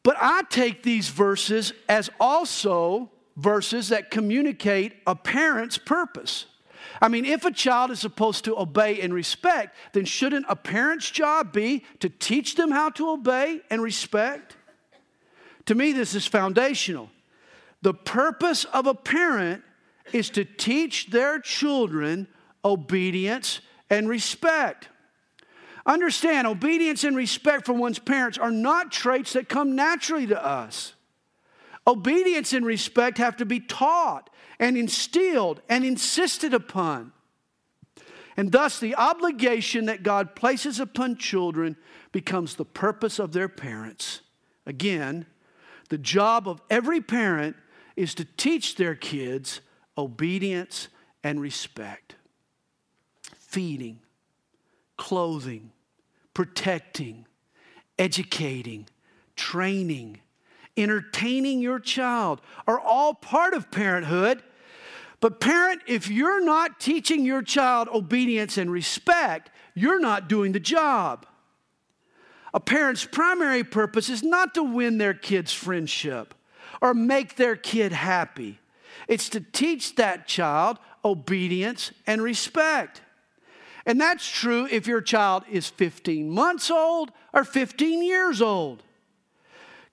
But 0.04 0.18
I 0.20 0.44
take 0.50 0.84
these 0.84 1.10
verses 1.10 1.74
as 1.88 2.10
also 2.20 3.10
verses 3.38 3.90
that 3.90 4.12
communicate 4.12 4.94
a 5.08 5.16
parent's 5.16 5.78
purpose. 5.78 6.46
I 7.02 7.08
mean, 7.08 7.26
if 7.26 7.46
a 7.46 7.52
child 7.52 7.92
is 7.92 8.00
supposed 8.00 8.46
to 8.46 8.60
obey 8.60 9.02
and 9.02 9.14
respect, 9.14 9.76
then 9.94 10.06
shouldn't 10.06 10.46
a 10.50 10.56
parent's 10.56 11.10
job 11.10 11.54
be 11.54 11.84
to 12.00 12.10
teach 12.10 12.56
them 12.56 12.72
how 12.72 12.90
to 12.92 13.10
obey 13.10 13.62
and 13.70 13.82
respect? 13.82 14.58
To 15.66 15.76
me, 15.76 15.94
this 15.94 16.14
is 16.14 16.28
foundational. 16.28 17.10
The 17.82 17.94
purpose 17.94 18.66
of 18.66 18.86
a 18.86 18.94
parent 18.94 19.64
is 20.12 20.30
to 20.32 20.46
teach 20.46 21.08
their 21.08 21.40
children 21.40 22.28
obedience 22.64 23.62
and 23.90 24.08
respect. 24.08 24.90
Understand, 25.86 26.48
obedience 26.48 27.04
and 27.04 27.16
respect 27.16 27.66
for 27.66 27.74
one's 27.74 28.00
parents 28.00 28.38
are 28.38 28.52
not 28.52 28.92
traits 28.92 29.34
that 29.34 29.50
come 29.50 29.76
naturally 29.76 30.28
to 30.28 30.46
us. 30.46 30.94
Obedience 31.86 32.54
and 32.54 32.66
respect 32.66 33.18
have 33.18 33.36
to 33.38 33.46
be 33.46 33.60
taught 33.60 34.30
and 34.60 34.78
instilled 34.78 35.62
and 35.68 35.84
insisted 35.84 36.54
upon. 36.54 37.12
And 38.38 38.52
thus, 38.52 38.80
the 38.80 38.96
obligation 38.96 39.86
that 39.86 40.04
God 40.04 40.36
places 40.36 40.80
upon 40.80 41.18
children 41.18 41.76
becomes 42.12 42.56
the 42.56 42.66
purpose 42.66 43.20
of 43.20 43.34
their 43.34 43.50
parents. 43.50 44.22
Again, 44.66 45.26
the 45.90 45.98
job 45.98 46.48
of 46.48 46.62
every 46.70 47.02
parent 47.02 47.58
is 47.96 48.16
to 48.16 48.26
teach 48.26 48.76
their 48.76 48.96
kids 48.96 49.60
obedience 49.98 50.88
and 51.24 51.40
respect, 51.40 52.16
feeding, 53.38 54.00
clothing, 54.98 55.72
protecting, 56.34 57.26
educating, 57.98 58.88
training, 59.36 60.20
entertaining 60.76 61.60
your 61.60 61.80
child 61.80 62.42
are 62.68 62.80
all 62.80 63.14
part 63.14 63.54
of 63.54 63.72
parenthood. 63.72 64.42
But, 65.20 65.40
parent, 65.40 65.82
if 65.88 66.10
you're 66.10 66.44
not 66.44 66.80
teaching 66.80 67.26
your 67.26 67.42
child 67.42 67.88
obedience 67.94 68.58
and 68.58 68.70
respect, 68.72 69.50
you're 69.74 70.00
not 70.00 70.28
doing 70.28 70.52
the 70.52 70.60
job. 70.60 71.26
A 72.54 72.60
parent's 72.60 73.06
primary 73.06 73.64
purpose 73.64 74.10
is 74.10 74.22
not 74.22 74.54
to 74.56 74.64
win 74.64 74.98
their 74.98 75.14
kid's 75.14 75.54
friendship 75.54 76.36
or 76.82 76.94
make 76.94 77.36
their 77.36 77.56
kid 77.56 77.94
happy. 77.94 78.60
It's 79.08 79.30
to 79.30 79.40
teach 79.40 79.96
that 79.96 80.28
child 80.28 80.78
obedience 81.04 81.92
and 82.06 82.22
respect. 82.22 83.02
And 83.86 84.00
that's 84.00 84.28
true 84.28 84.68
if 84.72 84.88
your 84.88 85.02
child 85.02 85.44
is 85.50 85.68
15 85.68 86.30
months 86.30 86.72
old 86.72 87.12
or 87.34 87.44
15 87.44 88.02
years 88.04 88.42
old. 88.42 88.84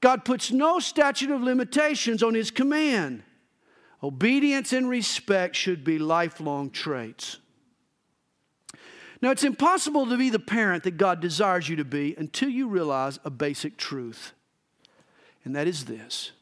God 0.00 0.24
puts 0.24 0.50
no 0.50 0.79
statute 0.79 1.31
of 1.31 1.42
limitations 1.42 2.22
on 2.22 2.35
his 2.35 2.50
command. 2.50 3.22
Obedience 4.03 4.72
and 4.72 4.88
respect 4.88 5.57
should 5.57 5.85
be 5.85 5.98
lifelong 5.98 6.70
traits. 6.70 7.38
Now, 9.22 9.31
it's 9.31 9.44
impossible 9.44 10.07
to 10.07 10.16
be 10.16 10.31
the 10.31 10.38
parent 10.38 10.85
that 10.85 10.96
God 10.96 11.20
desires 11.20 11.68
you 11.68 11.76
to 11.76 11.85
be 11.85 12.14
until 12.16 12.48
you 12.48 12.68
realize 12.68 13.18
a 13.22 13.29
basic 13.31 13.76
truth, 13.76 14.33
and 15.44 15.55
that 15.55 15.66
is 15.66 15.85
this 15.85 16.33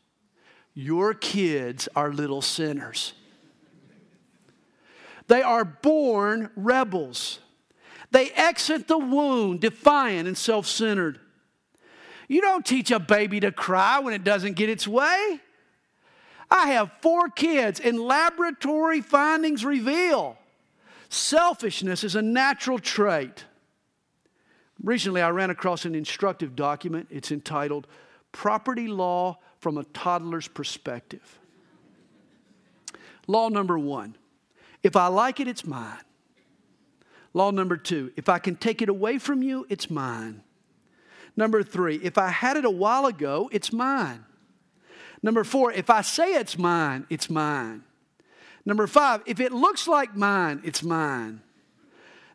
your 0.74 1.12
kids 1.12 1.88
are 1.96 2.12
little 2.12 2.40
sinners. 2.40 3.14
They 5.28 5.42
are 5.42 5.64
born 5.64 6.50
rebels. 6.56 7.38
They 8.10 8.30
exit 8.30 8.88
the 8.88 8.98
womb 8.98 9.58
defiant 9.58 10.26
and 10.26 10.36
self 10.36 10.66
centered. 10.66 11.20
You 12.26 12.40
don't 12.40 12.64
teach 12.64 12.90
a 12.90 12.98
baby 12.98 13.40
to 13.40 13.52
cry 13.52 14.00
when 14.00 14.12
it 14.12 14.24
doesn't 14.24 14.54
get 14.54 14.68
its 14.68 14.88
way. 14.88 15.40
I 16.50 16.68
have 16.68 16.90
four 17.00 17.28
kids, 17.28 17.78
and 17.78 18.00
laboratory 18.00 19.00
findings 19.00 19.64
reveal 19.64 20.36
selfishness 21.10 22.04
is 22.04 22.16
a 22.16 22.22
natural 22.22 22.78
trait. 22.78 23.44
Recently, 24.82 25.20
I 25.20 25.30
ran 25.30 25.50
across 25.50 25.84
an 25.84 25.94
instructive 25.94 26.54
document. 26.54 27.08
It's 27.10 27.32
entitled 27.32 27.86
Property 28.32 28.88
Law 28.88 29.38
from 29.58 29.76
a 29.76 29.84
Toddler's 29.84 30.48
Perspective. 30.48 31.38
Law 33.26 33.48
number 33.48 33.78
one 33.78 34.16
if 34.82 34.96
I 34.96 35.08
like 35.08 35.40
it, 35.40 35.48
it's 35.48 35.64
mine. 35.64 35.98
Law 37.34 37.50
number 37.50 37.76
two 37.76 38.12
if 38.16 38.28
I 38.28 38.38
can 38.38 38.56
take 38.56 38.82
it 38.82 38.88
away 38.88 39.18
from 39.18 39.42
you, 39.42 39.66
it's 39.68 39.90
mine. 39.90 40.42
Number 41.36 41.62
three, 41.62 41.96
if 41.96 42.18
I 42.18 42.30
had 42.30 42.56
it 42.56 42.64
a 42.64 42.70
while 42.70 43.06
ago, 43.06 43.48
it's 43.52 43.72
mine. 43.72 44.24
Number 45.22 45.44
four, 45.44 45.72
if 45.72 45.90
I 45.90 46.00
say 46.00 46.34
it's 46.34 46.58
mine, 46.58 47.06
it's 47.10 47.30
mine. 47.30 47.84
Number 48.64 48.86
five, 48.86 49.22
if 49.24 49.40
it 49.40 49.52
looks 49.52 49.86
like 49.86 50.16
mine, 50.16 50.60
it's 50.64 50.82
mine. 50.82 51.40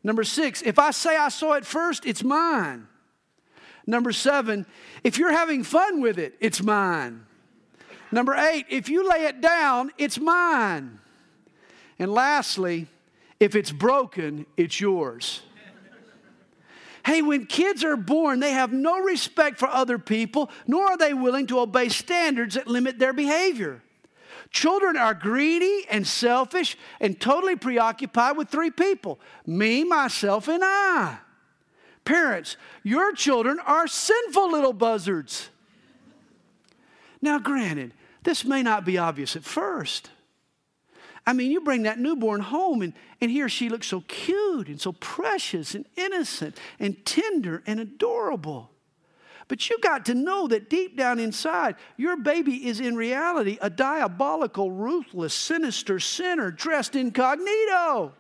Number 0.03 0.23
six, 0.23 0.62
if 0.62 0.79
I 0.79 0.91
say 0.91 1.15
I 1.15 1.29
saw 1.29 1.53
it 1.53 1.65
first, 1.65 2.06
it's 2.06 2.23
mine. 2.23 2.88
Number 3.86 4.12
seven, 4.12 4.65
if 5.03 5.17
you're 5.17 5.32
having 5.32 5.63
fun 5.63 6.01
with 6.01 6.17
it, 6.17 6.36
it's 6.39 6.63
mine. 6.63 7.25
Number 8.12 8.34
eight, 8.34 8.65
if 8.69 8.89
you 8.89 9.08
lay 9.10 9.25
it 9.25 9.41
down, 9.41 9.91
it's 9.97 10.19
mine. 10.19 10.99
And 12.04 12.12
lastly, 12.12 12.88
if 13.39 13.56
it's 13.56 13.72
broken, 13.72 14.46
it's 14.58 14.82
yours. 14.82 15.42
Hey, 17.06 17.22
when 17.22 17.46
kids 17.46 17.82
are 17.86 17.96
born, 17.96 18.42
they 18.42 18.52
have 18.52 18.74
no 18.74 19.00
respect 19.00 19.58
for 19.58 19.70
other 19.70 19.98
people, 19.98 20.52
nor 20.68 20.84
are 20.84 20.98
they 20.98 21.13
willing 21.13 21.48
to 21.48 21.60
obey 21.60 21.88
standards 21.88 22.56
that 22.56 22.68
limit 22.68 23.00
their 23.00 23.13
behavior. 23.13 23.82
Children 24.50 24.98
are 24.98 25.13
greedy 25.13 25.86
and 25.89 26.06
selfish 26.06 26.78
and 27.00 27.22
totally 27.22 27.56
preoccupied 27.56 28.36
with 28.36 28.50
three 28.50 28.70
people 28.70 29.18
me, 29.46 29.86
myself, 29.86 30.50
and 30.50 30.62
I. 30.62 31.20
Parents, 32.04 32.58
your 32.84 33.13
children 33.13 33.62
are 33.66 33.88
sinful 33.88 34.52
little 34.52 34.74
buzzards. 34.74 35.50
Now, 37.22 37.39
granted, 37.39 37.94
this 38.24 38.44
may 38.44 38.62
not 38.62 38.84
be 38.84 38.98
obvious 38.98 39.38
at 39.38 39.46
first. 39.46 40.10
I 41.25 41.33
mean, 41.33 41.51
you 41.51 41.62
bring 41.62 41.83
that 41.83 41.99
newborn 41.99 42.41
home, 42.41 42.81
and, 42.81 42.93
and 43.21 43.31
he 43.31 43.41
or 43.41 43.49
she 43.49 43.69
looks 43.69 43.88
so 43.88 44.01
cute 44.07 44.67
and 44.67 44.79
so 44.79 44.91
precious 44.91 45.73
and 45.73 45.86
innocent 45.95 46.57
and 46.79 47.05
tender 47.05 47.63
and 47.65 47.79
adorable. 47.79 48.71
But 49.47 49.69
you 49.69 49.77
got 49.79 50.05
to 50.07 50.13
know 50.13 50.47
that 50.47 50.69
deep 50.69 50.97
down 50.97 51.19
inside, 51.19 51.75
your 51.97 52.17
baby 52.17 52.67
is 52.67 52.79
in 52.79 52.95
reality 52.95 53.57
a 53.62 53.69
diabolical, 53.69 54.71
ruthless, 54.71 55.33
sinister 55.33 55.99
sinner 55.99 56.51
dressed 56.51 56.95
incognito. 56.95 58.13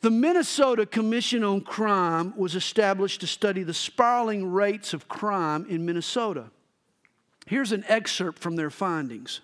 The 0.00 0.10
Minnesota 0.10 0.86
Commission 0.86 1.42
on 1.42 1.60
Crime 1.60 2.32
was 2.36 2.54
established 2.54 3.20
to 3.22 3.26
study 3.26 3.64
the 3.64 3.74
spiraling 3.74 4.52
rates 4.52 4.94
of 4.94 5.08
crime 5.08 5.66
in 5.68 5.84
Minnesota. 5.84 6.50
Here's 7.46 7.72
an 7.72 7.84
excerpt 7.88 8.38
from 8.38 8.54
their 8.54 8.70
findings. 8.70 9.40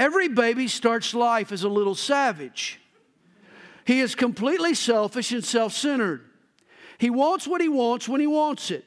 Every 0.00 0.28
baby 0.28 0.66
starts 0.66 1.12
life 1.12 1.52
as 1.52 1.62
a 1.62 1.68
little 1.68 1.94
savage. 1.94 2.80
He 3.84 4.00
is 4.00 4.14
completely 4.14 4.72
selfish 4.72 5.30
and 5.30 5.44
self 5.44 5.74
centered. 5.74 6.22
He 6.96 7.10
wants 7.10 7.46
what 7.46 7.60
he 7.60 7.68
wants 7.68 8.08
when 8.08 8.20
he 8.20 8.26
wants 8.26 8.70
it 8.70 8.86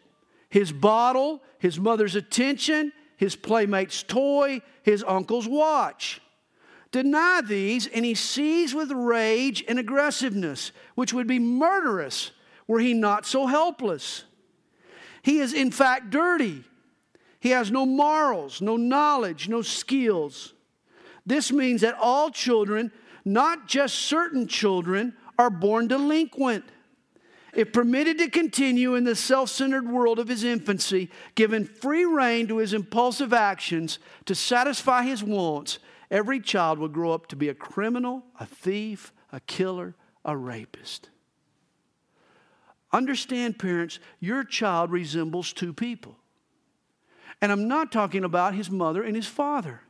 his 0.49 0.71
bottle, 0.71 1.41
his 1.60 1.80
mother's 1.80 2.15
attention, 2.15 2.91
his 3.17 3.36
playmate's 3.36 4.04
toy, 4.04 4.62
his 4.84 5.04
uncle's 5.08 5.47
watch. 5.47 6.19
Deny 6.91 7.41
these, 7.43 7.88
and 7.88 8.06
he 8.06 8.13
sees 8.13 8.73
with 8.73 8.91
rage 8.91 9.63
and 9.67 9.80
aggressiveness, 9.80 10.71
which 10.93 11.13
would 11.13 11.26
be 11.26 11.39
murderous 11.39 12.32
were 12.67 12.80
he 12.80 12.93
not 12.93 13.26
so 13.26 13.47
helpless. 13.47 14.26
He 15.23 15.39
is, 15.39 15.54
in 15.54 15.71
fact, 15.71 16.10
dirty. 16.10 16.63
He 17.39 17.49
has 17.49 17.71
no 17.71 17.86
morals, 17.86 18.62
no 18.62 18.78
knowledge, 18.78 19.49
no 19.49 19.62
skills. 19.63 20.54
This 21.26 21.52
means 21.52 21.82
that 21.82 21.98
all 22.00 22.30
children, 22.30 22.92
not 23.24 23.68
just 23.68 23.96
certain 23.96 24.48
children, 24.48 25.14
are 25.40 25.50
born 25.50 25.88
delinquent. 25.88 26.66
If 27.54 27.72
permitted 27.72 28.18
to 28.18 28.30
continue 28.30 28.96
in 28.96 29.04
the 29.04 29.16
self 29.16 29.50
centered 29.50 29.88
world 29.88 30.20
of 30.20 30.28
his 30.28 30.44
infancy, 30.44 31.10
given 31.36 31.66
free 31.66 32.04
rein 32.04 32.48
to 32.48 32.58
his 32.58 32.74
impulsive 32.74 33.32
actions 33.32 34.00
to 34.26 34.34
satisfy 34.34 35.04
his 35.04 35.24
wants, 35.24 35.80
every 36.10 36.40
child 36.40 36.80
will 36.80 36.88
grow 36.88 37.12
up 37.12 37.28
to 37.28 37.36
be 37.36 37.50
a 37.50 37.54
criminal, 37.54 38.24
a 38.40 38.46
thief, 38.46 39.14
a 39.32 39.40
killer, 39.42 39.96
a 40.26 40.36
rapist. 40.36 41.10
Understand, 42.92 43.58
parents, 43.58 44.00
your 44.20 44.44
child 44.44 44.92
resembles 44.92 45.54
two 45.54 45.74
people. 45.74 46.16
And 47.42 47.52
I'm 47.52 47.68
not 47.68 47.92
talking 47.92 48.24
about 48.24 48.54
his 48.54 48.70
mother 48.70 49.04
and 49.04 49.16
his 49.16 49.28
father. 49.28 49.82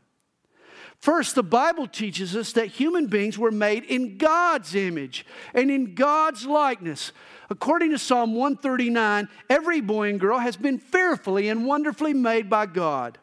First, 1.03 1.35
the 1.35 1.43
Bible 1.43 1.85
teaches 1.85 2.33
us 2.33 2.53
that 2.53 2.67
human 2.67 3.07
beings 3.07 3.37
were 3.37 3.51
made 3.51 3.83
in 3.83 4.17
God's 4.17 4.73
image 4.73 5.25
and 5.53 5.69
in 5.69 5.95
God's 5.95 6.45
likeness. 6.45 7.11
According 7.49 7.91
to 7.91 7.99
Psalm 7.99 8.35
139, 8.35 9.27
every 9.49 9.81
boy 9.81 10.07
and 10.07 10.17
girl 10.17 10.39
has 10.39 10.55
been 10.55 10.77
fearfully 10.77 11.49
and 11.49 11.65
wonderfully 11.65 12.13
made 12.13 12.49
by 12.49 12.67
God. 12.67 13.17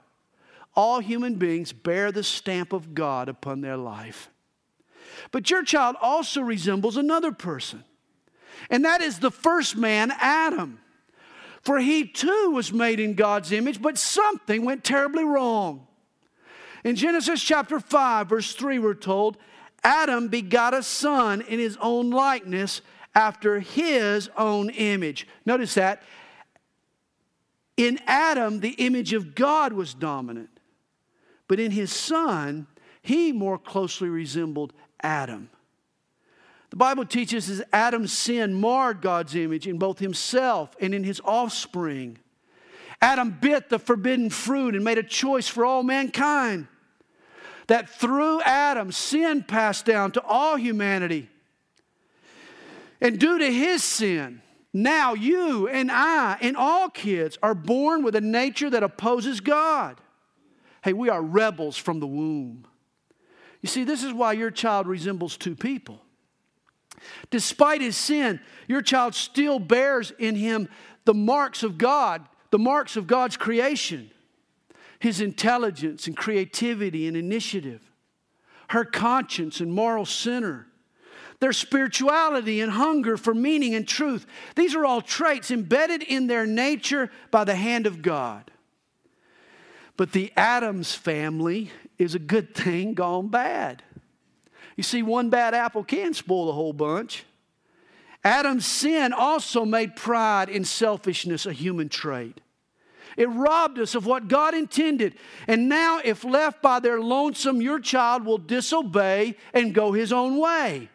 All 0.77 1.01
human 1.01 1.37
beings 1.37 1.73
bear 1.73 2.13
the 2.13 2.23
stamp 2.23 2.75
of 2.75 2.93
God 2.93 3.31
upon 3.31 3.63
their 3.63 3.79
life. 3.79 4.29
But 5.31 5.49
your 5.49 5.63
child 5.63 5.97
also 6.03 6.43
resembles 6.43 6.99
another 6.99 7.33
person, 7.33 7.83
and 8.69 8.85
that 8.85 9.01
is 9.01 9.21
the 9.21 9.31
first 9.31 9.75
man, 9.75 10.13
Adam. 10.21 10.81
For 11.63 11.79
he 11.79 12.07
too 12.07 12.51
was 12.53 12.75
made 12.75 13.01
in 13.01 13.15
God's 13.15 13.53
image, 13.53 13.81
but 13.81 13.97
something 13.97 14.67
went 14.67 14.85
terribly 14.85 15.25
wrong. 15.25 15.87
In 16.85 16.97
Genesis 16.97 17.43
chapter 17.43 17.79
5, 17.79 18.29
verse 18.29 18.55
3, 18.55 18.79
we're 18.79 18.95
told 18.95 19.37
Adam 19.85 20.29
begot 20.29 20.75
a 20.75 20.83
son 20.83 21.41
in 21.43 21.59
his 21.59 21.77
own 21.81 22.11
likeness 22.11 22.81
after 23.15 23.61
his 23.61 24.31
own 24.37 24.71
image. 24.71 25.27
Notice 25.45 25.75
that. 25.75 26.03
In 27.77 27.99
Adam, 28.07 28.61
the 28.61 28.73
image 28.73 29.13
of 29.13 29.35
God 29.35 29.73
was 29.73 29.95
dominant, 29.95 30.51
but 31.49 31.59
in 31.59 31.71
his 31.71 31.93
son, 31.93 32.67
he 33.03 33.33
more 33.33 33.59
closely 33.59 34.09
resembled 34.09 34.73
Adam. 35.03 35.49
The 36.71 36.77
Bible 36.77 37.05
teaches 37.05 37.59
that 37.59 37.69
Adam's 37.73 38.13
sin 38.13 38.55
marred 38.55 39.01
God's 39.01 39.35
image 39.35 39.67
in 39.67 39.79
both 39.79 39.99
himself 39.99 40.77
and 40.81 40.95
in 40.95 41.05
his 41.05 41.21
offspring. 41.25 42.19
Adam 43.01 43.37
bit 43.41 43.71
the 43.71 43.79
forbidden 43.79 44.31
fruit 44.31 44.75
and 44.75 44.85
made 44.85 44.99
a 44.99 45.03
choice 45.03 45.49
for 45.49 45.65
all 45.65 45.83
mankind. 45.83 46.67
That 47.67 47.89
through 47.89 48.43
Adam, 48.43 48.93
sin 48.93 49.43
passed 49.43 49.87
down 49.87 50.13
to 50.13 50.23
all 50.23 50.57
humanity. 50.57 51.29
And 53.01 53.19
due 53.19 53.39
to 53.39 53.51
his 53.51 53.83
sin, 53.83 54.43
now 54.73 55.15
you 55.15 55.69
and 55.69 55.91
I 55.91 56.37
and 56.41 56.57
all 56.57 56.91
kids 56.91 57.39
are 57.43 57.55
born 57.55 58.03
with 58.03 58.15
a 58.15 58.21
nature 58.21 58.71
that 58.71 58.83
opposes 58.83 59.41
God. 59.41 60.01
Hey, 60.83 60.93
we 60.93 61.09
are 61.09 61.23
rebels 61.23 61.77
from 61.77 62.01
the 62.01 62.07
womb. 62.07 62.67
You 63.63 63.69
see, 63.69 63.85
this 63.85 64.05
is 64.05 64.13
why 64.13 64.33
your 64.33 64.51
child 64.51 64.87
resembles 64.87 65.37
two 65.37 65.55
people. 65.55 66.03
Despite 67.31 67.81
his 67.81 67.97
sin, 67.97 68.41
your 68.69 68.83
child 68.83 69.15
still 69.15 69.59
bears 69.59 70.13
in 70.19 70.35
him 70.35 70.69
the 71.05 71.15
marks 71.15 71.63
of 71.63 71.79
God, 71.79 72.27
the 72.51 72.59
marks 72.59 72.97
of 72.97 73.07
God's 73.07 73.37
creation 73.37 74.11
his 75.01 75.21
intelligence 75.23 76.07
and 76.07 76.17
creativity 76.17 77.09
and 77.09 77.17
initiative, 77.17 77.91
her 78.69 78.85
conscience 78.85 79.59
and 79.59 79.73
moral 79.73 80.05
center, 80.05 80.67
their 81.41 81.55
spirituality 81.55 82.61
and 82.61 82.73
hunger 82.73 83.17
for 83.17 83.33
meaning 83.33 83.75
and 83.75 83.89
truth. 83.89 84.27
These 84.55 84.75
are 84.75 84.85
all 84.85 85.01
traits 85.01 85.51
embedded 85.51 86.03
in 86.03 86.27
their 86.27 86.47
nature 86.47 87.11
by 87.31 87.45
the 87.45 87.55
hand 87.55 87.87
of 87.87 88.03
God. 88.03 88.51
But 89.97 90.13
the 90.13 90.33
Adams 90.37 90.95
family 90.95 91.71
is 91.99 92.15
a 92.15 92.19
good 92.19 92.55
thing 92.55 92.93
gone 92.93 93.29
bad. 93.29 93.83
You 94.77 94.83
see, 94.83 95.03
one 95.03 95.31
bad 95.31 95.55
apple 95.55 95.83
can 95.83 96.13
spoil 96.13 96.47
the 96.47 96.53
whole 96.53 96.75
bunch. 96.75 97.25
Adam's 98.23 98.67
sin 98.67 99.13
also 99.13 99.65
made 99.65 99.97
pride 99.97 100.49
and 100.49 100.67
selfishness 100.67 101.47
a 101.47 101.53
human 101.53 101.89
trait. 101.89 102.41
It 103.17 103.29
robbed 103.29 103.79
us 103.79 103.95
of 103.95 104.07
what 104.07 104.29
God 104.29 104.55
intended. 104.55 105.15
And 105.47 105.69
now, 105.69 106.01
if 106.05 106.25
left 106.25 106.63
by 106.63 106.81
their 106.81 107.01
lonesome, 107.01 107.61
your 107.61 107.81
child 107.81 108.25
will 108.25 108.39
disobey 108.39 109.37
and 109.53 109.75
go 109.75 109.93
his 109.93 110.13
own 110.13 110.39
way. 110.39 110.89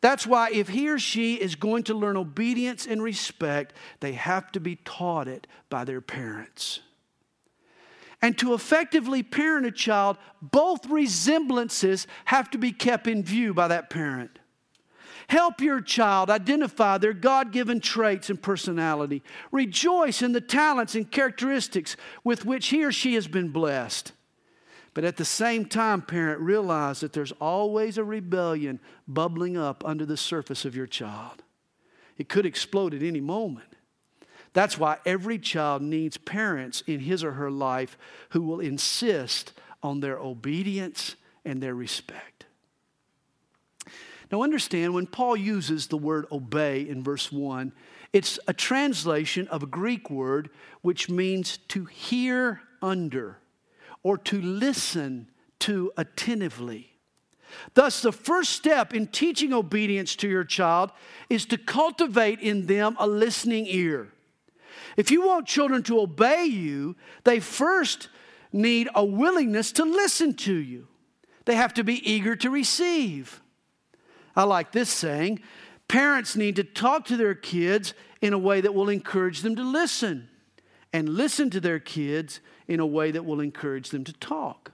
That's 0.00 0.26
why, 0.26 0.50
if 0.50 0.68
he 0.68 0.88
or 0.88 0.98
she 0.98 1.34
is 1.34 1.54
going 1.54 1.84
to 1.84 1.94
learn 1.94 2.16
obedience 2.16 2.86
and 2.86 3.02
respect, 3.02 3.74
they 4.00 4.12
have 4.12 4.52
to 4.52 4.60
be 4.60 4.76
taught 4.76 5.28
it 5.28 5.46
by 5.70 5.84
their 5.84 6.00
parents. 6.00 6.80
And 8.22 8.36
to 8.38 8.54
effectively 8.54 9.22
parent 9.22 9.66
a 9.66 9.70
child, 9.70 10.16
both 10.40 10.86
resemblances 10.86 12.06
have 12.26 12.50
to 12.50 12.58
be 12.58 12.72
kept 12.72 13.06
in 13.06 13.22
view 13.22 13.52
by 13.52 13.68
that 13.68 13.90
parent. 13.90 14.38
Help 15.28 15.60
your 15.60 15.80
child 15.80 16.30
identify 16.30 16.98
their 16.98 17.12
God 17.12 17.52
given 17.52 17.80
traits 17.80 18.30
and 18.30 18.40
personality. 18.40 19.22
Rejoice 19.50 20.22
in 20.22 20.32
the 20.32 20.40
talents 20.40 20.94
and 20.94 21.10
characteristics 21.10 21.96
with 22.22 22.44
which 22.44 22.68
he 22.68 22.84
or 22.84 22.92
she 22.92 23.14
has 23.14 23.26
been 23.26 23.48
blessed. 23.48 24.12
But 24.94 25.04
at 25.04 25.16
the 25.16 25.24
same 25.24 25.66
time, 25.66 26.00
parent, 26.00 26.40
realize 26.40 27.00
that 27.00 27.12
there's 27.12 27.32
always 27.32 27.98
a 27.98 28.04
rebellion 28.04 28.80
bubbling 29.06 29.56
up 29.56 29.84
under 29.84 30.06
the 30.06 30.16
surface 30.16 30.64
of 30.64 30.76
your 30.76 30.86
child. 30.86 31.42
It 32.16 32.28
could 32.28 32.46
explode 32.46 32.94
at 32.94 33.02
any 33.02 33.20
moment. 33.20 33.68
That's 34.52 34.78
why 34.78 34.98
every 35.04 35.38
child 35.38 35.82
needs 35.82 36.16
parents 36.16 36.82
in 36.86 37.00
his 37.00 37.22
or 37.22 37.32
her 37.32 37.50
life 37.50 37.98
who 38.30 38.42
will 38.42 38.60
insist 38.60 39.52
on 39.82 40.00
their 40.00 40.18
obedience 40.18 41.16
and 41.44 41.62
their 41.62 41.74
respect. 41.74 42.35
Now, 44.30 44.42
understand 44.42 44.92
when 44.92 45.06
Paul 45.06 45.36
uses 45.36 45.86
the 45.86 45.96
word 45.96 46.26
obey 46.32 46.88
in 46.88 47.02
verse 47.02 47.30
1, 47.30 47.72
it's 48.12 48.38
a 48.48 48.52
translation 48.52 49.46
of 49.48 49.62
a 49.62 49.66
Greek 49.66 50.10
word 50.10 50.50
which 50.82 51.08
means 51.08 51.58
to 51.68 51.84
hear 51.84 52.60
under 52.82 53.38
or 54.02 54.18
to 54.18 54.40
listen 54.40 55.28
to 55.60 55.92
attentively. 55.96 56.92
Thus, 57.74 58.02
the 58.02 58.12
first 58.12 58.52
step 58.52 58.94
in 58.94 59.06
teaching 59.06 59.52
obedience 59.52 60.16
to 60.16 60.28
your 60.28 60.44
child 60.44 60.90
is 61.30 61.46
to 61.46 61.58
cultivate 61.58 62.40
in 62.40 62.66
them 62.66 62.96
a 62.98 63.06
listening 63.06 63.66
ear. 63.66 64.12
If 64.96 65.10
you 65.10 65.26
want 65.26 65.46
children 65.46 65.82
to 65.84 66.00
obey 66.00 66.44
you, 66.44 66.96
they 67.24 67.40
first 67.40 68.08
need 68.52 68.88
a 68.94 69.04
willingness 69.04 69.72
to 69.72 69.84
listen 69.84 70.34
to 70.34 70.54
you. 70.54 70.88
They 71.44 71.54
have 71.54 71.74
to 71.74 71.84
be 71.84 72.10
eager 72.10 72.34
to 72.36 72.50
receive. 72.50 73.40
I 74.36 74.44
like 74.44 74.72
this 74.72 74.90
saying 74.90 75.40
parents 75.88 76.36
need 76.36 76.56
to 76.56 76.64
talk 76.64 77.06
to 77.06 77.16
their 77.16 77.34
kids 77.34 77.94
in 78.20 78.32
a 78.32 78.38
way 78.38 78.60
that 78.60 78.74
will 78.74 78.88
encourage 78.88 79.40
them 79.40 79.56
to 79.56 79.62
listen, 79.62 80.28
and 80.92 81.08
listen 81.08 81.50
to 81.50 81.60
their 81.60 81.78
kids 81.78 82.40
in 82.66 82.80
a 82.80 82.86
way 82.86 83.10
that 83.10 83.24
will 83.24 83.40
encourage 83.40 83.90
them 83.90 84.04
to 84.04 84.12
talk. 84.14 84.72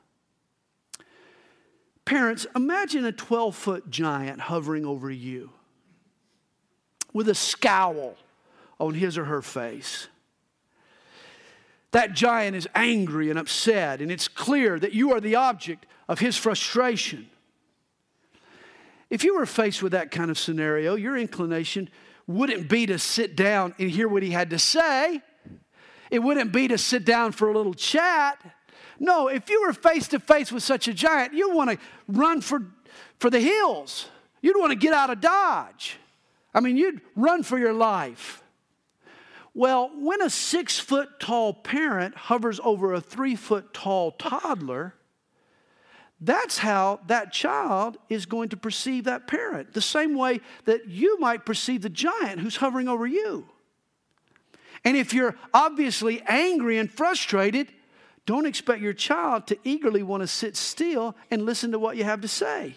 Parents, 2.04 2.46
imagine 2.56 3.04
a 3.04 3.12
12 3.12 3.54
foot 3.54 3.90
giant 3.90 4.40
hovering 4.40 4.84
over 4.84 5.10
you 5.10 5.50
with 7.12 7.28
a 7.28 7.34
scowl 7.34 8.16
on 8.80 8.94
his 8.94 9.16
or 9.18 9.24
her 9.24 9.42
face. 9.42 10.08
That 11.92 12.14
giant 12.14 12.56
is 12.56 12.66
angry 12.74 13.28
and 13.28 13.38
upset, 13.38 14.00
and 14.00 14.10
it's 14.10 14.28
clear 14.28 14.78
that 14.78 14.94
you 14.94 15.12
are 15.12 15.20
the 15.20 15.34
object 15.34 15.86
of 16.08 16.20
his 16.20 16.36
frustration. 16.36 17.28
If 19.12 19.24
you 19.24 19.36
were 19.36 19.44
faced 19.44 19.82
with 19.82 19.92
that 19.92 20.10
kind 20.10 20.30
of 20.30 20.38
scenario, 20.38 20.94
your 20.94 21.18
inclination 21.18 21.90
wouldn't 22.26 22.70
be 22.70 22.86
to 22.86 22.98
sit 22.98 23.36
down 23.36 23.74
and 23.78 23.90
hear 23.90 24.08
what 24.08 24.22
he 24.22 24.30
had 24.30 24.48
to 24.48 24.58
say. 24.58 25.20
It 26.10 26.20
wouldn't 26.20 26.50
be 26.50 26.66
to 26.68 26.78
sit 26.78 27.04
down 27.04 27.32
for 27.32 27.50
a 27.50 27.54
little 27.54 27.74
chat. 27.74 28.38
No, 28.98 29.28
if 29.28 29.50
you 29.50 29.66
were 29.66 29.74
face 29.74 30.08
to 30.08 30.18
face 30.18 30.50
with 30.50 30.62
such 30.62 30.88
a 30.88 30.94
giant, 30.94 31.34
you'd 31.34 31.54
want 31.54 31.72
to 31.72 31.78
run 32.08 32.40
for, 32.40 32.62
for 33.18 33.28
the 33.28 33.38
hills. 33.38 34.08
You'd 34.40 34.58
want 34.58 34.70
to 34.70 34.78
get 34.78 34.94
out 34.94 35.10
of 35.10 35.20
Dodge. 35.20 35.98
I 36.54 36.60
mean, 36.60 36.78
you'd 36.78 37.02
run 37.14 37.42
for 37.42 37.58
your 37.58 37.74
life. 37.74 38.42
Well, 39.52 39.90
when 39.94 40.22
a 40.22 40.30
six 40.30 40.78
foot 40.78 41.20
tall 41.20 41.52
parent 41.52 42.16
hovers 42.16 42.58
over 42.64 42.94
a 42.94 43.00
three 43.02 43.36
foot 43.36 43.74
tall 43.74 44.12
toddler, 44.12 44.94
that's 46.24 46.58
how 46.58 47.00
that 47.08 47.32
child 47.32 47.98
is 48.08 48.26
going 48.26 48.50
to 48.50 48.56
perceive 48.56 49.04
that 49.04 49.26
parent, 49.26 49.72
the 49.72 49.80
same 49.80 50.14
way 50.14 50.40
that 50.66 50.88
you 50.88 51.18
might 51.18 51.44
perceive 51.44 51.82
the 51.82 51.90
giant 51.90 52.38
who's 52.38 52.56
hovering 52.56 52.86
over 52.86 53.06
you. 53.06 53.48
And 54.84 54.96
if 54.96 55.12
you're 55.12 55.36
obviously 55.52 56.22
angry 56.28 56.78
and 56.78 56.90
frustrated, 56.90 57.72
don't 58.24 58.46
expect 58.46 58.80
your 58.80 58.92
child 58.92 59.48
to 59.48 59.58
eagerly 59.64 60.04
want 60.04 60.22
to 60.22 60.28
sit 60.28 60.56
still 60.56 61.16
and 61.28 61.44
listen 61.44 61.72
to 61.72 61.78
what 61.80 61.96
you 61.96 62.04
have 62.04 62.20
to 62.20 62.28
say. 62.28 62.76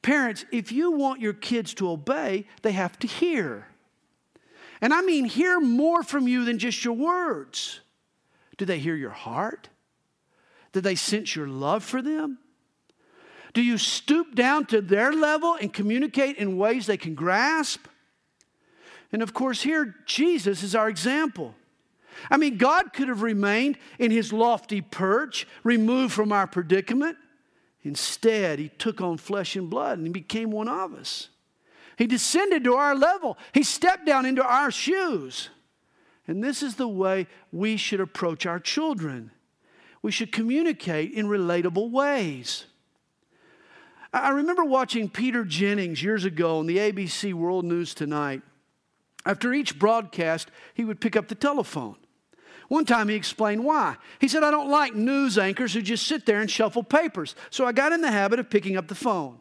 Parents, 0.00 0.44
if 0.52 0.70
you 0.70 0.92
want 0.92 1.20
your 1.20 1.32
kids 1.32 1.74
to 1.74 1.90
obey, 1.90 2.46
they 2.62 2.72
have 2.72 2.96
to 3.00 3.08
hear. 3.08 3.66
And 4.80 4.94
I 4.94 5.00
mean, 5.00 5.24
hear 5.24 5.58
more 5.58 6.04
from 6.04 6.28
you 6.28 6.44
than 6.44 6.60
just 6.60 6.84
your 6.84 6.94
words. 6.94 7.80
Do 8.56 8.64
they 8.64 8.78
hear 8.78 8.94
your 8.94 9.10
heart? 9.10 9.68
Do 10.72 10.80
they 10.80 10.94
sense 10.94 11.34
your 11.34 11.48
love 11.48 11.82
for 11.84 12.02
them? 12.02 12.38
Do 13.54 13.62
you 13.62 13.78
stoop 13.78 14.34
down 14.34 14.66
to 14.66 14.80
their 14.80 15.12
level 15.12 15.56
and 15.60 15.72
communicate 15.72 16.36
in 16.36 16.58
ways 16.58 16.86
they 16.86 16.96
can 16.96 17.14
grasp? 17.14 17.86
And 19.12 19.22
of 19.22 19.32
course, 19.32 19.62
here, 19.62 19.94
Jesus 20.06 20.62
is 20.62 20.74
our 20.74 20.88
example. 20.88 21.54
I 22.30 22.36
mean, 22.36 22.58
God 22.58 22.92
could 22.92 23.08
have 23.08 23.22
remained 23.22 23.78
in 23.98 24.10
his 24.10 24.32
lofty 24.32 24.80
perch, 24.80 25.46
removed 25.62 26.12
from 26.12 26.32
our 26.32 26.46
predicament. 26.46 27.16
Instead, 27.82 28.58
he 28.58 28.68
took 28.68 29.00
on 29.00 29.16
flesh 29.16 29.56
and 29.56 29.70
blood 29.70 29.98
and 29.98 30.06
he 30.06 30.12
became 30.12 30.50
one 30.50 30.68
of 30.68 30.94
us. 30.94 31.28
He 31.96 32.06
descended 32.06 32.64
to 32.64 32.74
our 32.74 32.94
level, 32.94 33.38
he 33.52 33.62
stepped 33.62 34.06
down 34.06 34.26
into 34.26 34.44
our 34.44 34.70
shoes. 34.70 35.50
And 36.26 36.44
this 36.44 36.62
is 36.62 36.74
the 36.74 36.86
way 36.86 37.26
we 37.50 37.78
should 37.78 38.00
approach 38.00 38.44
our 38.44 38.60
children. 38.60 39.30
We 40.02 40.10
should 40.10 40.32
communicate 40.32 41.12
in 41.12 41.26
relatable 41.26 41.90
ways. 41.90 42.66
I 44.12 44.30
remember 44.30 44.64
watching 44.64 45.08
Peter 45.08 45.44
Jennings 45.44 46.02
years 46.02 46.24
ago 46.24 46.58
on 46.58 46.66
the 46.66 46.78
ABC 46.78 47.34
World 47.34 47.64
News 47.64 47.94
Tonight. 47.94 48.42
After 49.26 49.52
each 49.52 49.78
broadcast, 49.78 50.50
he 50.72 50.84
would 50.84 51.00
pick 51.00 51.16
up 51.16 51.28
the 51.28 51.34
telephone. 51.34 51.96
One 52.68 52.84
time 52.84 53.08
he 53.08 53.14
explained 53.14 53.64
why. 53.64 53.96
He 54.20 54.28
said, 54.28 54.42
I 54.42 54.50
don't 54.50 54.70
like 54.70 54.94
news 54.94 55.38
anchors 55.38 55.74
who 55.74 55.82
just 55.82 56.06
sit 56.06 56.26
there 56.26 56.40
and 56.40 56.50
shuffle 56.50 56.82
papers. 56.82 57.34
So 57.50 57.66
I 57.66 57.72
got 57.72 57.92
in 57.92 58.00
the 58.00 58.10
habit 58.10 58.38
of 58.38 58.50
picking 58.50 58.76
up 58.76 58.88
the 58.88 58.94
phone. 58.94 59.38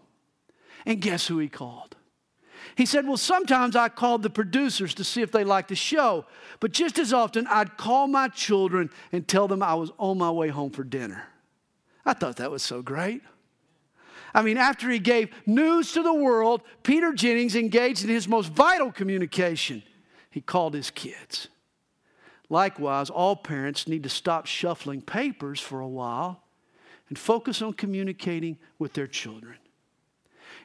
And 0.85 1.01
guess 1.01 1.27
who 1.27 1.37
he 1.37 1.49
called? 1.49 1.95
He 2.77 2.85
said, 2.85 3.07
Well, 3.07 3.17
sometimes 3.17 3.75
I 3.75 3.89
called 3.89 4.21
the 4.21 4.29
producers 4.29 4.93
to 4.93 5.03
see 5.03 5.23
if 5.23 5.31
they 5.31 5.43
liked 5.43 5.69
the 5.69 5.75
show, 5.75 6.25
but 6.59 6.71
just 6.71 6.99
as 6.99 7.11
often 7.11 7.47
I'd 7.47 7.75
call 7.75 8.07
my 8.07 8.27
children 8.27 8.91
and 9.11 9.27
tell 9.27 9.47
them 9.47 9.63
I 9.63 9.73
was 9.73 9.91
on 9.97 10.19
my 10.19 10.29
way 10.29 10.49
home 10.49 10.69
for 10.69 10.83
dinner. 10.83 11.23
I 12.05 12.13
thought 12.13 12.35
that 12.35 12.51
was 12.51 12.61
so 12.61 12.83
great. 12.83 13.23
I 14.31 14.43
mean, 14.43 14.57
after 14.57 14.91
he 14.91 14.99
gave 14.99 15.31
news 15.47 15.91
to 15.93 16.03
the 16.03 16.13
world, 16.13 16.61
Peter 16.83 17.13
Jennings 17.13 17.55
engaged 17.55 18.03
in 18.03 18.09
his 18.11 18.27
most 18.27 18.51
vital 18.51 18.91
communication. 18.91 19.81
He 20.29 20.39
called 20.39 20.75
his 20.75 20.91
kids. 20.91 21.47
Likewise, 22.47 23.09
all 23.09 23.35
parents 23.35 23.87
need 23.87 24.03
to 24.03 24.09
stop 24.09 24.45
shuffling 24.45 25.01
papers 25.01 25.59
for 25.59 25.79
a 25.79 25.87
while 25.87 26.43
and 27.09 27.17
focus 27.17 27.63
on 27.63 27.73
communicating 27.73 28.59
with 28.77 28.93
their 28.93 29.07
children. 29.07 29.57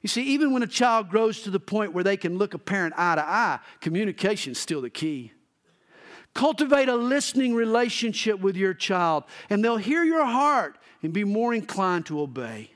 You 0.02 0.08
see, 0.08 0.22
even 0.24 0.52
when 0.52 0.64
a 0.64 0.68
child 0.68 1.08
grows 1.08 1.42
to 1.42 1.50
the 1.50 1.60
point 1.60 1.92
where 1.92 2.04
they 2.04 2.16
can 2.16 2.36
look 2.36 2.54
a 2.54 2.58
parent 2.58 2.94
eye 2.96 3.14
to 3.14 3.22
eye, 3.22 3.60
communication 3.80 4.52
is 4.52 4.58
still 4.58 4.80
the 4.82 4.90
key. 4.90 5.32
Cultivate 6.34 6.88
a 6.88 6.96
listening 6.96 7.54
relationship 7.54 8.40
with 8.40 8.56
your 8.56 8.74
child, 8.74 9.24
and 9.48 9.64
they'll 9.64 9.76
hear 9.76 10.02
your 10.02 10.24
heart 10.24 10.76
and 11.02 11.12
be 11.12 11.24
more 11.24 11.54
inclined 11.54 12.06
to 12.06 12.20
obey. 12.20 12.72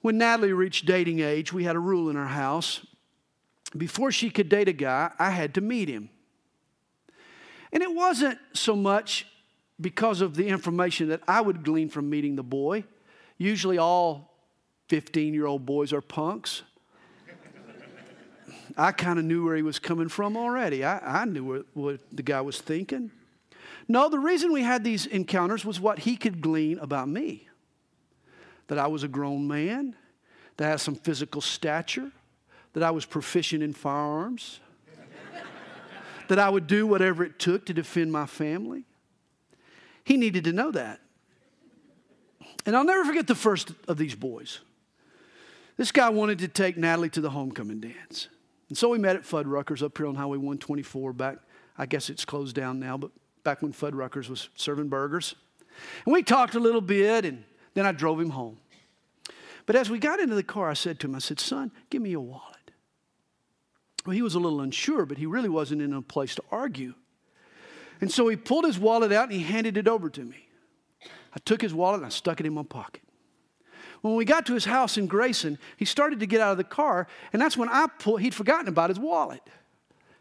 When 0.00 0.18
Natalie 0.18 0.52
reached 0.52 0.86
dating 0.86 1.20
age, 1.20 1.52
we 1.52 1.64
had 1.64 1.76
a 1.76 1.80
rule 1.80 2.10
in 2.10 2.16
our 2.16 2.26
house. 2.26 2.84
Before 3.76 4.10
she 4.10 4.30
could 4.30 4.48
date 4.48 4.68
a 4.68 4.72
guy, 4.72 5.12
I 5.18 5.30
had 5.30 5.54
to 5.54 5.60
meet 5.60 5.88
him. 5.88 6.10
And 7.72 7.82
it 7.82 7.92
wasn't 7.92 8.38
so 8.52 8.76
much 8.76 9.26
because 9.80 10.20
of 10.20 10.34
the 10.34 10.48
information 10.48 11.08
that 11.08 11.22
I 11.26 11.40
would 11.40 11.64
glean 11.64 11.88
from 11.88 12.10
meeting 12.10 12.36
the 12.36 12.42
boy. 12.42 12.84
Usually, 13.38 13.78
all 13.78 14.33
15 14.88 15.34
year 15.34 15.46
old 15.46 15.64
boys 15.64 15.92
are 15.92 16.00
punks. 16.00 16.62
I 18.76 18.92
kind 18.92 19.18
of 19.18 19.24
knew 19.24 19.44
where 19.44 19.56
he 19.56 19.62
was 19.62 19.78
coming 19.78 20.08
from 20.08 20.36
already. 20.36 20.84
I, 20.84 21.22
I 21.22 21.24
knew 21.24 21.44
what, 21.44 21.66
what 21.74 22.00
the 22.12 22.22
guy 22.22 22.40
was 22.40 22.60
thinking. 22.60 23.10
No, 23.86 24.08
the 24.08 24.18
reason 24.18 24.52
we 24.52 24.62
had 24.62 24.82
these 24.82 25.06
encounters 25.06 25.64
was 25.64 25.78
what 25.78 26.00
he 26.00 26.16
could 26.16 26.40
glean 26.40 26.78
about 26.78 27.08
me 27.08 27.48
that 28.66 28.78
I 28.78 28.86
was 28.86 29.02
a 29.02 29.08
grown 29.08 29.46
man, 29.46 29.94
that 30.56 30.66
I 30.66 30.70
had 30.70 30.80
some 30.80 30.94
physical 30.94 31.42
stature, 31.42 32.10
that 32.72 32.82
I 32.82 32.90
was 32.90 33.04
proficient 33.04 33.62
in 33.62 33.74
firearms, 33.74 34.58
that 36.28 36.38
I 36.38 36.48
would 36.48 36.66
do 36.66 36.86
whatever 36.86 37.24
it 37.24 37.38
took 37.38 37.66
to 37.66 37.74
defend 37.74 38.10
my 38.10 38.24
family. 38.24 38.84
He 40.02 40.16
needed 40.16 40.44
to 40.44 40.52
know 40.52 40.70
that. 40.70 41.00
And 42.64 42.74
I'll 42.74 42.84
never 42.84 43.04
forget 43.04 43.26
the 43.26 43.34
first 43.34 43.72
of 43.86 43.98
these 43.98 44.14
boys. 44.14 44.60
This 45.76 45.90
guy 45.90 46.08
wanted 46.08 46.38
to 46.40 46.48
take 46.48 46.76
Natalie 46.76 47.10
to 47.10 47.20
the 47.20 47.30
homecoming 47.30 47.80
dance. 47.80 48.28
And 48.68 48.78
so 48.78 48.88
we 48.88 48.98
met 48.98 49.16
at 49.16 49.22
Fuddruckers 49.22 49.82
up 49.82 49.96
here 49.96 50.06
on 50.06 50.14
Highway 50.14 50.38
124 50.38 51.12
back, 51.12 51.38
I 51.76 51.86
guess 51.86 52.08
it's 52.08 52.24
closed 52.24 52.54
down 52.54 52.78
now, 52.78 52.96
but 52.96 53.10
back 53.42 53.62
when 53.62 53.72
Fuddruckers 53.72 54.28
was 54.28 54.48
serving 54.54 54.88
burgers. 54.88 55.34
And 56.04 56.12
we 56.12 56.22
talked 56.22 56.54
a 56.54 56.60
little 56.60 56.80
bit 56.80 57.24
and 57.24 57.44
then 57.74 57.86
I 57.86 57.92
drove 57.92 58.20
him 58.20 58.30
home. 58.30 58.58
But 59.66 59.76
as 59.76 59.90
we 59.90 59.98
got 59.98 60.20
into 60.20 60.34
the 60.34 60.42
car, 60.42 60.70
I 60.70 60.74
said 60.74 61.00
to 61.00 61.06
him, 61.06 61.14
I 61.14 61.18
said, 61.18 61.40
Son, 61.40 61.72
give 61.90 62.02
me 62.02 62.10
your 62.10 62.20
wallet. 62.20 62.70
Well, 64.06 64.14
he 64.14 64.22
was 64.22 64.34
a 64.34 64.40
little 64.40 64.60
unsure, 64.60 65.06
but 65.06 65.18
he 65.18 65.26
really 65.26 65.48
wasn't 65.48 65.80
in 65.80 65.92
a 65.92 66.02
place 66.02 66.34
to 66.34 66.42
argue. 66.50 66.94
And 68.00 68.12
so 68.12 68.28
he 68.28 68.36
pulled 68.36 68.66
his 68.66 68.78
wallet 68.78 69.12
out 69.12 69.30
and 69.30 69.32
he 69.32 69.42
handed 69.42 69.76
it 69.76 69.88
over 69.88 70.10
to 70.10 70.20
me. 70.20 70.48
I 71.34 71.38
took 71.44 71.62
his 71.62 71.72
wallet 71.72 71.98
and 71.98 72.06
I 72.06 72.10
stuck 72.10 72.40
it 72.40 72.46
in 72.46 72.52
my 72.52 72.62
pocket. 72.62 73.02
When 74.04 74.16
we 74.16 74.26
got 74.26 74.44
to 74.46 74.52
his 74.52 74.66
house 74.66 74.98
in 74.98 75.06
Grayson, 75.06 75.58
he 75.78 75.86
started 75.86 76.20
to 76.20 76.26
get 76.26 76.42
out 76.42 76.52
of 76.52 76.58
the 76.58 76.64
car, 76.64 77.06
and 77.32 77.40
that's 77.40 77.56
when 77.56 77.70
I 77.70 77.86
pulled, 77.98 78.20
he'd 78.20 78.34
forgotten 78.34 78.68
about 78.68 78.90
his 78.90 78.98
wallet. 78.98 79.40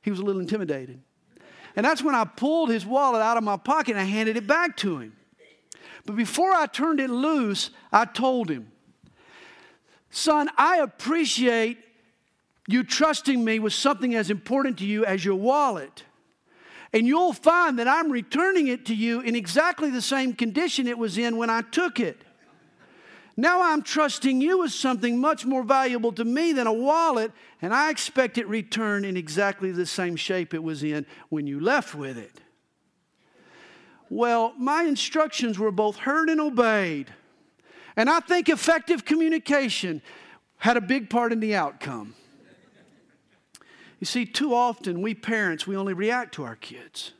He 0.02 0.10
was 0.10 0.22
a 0.22 0.24
little 0.24 0.40
intimidated. 0.40 1.02
And 1.76 1.86
that's 1.86 2.02
when 2.02 2.16
I 2.16 2.24
pulled 2.24 2.70
his 2.70 2.86
wallet 2.86 3.22
out 3.22 3.36
of 3.36 3.44
my 3.44 3.58
pocket 3.58 3.92
and 3.92 4.00
I 4.00 4.06
handed 4.06 4.38
it 4.38 4.48
back 4.48 4.78
to 4.78 5.00
him. 5.00 5.18
But 6.06 6.16
before 6.16 6.54
I 6.54 6.66
turned 6.66 7.02
it 7.02 7.10
loose, 7.10 7.72
I 7.92 8.06
told 8.06 8.50
him, 8.50 8.72
Son, 10.12 10.50
I 10.58 10.78
appreciate 10.78 11.78
you 12.70 12.86
trusting 12.86 13.44
me 13.44 13.60
with 13.60 13.74
something 13.74 14.16
as 14.16 14.30
important 14.30 14.78
to 14.78 14.86
you 14.86 15.04
as 15.04 15.26
your 15.26 15.36
wallet. 15.36 16.06
And 16.94 17.06
you'll 17.06 17.34
find 17.34 17.78
that 17.80 17.90
I'm 17.90 18.10
returning 18.10 18.68
it 18.68 18.86
to 18.86 18.96
you 18.96 19.20
in 19.20 19.36
exactly 19.36 19.90
the 19.90 20.02
same 20.02 20.32
condition 20.32 20.88
it 20.88 20.98
was 20.98 21.18
in 21.18 21.36
when 21.36 21.50
I 21.50 21.64
took 21.64 22.00
it. 22.00 22.23
Now 23.36 23.64
I'm 23.64 23.82
trusting 23.82 24.42
you 24.42 24.60
with 24.60 24.72
something 24.72 25.20
much 25.20 25.46
more 25.46 25.64
valuable 25.64 26.12
to 26.14 26.24
me 26.24 26.54
than 26.54 26.68
a 26.68 26.74
wallet, 26.74 27.32
and 27.62 27.74
I 27.74 27.90
expect 27.90 28.38
it 28.38 28.48
returned 28.48 29.06
in 29.06 29.18
exactly 29.18 29.72
the 29.72 29.88
same 29.88 30.16
shape 30.16 30.54
it 30.54 30.64
was 30.64 30.84
in 30.84 31.06
when 31.30 31.48
you 31.48 31.60
left 31.60 31.96
with 31.96 32.18
it. 32.18 32.40
Well, 34.10 34.54
my 34.60 34.84
instructions 34.84 35.58
were 35.58 35.72
both 35.72 35.98
heard 35.98 36.30
and 36.30 36.40
obeyed. 36.40 37.12
And 37.96 38.10
I 38.10 38.20
think 38.20 38.50
effective 38.50 39.06
communication 39.06 40.04
had 40.58 40.78
a 40.78 40.82
big 40.82 41.10
part 41.10 41.34
in 41.34 41.40
the 41.40 41.56
outcome. 41.56 42.14
You 44.00 44.06
see, 44.06 44.26
too 44.26 44.54
often 44.54 45.02
we 45.02 45.16
parents, 45.16 45.66
we 45.66 45.76
only 45.76 45.94
react 45.94 46.36
to 46.36 46.44
our 46.44 46.56
kids. 46.56 47.14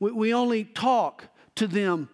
We, 0.00 0.10
we 0.10 0.34
only 0.34 0.64
talk 0.64 1.28
to 1.56 1.66
them. 1.66 2.08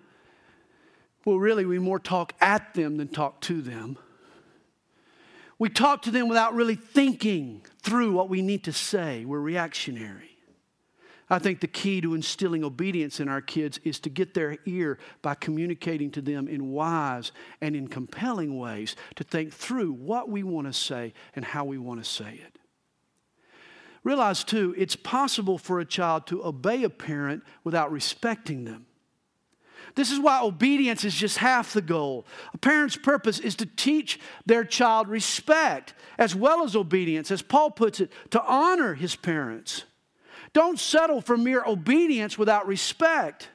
Well, 1.29 1.39
really, 1.39 1.67
we 1.67 1.79
more 1.79 1.99
talk 1.99 2.33
at 2.41 2.73
them 2.73 2.97
than 2.97 3.09
talk 3.09 3.43
to 3.43 3.61
them. 3.61 3.99
We 5.59 5.69
talk 5.69 6.01
to 6.05 6.11
them 6.11 6.27
without 6.27 6.55
really 6.55 6.75
thinking 6.75 7.67
through 7.83 8.13
what 8.13 8.31
we 8.31 8.41
need 8.41 8.65
to 8.65 8.73
say. 8.73 9.27
We're 9.27 9.39
reactionary. 9.39 10.39
I 11.29 11.39
think 11.39 11.61
the 11.61 11.67
key 11.67 12.01
to 12.01 12.15
instilling 12.15 12.65
obedience 12.65 13.21
in 13.21 13.29
our 13.29 13.43
kids 13.43 13.79
is 13.85 14.01
to 14.01 14.09
get 14.09 14.33
their 14.33 14.57
ear 14.65 14.99
by 15.21 15.35
communicating 15.35 16.11
to 16.13 16.23
them 16.23 16.49
in 16.49 16.71
wise 16.71 17.31
and 17.61 17.77
in 17.77 17.89
compelling 17.89 18.57
ways 18.59 18.97
to 19.17 19.23
think 19.23 19.53
through 19.53 19.93
what 19.93 20.31
we 20.31 20.43
want 20.43 20.67
to 20.67 20.73
say 20.73 21.13
and 21.37 21.45
how 21.45 21.67
we 21.67 21.77
want 21.77 22.03
to 22.03 22.09
say 22.09 22.41
it. 22.43 22.59
Realize, 24.03 24.45
too, 24.45 24.75
it's 24.79 24.97
possible 24.97 25.59
for 25.59 25.79
a 25.79 25.85
child 25.85 26.27
to 26.29 26.43
obey 26.43 26.85
a 26.85 26.89
parent 26.89 27.43
without 27.65 27.93
respecting 27.93 28.65
them. 28.65 28.87
This 29.99 30.13
is 30.13 30.21
why 30.21 30.41
obedience 30.41 31.03
is 31.03 31.13
just 31.13 31.39
half 31.39 31.73
the 31.73 31.83
goal. 31.83 32.25
A 32.55 32.59
parent's 32.59 32.97
purpose 32.97 33.41
is 33.41 33.57
to 33.57 33.67
teach 33.67 34.21
their 34.47 34.63
child 34.63 35.09
respect 35.09 35.93
as 36.19 36.37
well 36.37 36.63
as 36.63 36.77
obedience, 36.77 37.33
as 37.33 37.43
Paul 37.43 37.73
puts 37.73 37.99
it, 37.99 38.13
to 38.31 38.41
honor 38.45 38.95
his 38.95 39.17
parents. 39.17 39.83
Don't 40.53 40.79
settle 40.79 41.21
for 41.21 41.37
mere 41.37 41.65
obedience 41.65 42.39
without 42.39 42.69
respect. 42.69 43.49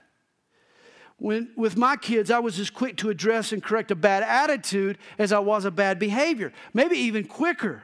When, 1.16 1.50
with 1.56 1.78
my 1.78 1.96
kids, 1.96 2.30
I 2.30 2.40
was 2.40 2.60
as 2.60 2.70
quick 2.70 2.98
to 2.98 3.10
address 3.10 3.54
and 3.54 3.64
correct 3.64 3.90
a 3.92 3.96
bad 3.96 4.24
attitude 4.24 4.98
as 5.18 5.32
I 5.32 5.40
was 5.40 5.64
a 5.64 5.72
bad 5.72 5.98
behavior, 5.98 6.52
maybe 6.74 6.98
even 6.98 7.24
quicker. 7.24 7.84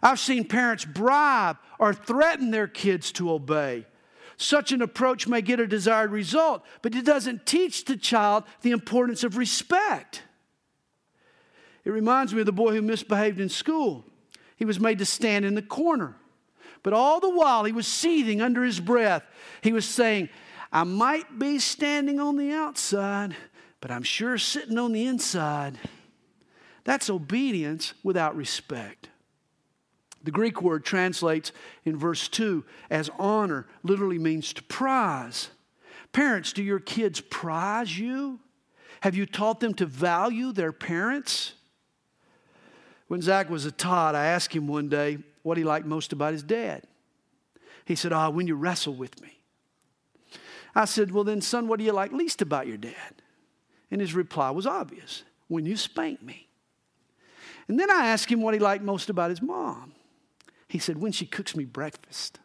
I've 0.00 0.20
seen 0.20 0.44
parents 0.44 0.84
bribe 0.84 1.56
or 1.80 1.92
threaten 1.92 2.52
their 2.52 2.68
kids 2.68 3.10
to 3.14 3.32
obey. 3.32 3.84
Such 4.38 4.70
an 4.70 4.80
approach 4.80 5.26
may 5.26 5.42
get 5.42 5.58
a 5.58 5.66
desired 5.66 6.12
result, 6.12 6.64
but 6.80 6.94
it 6.94 7.04
doesn't 7.04 7.44
teach 7.44 7.84
the 7.84 7.96
child 7.96 8.44
the 8.62 8.70
importance 8.70 9.24
of 9.24 9.36
respect. 9.36 10.22
It 11.84 11.90
reminds 11.90 12.32
me 12.32 12.40
of 12.40 12.46
the 12.46 12.52
boy 12.52 12.72
who 12.72 12.80
misbehaved 12.80 13.40
in 13.40 13.48
school. 13.48 14.04
He 14.56 14.64
was 14.64 14.78
made 14.78 14.98
to 14.98 15.04
stand 15.04 15.44
in 15.44 15.56
the 15.56 15.62
corner. 15.62 16.14
But 16.84 16.92
all 16.92 17.18
the 17.18 17.28
while, 17.28 17.64
he 17.64 17.72
was 17.72 17.88
seething 17.88 18.40
under 18.40 18.62
his 18.62 18.78
breath. 18.78 19.24
He 19.60 19.72
was 19.72 19.84
saying, 19.84 20.28
I 20.72 20.84
might 20.84 21.40
be 21.40 21.58
standing 21.58 22.20
on 22.20 22.36
the 22.36 22.52
outside, 22.52 23.34
but 23.80 23.90
I'm 23.90 24.04
sure 24.04 24.38
sitting 24.38 24.78
on 24.78 24.92
the 24.92 25.06
inside. 25.06 25.80
That's 26.84 27.10
obedience 27.10 27.92
without 28.04 28.36
respect. 28.36 29.08
The 30.24 30.30
Greek 30.30 30.60
word 30.62 30.84
translates 30.84 31.52
in 31.84 31.96
verse 31.96 32.28
2 32.28 32.64
as 32.90 33.10
honor, 33.18 33.66
literally 33.82 34.18
means 34.18 34.52
to 34.54 34.62
prize. 34.64 35.50
Parents, 36.12 36.52
do 36.52 36.62
your 36.62 36.80
kids 36.80 37.20
prize 37.20 37.98
you? 37.98 38.40
Have 39.00 39.14
you 39.14 39.26
taught 39.26 39.60
them 39.60 39.74
to 39.74 39.86
value 39.86 40.52
their 40.52 40.72
parents? 40.72 41.54
When 43.06 43.22
Zach 43.22 43.48
was 43.48 43.64
a 43.64 43.72
tot, 43.72 44.14
I 44.14 44.26
asked 44.26 44.54
him 44.54 44.66
one 44.66 44.88
day 44.88 45.18
what 45.42 45.56
he 45.56 45.64
liked 45.64 45.86
most 45.86 46.12
about 46.12 46.32
his 46.32 46.42
dad. 46.42 46.82
He 47.84 47.94
said, 47.94 48.12
Ah, 48.12 48.26
oh, 48.26 48.30
when 48.30 48.46
you 48.46 48.54
wrestle 48.54 48.94
with 48.94 49.20
me. 49.22 49.38
I 50.74 50.84
said, 50.84 51.10
Well, 51.10 51.24
then, 51.24 51.40
son, 51.40 51.68
what 51.68 51.78
do 51.78 51.84
you 51.84 51.92
like 51.92 52.12
least 52.12 52.42
about 52.42 52.66
your 52.66 52.76
dad? 52.76 53.22
And 53.90 54.00
his 54.00 54.14
reply 54.14 54.50
was 54.50 54.66
obvious 54.66 55.22
when 55.46 55.64
you 55.64 55.76
spank 55.76 56.22
me. 56.22 56.48
And 57.66 57.78
then 57.78 57.90
I 57.90 58.08
asked 58.08 58.30
him 58.30 58.42
what 58.42 58.54
he 58.54 58.60
liked 58.60 58.84
most 58.84 59.08
about 59.08 59.30
his 59.30 59.40
mom. 59.40 59.94
He 60.68 60.78
said, 60.78 60.98
When 60.98 61.12
she 61.12 61.26
cooks 61.26 61.56
me 61.56 61.64
breakfast. 61.64 62.38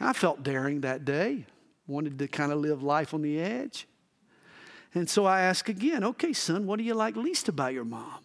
I 0.00 0.12
felt 0.12 0.42
daring 0.42 0.80
that 0.80 1.04
day, 1.04 1.46
wanted 1.86 2.18
to 2.18 2.28
kind 2.28 2.50
of 2.50 2.58
live 2.58 2.82
life 2.82 3.14
on 3.14 3.22
the 3.22 3.38
edge. 3.38 3.86
And 4.94 5.08
so 5.08 5.24
I 5.24 5.40
asked 5.40 5.68
again, 5.68 6.02
Okay, 6.02 6.32
son, 6.32 6.66
what 6.66 6.78
do 6.78 6.84
you 6.84 6.94
like 6.94 7.16
least 7.16 7.48
about 7.48 7.74
your 7.74 7.84
mom? 7.84 8.20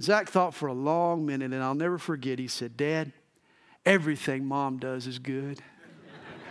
Zach 0.00 0.28
thought 0.28 0.54
for 0.54 0.68
a 0.68 0.72
long 0.72 1.26
minute, 1.26 1.52
and 1.52 1.62
I'll 1.62 1.74
never 1.74 1.98
forget. 1.98 2.38
He 2.38 2.48
said, 2.48 2.76
Dad, 2.76 3.12
everything 3.84 4.44
mom 4.46 4.78
does 4.78 5.06
is 5.06 5.18
good. 5.18 5.60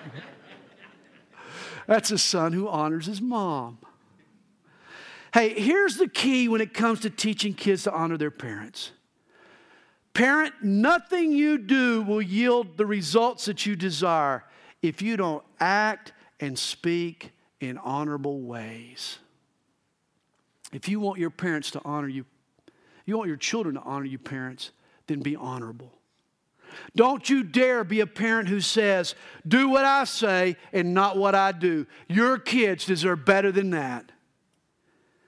That's 1.88 2.12
a 2.12 2.18
son 2.18 2.54
who 2.54 2.68
honors 2.68 3.08
his 3.08 3.22
mom. 3.22 3.80
Hey, 5.34 5.60
here's 5.60 5.96
the 5.96 6.10
key 6.10 6.48
when 6.48 6.62
it 6.62 6.74
comes 6.74 7.00
to 7.02 7.10
teaching 7.10 7.54
kids 7.54 7.84
to 7.84 7.94
honor 7.94 8.18
their 8.18 8.32
parents. 8.32 8.92
Parent, 10.14 10.54
nothing 10.62 11.32
you 11.32 11.58
do 11.58 12.02
will 12.02 12.22
yield 12.22 12.78
the 12.78 12.86
results 12.86 13.46
that 13.46 13.66
you 13.66 13.76
desire 13.76 14.44
if 14.82 15.02
you 15.02 15.16
don't 15.16 15.44
act 15.60 16.12
and 16.40 16.58
speak 16.58 17.32
in 17.60 17.78
honorable 17.78 18.42
ways. 18.42 19.20
If 20.74 20.90
you 20.90 21.00
want 21.00 21.20
your 21.20 21.30
parents 21.30 21.72
to 21.72 21.82
honor 21.86 22.08
you, 22.08 22.26
you 23.06 23.18
want 23.18 23.28
your 23.28 23.38
children 23.38 23.76
to 23.76 23.82
honor 23.82 24.06
you, 24.06 24.18
parents, 24.18 24.72
then 25.08 25.22
be 25.22 25.36
honorable. 25.36 25.92
Don't 26.96 27.30
you 27.30 27.44
dare 27.44 27.84
be 27.84 28.00
a 28.00 28.08
parent 28.08 28.48
who 28.48 28.62
says, 28.62 29.16
do 29.48 29.70
what 29.70 29.86
I 29.86 30.06
say 30.06 30.56
and 30.72 30.94
not 30.94 31.18
what 31.18 31.36
I 31.36 31.52
do. 31.52 31.86
Your 32.08 32.38
kids 32.38 32.86
deserve 32.86 33.26
better 33.26 33.52
than 33.52 33.72
that. 33.72 34.12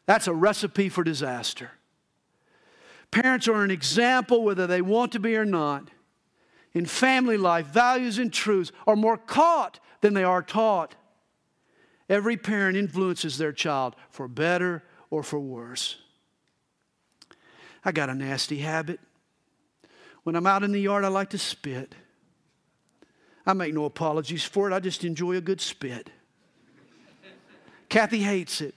That's 0.06 0.28
a 0.28 0.34
recipe 0.34 0.90
for 0.90 1.04
disaster. 1.04 1.72
Parents 3.14 3.48
are 3.48 3.64
an 3.64 3.70
example, 3.70 4.42
whether 4.42 4.66
they 4.66 4.82
want 4.82 5.12
to 5.12 5.20
be 5.20 5.38
or 5.38 5.46
not. 5.46 5.92
In 6.74 6.88
family 6.88 7.38
life, 7.38 7.68
values 7.68 8.18
and 8.18 8.34
truths 8.34 8.72
are 8.88 8.96
more 8.96 9.20
caught 9.20 9.80
than 10.02 10.16
they 10.16 10.24
are 10.24 10.42
taught. 10.42 10.96
Every 12.10 12.38
parent 12.38 12.76
influences 12.76 13.38
their 13.38 13.52
child 13.52 13.96
for 14.10 14.28
better 14.28 14.84
or 15.12 15.22
for 15.22 15.40
worse. 15.40 15.98
I 17.86 17.92
got 17.92 18.10
a 18.10 18.16
nasty 18.16 18.58
habit. 18.58 19.00
When 20.24 20.36
I'm 20.36 20.48
out 20.48 20.64
in 20.64 20.72
the 20.72 20.82
yard, 20.82 21.06
I 21.06 21.10
like 21.10 21.30
to 21.30 21.38
spit. 21.38 21.94
I 23.46 23.54
make 23.54 23.76
no 23.76 23.86
apologies 23.86 24.44
for 24.44 24.72
it. 24.72 24.74
I 24.74 24.80
just 24.80 25.04
enjoy 25.04 25.36
a 25.36 25.42
good 25.42 25.62
spit. 25.62 26.10
Kathy 27.90 28.24
hates 28.24 28.60
it, 28.60 28.74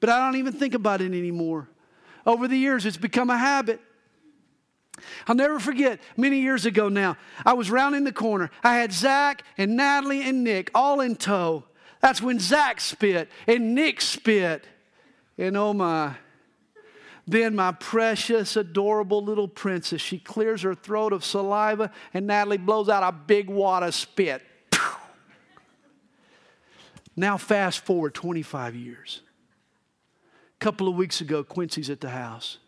but 0.00 0.10
I 0.10 0.18
don't 0.18 0.36
even 0.36 0.52
think 0.52 0.74
about 0.74 1.00
it 1.00 1.12
anymore. 1.12 1.68
Over 2.28 2.46
the 2.46 2.58
years, 2.58 2.84
it's 2.84 2.98
become 2.98 3.30
a 3.30 3.38
habit. 3.38 3.80
I'll 5.26 5.34
never 5.34 5.58
forget, 5.58 5.98
many 6.14 6.40
years 6.40 6.66
ago 6.66 6.90
now, 6.90 7.16
I 7.46 7.54
was 7.54 7.70
rounding 7.70 8.04
the 8.04 8.12
corner. 8.12 8.50
I 8.62 8.76
had 8.76 8.92
Zach 8.92 9.44
and 9.56 9.76
Natalie 9.76 10.28
and 10.28 10.44
Nick 10.44 10.70
all 10.74 11.00
in 11.00 11.16
tow. 11.16 11.64
That's 12.02 12.20
when 12.20 12.38
Zach 12.38 12.82
spit 12.82 13.30
and 13.46 13.74
Nick 13.74 14.02
spit. 14.02 14.66
And 15.38 15.56
oh 15.56 15.72
my, 15.72 16.16
then 17.26 17.56
my 17.56 17.72
precious, 17.72 18.56
adorable 18.56 19.24
little 19.24 19.48
princess, 19.48 20.02
she 20.02 20.18
clears 20.18 20.60
her 20.62 20.74
throat 20.74 21.14
of 21.14 21.24
saliva, 21.24 21.90
and 22.12 22.26
Natalie 22.26 22.58
blows 22.58 22.90
out 22.90 23.02
a 23.02 23.10
big 23.10 23.48
wad 23.48 23.84
of 23.84 23.94
spit. 23.94 24.42
Now, 27.16 27.38
fast 27.38 27.80
forward 27.80 28.12
25 28.12 28.74
years. 28.76 29.22
A 30.60 30.64
couple 30.64 30.88
of 30.88 30.94
weeks 30.94 31.20
ago, 31.20 31.44
Quincy's 31.44 31.88
at 31.88 32.00
the 32.00 32.10
house. 32.10 32.58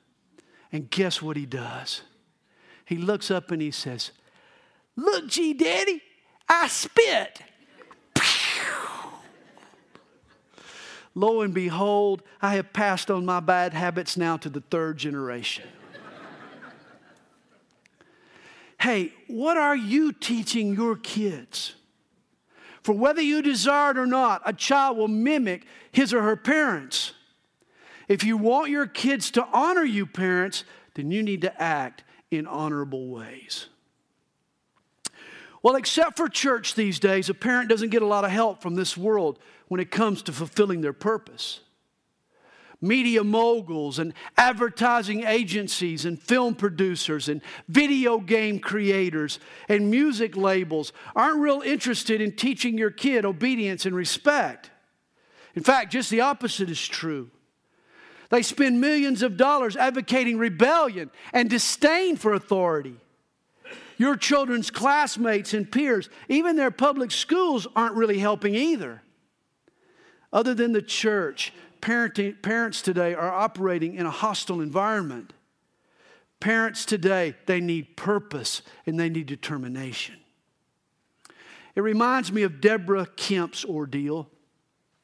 And 0.72 0.88
guess 0.91 1.20
what 1.20 1.36
he 1.36 1.47
does? 1.47 2.03
He 2.84 2.97
looks 2.97 3.30
up 3.30 3.51
and 3.51 3.61
he 3.61 3.72
says, 3.72 4.12
Look, 4.95 5.26
G 5.28 5.55
Daddy, 5.55 6.01
I 6.49 6.68
spit. 6.68 7.43
Lo 11.14 11.43
and 11.43 11.53
behold, 11.53 12.22
I 12.41 12.55
have 12.55 12.72
passed 12.72 13.11
on 13.11 13.26
my 13.26 13.41
bad 13.41 13.74
habits 13.74 14.16
now 14.16 14.36
to 14.38 14.49
the 14.49 14.61
third 14.61 14.97
generation. 14.97 15.64
hey, 18.80 19.12
what 19.26 19.57
are 19.57 19.74
you 19.74 20.12
teaching 20.12 20.74
your 20.74 20.97
kids? 20.97 21.74
For 22.82 22.95
whether 22.95 23.20
you 23.20 23.43
desire 23.43 23.91
it 23.91 23.99
or 23.99 24.07
not, 24.07 24.43
a 24.47 24.53
child 24.53 24.97
will 24.97 25.09
mimic 25.09 25.66
his 25.91 26.14
or 26.14 26.22
her 26.22 26.36
parents. 26.36 27.12
If 28.11 28.25
you 28.25 28.37
want 28.37 28.71
your 28.71 28.89
kids 28.89 29.31
to 29.31 29.47
honor 29.53 29.85
you, 29.85 30.05
parents, 30.05 30.65
then 30.95 31.13
you 31.13 31.23
need 31.23 31.43
to 31.43 31.63
act 31.63 32.03
in 32.33 32.45
honorable 32.45 33.07
ways. 33.07 33.67
Well, 35.63 35.77
except 35.77 36.17
for 36.17 36.29
church 36.29 36.75
these 36.75 36.99
days, 36.99 37.29
a 37.29 37.35
parent 37.35 37.69
doesn't 37.69 37.91
get 37.91 38.03
a 38.03 38.07
lot 38.07 38.25
of 38.25 38.33
help 38.33 38.63
from 38.63 38.75
this 38.75 38.97
world 38.97 39.39
when 39.69 39.81
it 39.81 39.93
comes 39.93 40.23
to 40.23 40.33
fulfilling 40.33 40.81
their 40.81 40.93
purpose. 40.93 41.61
Media 42.81 43.23
moguls 43.23 44.01
and 44.01 44.13
advertising 44.37 45.23
agencies 45.23 46.05
and 46.05 46.21
film 46.21 46.57
producers 46.57 47.29
and 47.29 47.41
video 47.69 48.19
game 48.19 48.59
creators 48.59 49.39
and 49.69 49.89
music 49.89 50.37
labels 50.37 50.93
aren't 51.15 51.39
real 51.39 51.61
interested 51.61 52.21
in 52.21 52.33
teaching 52.33 52.77
your 52.77 52.91
kid 52.91 53.25
obedience 53.25 53.87
and 53.87 53.95
respect. 53.95 54.73
In 55.55 55.63
fact, 55.63 55.93
just 55.93 56.11
the 56.11 56.23
opposite 56.23 56.69
is 56.71 56.85
true. 56.85 57.31
They 58.31 58.43
spend 58.43 58.81
millions 58.81 59.22
of 59.22 59.37
dollars 59.37 59.76
advocating 59.76 60.39
rebellion 60.39 61.11
and 61.33 61.51
disdain 61.51 62.16
for 62.16 62.33
authority. 62.33 62.97
Your 63.99 64.16
children's 64.16 64.70
classmates 64.70 65.53
and 65.53 65.70
peers, 65.70 66.09
even 66.28 66.57
their 66.57 66.70
public 66.70 67.11
schools, 67.11 67.66
aren't 67.76 67.97
really 67.97 68.18
helping 68.18 68.55
either. 68.55 69.03
Other 70.33 70.55
than 70.55 70.72
the 70.72 70.81
church, 70.81 71.53
parenting, 71.83 72.41
parents 72.41 72.83
today 72.83 73.14
are 73.14 73.31
operating 73.31 73.97
in 73.97 74.07
a 74.07 74.11
hostile 74.11 74.61
environment. 74.61 75.33
Parents 76.39 76.87
today, 76.87 77.35
they 77.47 77.61
need 77.61 77.97
purpose 77.97 78.62
and 78.87 78.99
they 78.99 79.11
need 79.11 79.26
determination. 79.26 80.16
It 81.74 81.81
reminds 81.83 82.33
me 82.33 82.43
of 82.43 82.61
Deborah 82.61 83.07
Kemp's 83.16 83.64
ordeal. 83.64 84.28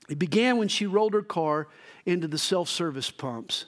It 0.09 0.18
began 0.18 0.59
when 0.59 0.68
she 0.68 0.87
rolled 0.87 1.12
her 1.12 1.22
car 1.22 1.68
into 2.07 2.29
the 2.29 2.39
self 2.39 2.69
service 2.69 3.11
pumps. 3.11 3.67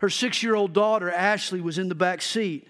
Her 0.00 0.10
six 0.10 0.42
year 0.42 0.54
old 0.54 0.72
daughter, 0.72 1.10
Ashley, 1.10 1.60
was 1.60 1.78
in 1.78 1.88
the 1.88 1.94
back 1.94 2.22
seat. 2.22 2.68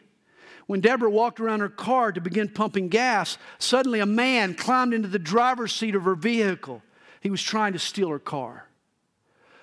When 0.66 0.80
Deborah 0.80 1.10
walked 1.10 1.38
around 1.38 1.60
her 1.60 1.68
car 1.68 2.10
to 2.10 2.20
begin 2.20 2.48
pumping 2.48 2.88
gas, 2.88 3.38
suddenly 3.58 4.00
a 4.00 4.06
man 4.06 4.54
climbed 4.54 4.94
into 4.94 5.08
the 5.08 5.18
driver's 5.18 5.72
seat 5.72 5.94
of 5.94 6.04
her 6.04 6.16
vehicle. 6.16 6.82
He 7.20 7.30
was 7.30 7.42
trying 7.42 7.72
to 7.72 7.78
steal 7.78 8.08
her 8.08 8.18
car. 8.18 8.68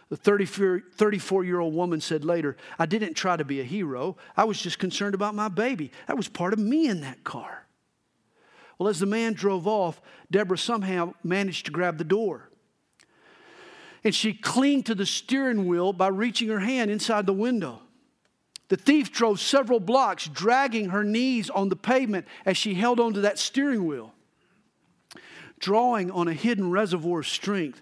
The 0.09 0.17
34 0.17 1.43
year 1.43 1.59
old 1.59 1.73
woman 1.73 1.99
said 1.99 2.23
later, 2.23 2.55
I 2.77 2.85
didn't 2.85 3.15
try 3.15 3.35
to 3.35 3.43
be 3.43 3.59
a 3.59 3.65
hero. 3.65 4.17
I 4.37 4.43
was 4.43 4.61
just 4.61 4.79
concerned 4.79 5.15
about 5.15 5.35
my 5.35 5.47
baby. 5.47 5.91
That 6.07 6.17
was 6.17 6.27
part 6.27 6.53
of 6.53 6.59
me 6.59 6.87
in 6.87 7.01
that 7.01 7.23
car. 7.23 7.65
Well, 8.77 8.89
as 8.89 8.99
the 8.99 9.05
man 9.05 9.33
drove 9.33 9.67
off, 9.67 10.01
Deborah 10.29 10.57
somehow 10.57 11.13
managed 11.23 11.65
to 11.65 11.71
grab 11.71 11.97
the 11.97 12.03
door. 12.03 12.49
And 14.03 14.13
she 14.13 14.33
clinged 14.33 14.85
to 14.87 14.95
the 14.95 15.05
steering 15.05 15.67
wheel 15.67 15.93
by 15.93 16.07
reaching 16.07 16.49
her 16.49 16.59
hand 16.59 16.91
inside 16.91 17.25
the 17.25 17.33
window. 17.33 17.79
The 18.69 18.77
thief 18.77 19.11
drove 19.11 19.39
several 19.39 19.79
blocks, 19.79 20.27
dragging 20.27 20.89
her 20.89 21.03
knees 21.03 21.49
on 21.49 21.69
the 21.69 21.75
pavement 21.75 22.27
as 22.45 22.57
she 22.57 22.73
held 22.73 22.99
onto 22.99 23.21
that 23.21 23.39
steering 23.39 23.85
wheel 23.85 24.13
drawing 25.63 26.11
on 26.11 26.27
a 26.27 26.33
hidden 26.33 26.69
reservoir 26.69 27.19
of 27.19 27.27
strength. 27.27 27.81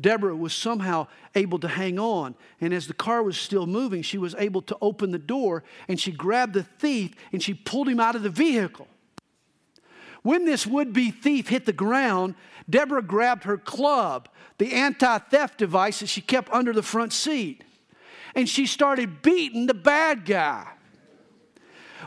Deborah 0.00 0.34
was 0.34 0.54
somehow 0.54 1.06
able 1.34 1.58
to 1.58 1.68
hang 1.68 1.98
on. 1.98 2.34
And 2.58 2.72
as 2.72 2.86
the 2.86 2.94
car 2.94 3.22
was 3.22 3.36
still 3.36 3.66
moving, 3.66 4.00
she 4.00 4.16
was 4.16 4.34
able 4.36 4.62
to 4.62 4.76
open 4.80 5.10
the 5.10 5.18
door 5.18 5.62
and 5.88 6.00
she 6.00 6.10
grabbed 6.10 6.54
the 6.54 6.62
thief 6.62 7.12
and 7.30 7.42
she 7.42 7.52
pulled 7.52 7.86
him 7.86 8.00
out 8.00 8.16
of 8.16 8.22
the 8.22 8.30
vehicle. 8.30 8.88
When 10.28 10.44
this 10.44 10.66
would 10.66 10.92
be 10.92 11.10
thief 11.10 11.48
hit 11.48 11.64
the 11.64 11.72
ground, 11.72 12.34
Deborah 12.68 13.00
grabbed 13.00 13.44
her 13.44 13.56
club, 13.56 14.28
the 14.58 14.74
anti 14.74 15.16
theft 15.16 15.56
device 15.56 16.00
that 16.00 16.10
she 16.10 16.20
kept 16.20 16.52
under 16.52 16.74
the 16.74 16.82
front 16.82 17.14
seat, 17.14 17.64
and 18.34 18.46
she 18.46 18.66
started 18.66 19.22
beating 19.22 19.64
the 19.64 19.72
bad 19.72 20.26
guy. 20.26 20.68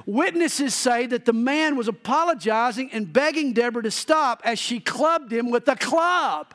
Witnesses 0.06 0.76
say 0.76 1.08
that 1.08 1.26
the 1.26 1.34
man 1.34 1.76
was 1.76 1.88
apologizing 1.88 2.92
and 2.92 3.12
begging 3.12 3.54
Deborah 3.54 3.82
to 3.82 3.90
stop 3.90 4.44
as 4.46 4.60
she 4.60 4.80
clubbed 4.80 5.34
him 5.34 5.50
with 5.50 5.68
a 5.68 5.76
club. 5.76 6.54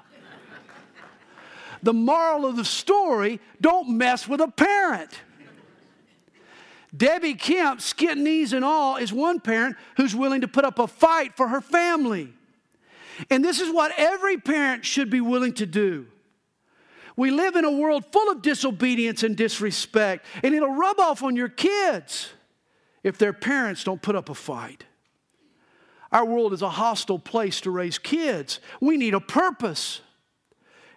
the 1.82 1.92
moral 1.92 2.46
of 2.46 2.54
the 2.54 2.64
story 2.64 3.40
don't 3.60 3.88
mess 3.88 4.28
with 4.28 4.40
a 4.40 4.46
parent. 4.46 5.20
Debbie 6.96 7.34
Kemp, 7.34 7.80
skin 7.80 8.24
knees 8.24 8.52
and 8.52 8.64
all, 8.64 8.96
is 8.96 9.12
one 9.12 9.40
parent 9.40 9.76
who's 9.96 10.14
willing 10.14 10.40
to 10.42 10.48
put 10.48 10.64
up 10.64 10.78
a 10.78 10.86
fight 10.86 11.36
for 11.36 11.48
her 11.48 11.60
family. 11.60 12.32
And 13.30 13.44
this 13.44 13.60
is 13.60 13.72
what 13.72 13.92
every 13.96 14.38
parent 14.38 14.84
should 14.84 15.10
be 15.10 15.20
willing 15.20 15.54
to 15.54 15.66
do. 15.66 16.06
We 17.16 17.30
live 17.30 17.56
in 17.56 17.64
a 17.64 17.70
world 17.70 18.04
full 18.12 18.30
of 18.30 18.42
disobedience 18.42 19.22
and 19.22 19.36
disrespect, 19.36 20.26
and 20.42 20.54
it'll 20.54 20.74
rub 20.74 21.00
off 21.00 21.22
on 21.22 21.34
your 21.34 21.48
kids 21.48 22.32
if 23.02 23.16
their 23.16 23.32
parents 23.32 23.84
don't 23.84 24.02
put 24.02 24.14
up 24.14 24.28
a 24.28 24.34
fight. 24.34 24.84
Our 26.12 26.24
world 26.24 26.52
is 26.52 26.62
a 26.62 26.68
hostile 26.68 27.18
place 27.18 27.60
to 27.62 27.70
raise 27.70 27.98
kids. 27.98 28.60
We 28.80 28.96
need 28.96 29.14
a 29.14 29.20
purpose. 29.20 30.02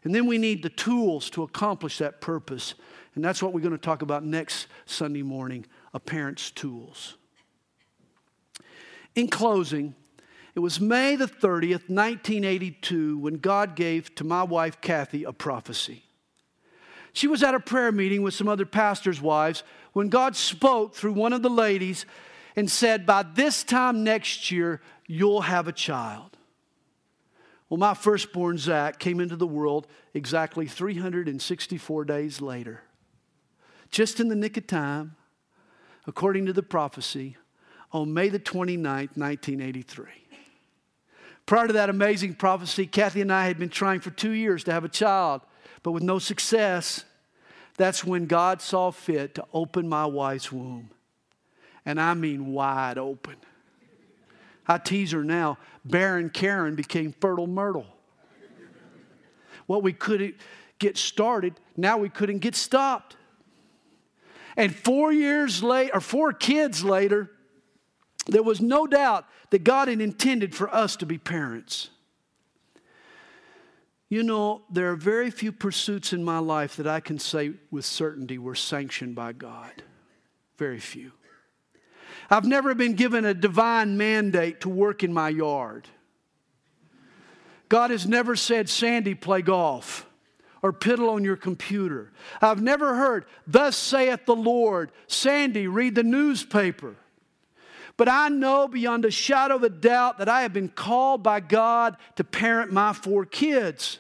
And 0.04 0.14
then 0.14 0.28
we 0.28 0.38
need 0.38 0.62
the 0.62 0.70
tools 0.70 1.30
to 1.32 1.44
accomplish 1.44 1.98
that 1.98 2.22
purpose. 2.22 2.74
And 3.16 3.24
that's 3.24 3.42
what 3.42 3.54
we're 3.54 3.62
going 3.62 3.72
to 3.72 3.78
talk 3.78 4.02
about 4.02 4.24
next 4.24 4.68
Sunday 4.86 5.24
morning 5.24 5.66
a 5.94 6.00
parent's 6.00 6.52
tools. 6.52 7.16
In 9.16 9.28
closing, 9.28 9.96
it 10.56 10.60
was 10.60 10.80
May 10.80 11.16
the 11.16 11.26
30th, 11.26 11.90
1982, 11.90 13.18
when 13.18 13.36
God 13.36 13.76
gave 13.76 14.14
to 14.16 14.24
my 14.24 14.44
wife 14.44 14.82
Kathy 14.82 15.24
a 15.24 15.32
prophecy. 15.32 16.04
She 17.14 17.28
was 17.28 17.44
at 17.44 17.56
a 17.56 17.60
prayer 17.60 17.92
meeting 17.92 18.22
with 18.22 18.34
some 18.34 18.48
other 18.48 18.66
pastors' 18.66 19.22
wives 19.22 19.64
when 19.94 20.10
God 20.10 20.36
spoke 20.36 20.96
through 20.96 21.14
one 21.14 21.34
of 21.34 21.42
the 21.42 21.50
ladies 21.50 22.06
and 22.56 22.70
said, 22.70 23.06
By 23.06 23.24
this 23.24 23.64
time 23.64 24.04
next 24.04 24.52
year, 24.52 24.82
you'll 25.08 25.42
have 25.42 25.68
a 25.68 25.74
child. 25.74 26.38
Well, 27.70 27.78
my 27.78 27.94
firstborn, 27.94 28.58
Zach, 28.58 29.00
came 29.00 29.20
into 29.20 29.36
the 29.36 29.48
world 29.48 29.88
exactly 30.14 30.68
364 30.68 32.06
days 32.06 32.42
later. 32.42 32.82
Just 33.92 34.20
in 34.20 34.28
the 34.28 34.36
nick 34.36 34.58
of 34.58 34.68
time, 34.68 35.16
according 36.10 36.48
to 36.48 36.54
the 36.54 36.64
prophecy, 36.64 37.38
on 37.92 38.12
May 38.12 38.30
the 38.30 38.40
29th, 38.40 39.16
1983. 39.16 40.06
Prior 41.46 41.68
to 41.68 41.74
that 41.74 41.92
amazing 41.92 42.34
prophecy, 42.34 42.88
Kathy 42.88 43.22
and 43.22 43.32
I 43.32 43.46
had 43.46 43.60
been 43.60 43.70
trying 43.70 44.00
for 44.00 44.10
two 44.10 44.32
years 44.32 44.64
to 44.64 44.72
have 44.72 44.84
a 44.84 44.90
child, 44.90 45.42
but 45.84 45.92
with 45.92 46.02
no 46.02 46.18
success. 46.18 47.06
That's 47.78 48.04
when 48.04 48.26
God 48.26 48.60
saw 48.60 48.90
fit 48.90 49.36
to 49.36 49.46
open 49.54 49.88
my 49.88 50.08
wife's 50.08 50.52
womb. 50.52 50.90
And 51.86 52.02
I 52.02 52.16
mean 52.16 52.54
wide 52.54 52.98
open. 52.98 53.36
I 54.68 54.80
tease 54.80 55.12
her 55.12 55.24
now. 55.24 55.60
Barren 55.86 56.32
Karen 56.32 56.74
became 56.74 57.14
fertile 57.22 57.48
Myrtle. 57.48 57.86
What 59.68 59.84
we 59.84 59.94
couldn't 59.94 60.36
get 60.80 60.98
started, 60.98 61.54
now 61.78 62.00
we 62.00 62.10
couldn't 62.10 62.40
get 62.40 62.56
stopped. 62.56 63.16
And 64.56 64.76
four 64.76 65.12
years 65.12 65.64
later, 65.64 65.96
or 65.96 66.02
four 66.02 66.34
kids 66.34 66.84
later, 66.84 67.32
there 68.28 68.44
was 68.44 68.62
no 68.62 68.88
doubt 68.88 69.26
that 69.50 69.64
God 69.64 69.88
had 69.88 70.02
intended 70.02 70.56
for 70.56 70.74
us 70.74 70.96
to 70.98 71.06
be 71.06 71.18
parents. 71.18 71.90
You 74.10 74.24
know, 74.24 74.64
there 74.72 74.92
are 74.92 74.96
very 74.96 75.30
few 75.30 75.52
pursuits 75.52 76.14
in 76.14 76.24
my 76.24 76.40
life 76.40 76.76
that 76.78 76.88
I 76.88 77.00
can 77.00 77.20
say 77.20 77.52
with 77.70 77.86
certainty 77.86 78.38
were 78.38 78.56
sanctioned 78.56 79.16
by 79.16 79.34
God. 79.34 79.84
Very 80.58 80.80
few. 80.80 81.12
I've 82.30 82.46
never 82.46 82.74
been 82.76 82.94
given 82.94 83.26
a 83.26 83.34
divine 83.34 83.98
mandate 83.98 84.62
to 84.62 84.70
work 84.70 85.04
in 85.04 85.14
my 85.14 85.30
yard. 85.30 85.88
God 87.70 87.92
has 87.92 88.08
never 88.08 88.36
said, 88.36 88.68
Sandy, 88.68 89.14
play 89.14 89.44
golf 89.44 90.09
or 90.62 90.74
piddle 90.74 91.10
on 91.10 91.24
your 91.24 91.36
computer. 91.36 92.12
I've 92.42 92.62
never 92.62 92.96
heard, 92.96 93.26
Thus 93.48 93.76
saith 93.78 94.26
the 94.26 94.36
Lord, 94.36 94.92
Sandy, 95.08 95.68
read 95.68 95.96
the 95.96 96.04
newspaper. 96.04 96.96
But 97.98 98.08
I 98.08 98.30
know 98.30 98.68
beyond 98.68 99.04
a 99.04 99.12
shadow 99.12 99.56
of 99.56 99.64
a 99.64 99.70
doubt 99.70 100.20
that 100.20 100.30
I 100.30 100.44
have 100.44 100.54
been 100.54 100.70
called 100.70 101.22
by 101.22 101.42
God 101.42 101.98
to 102.16 102.24
parent 102.24 102.72
my 102.72 102.94
four 102.94 103.26
kids. 103.26 104.00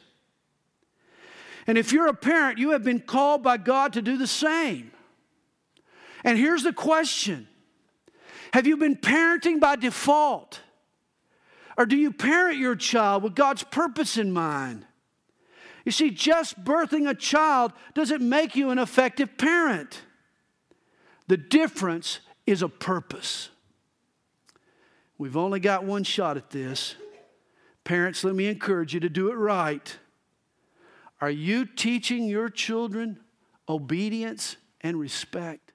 And 1.68 1.78
if 1.78 1.92
you're 1.92 2.08
a 2.08 2.14
parent, 2.14 2.58
you 2.58 2.72
have 2.72 2.84
been 2.84 3.02
called 3.02 3.44
by 3.44 3.58
God 3.58 3.94
to 3.94 4.02
do 4.02 4.18
the 4.18 4.26
same. 4.26 4.92
And 6.24 6.38
here's 6.38 6.64
the 6.64 6.74
question 6.74 7.48
Have 8.54 8.68
you 8.68 8.78
been 8.78 8.96
parenting 8.96 9.60
by 9.60 9.76
default? 9.76 10.62
Or 11.78 11.86
do 11.86 11.96
you 11.96 12.12
parent 12.12 12.58
your 12.58 12.76
child 12.76 13.24
with 13.24 13.36
God's 13.36 13.64
purpose 13.64 14.18
in 14.18 14.34
mind? 14.34 14.86
You 15.86 15.92
see, 15.92 16.10
just 16.12 16.64
birthing 16.64 17.10
a 17.10 17.16
child 17.16 17.74
doesn't 17.94 18.28
make 18.28 18.56
you 18.56 18.70
an 18.70 18.80
effective 18.80 19.38
parent. 19.38 20.02
The 21.28 21.38
difference 21.38 22.20
is 22.46 22.62
a 22.62 22.70
purpose. 22.70 23.50
We've 25.18 25.38
only 25.38 25.60
got 25.60 25.84
one 25.84 26.04
shot 26.04 26.38
at 26.38 26.50
this. 26.50 26.96
Parents, 27.84 28.24
let 28.24 28.36
me 28.36 28.48
encourage 28.48 28.94
you 28.94 29.00
to 29.00 29.10
do 29.10 29.32
it 29.32 29.36
right. 29.36 29.98
Are 31.22 31.30
you 31.30 31.66
teaching 31.66 32.28
your 32.28 32.50
children 32.50 33.20
obedience 33.68 34.56
and 34.82 35.00
respect? 35.00 35.69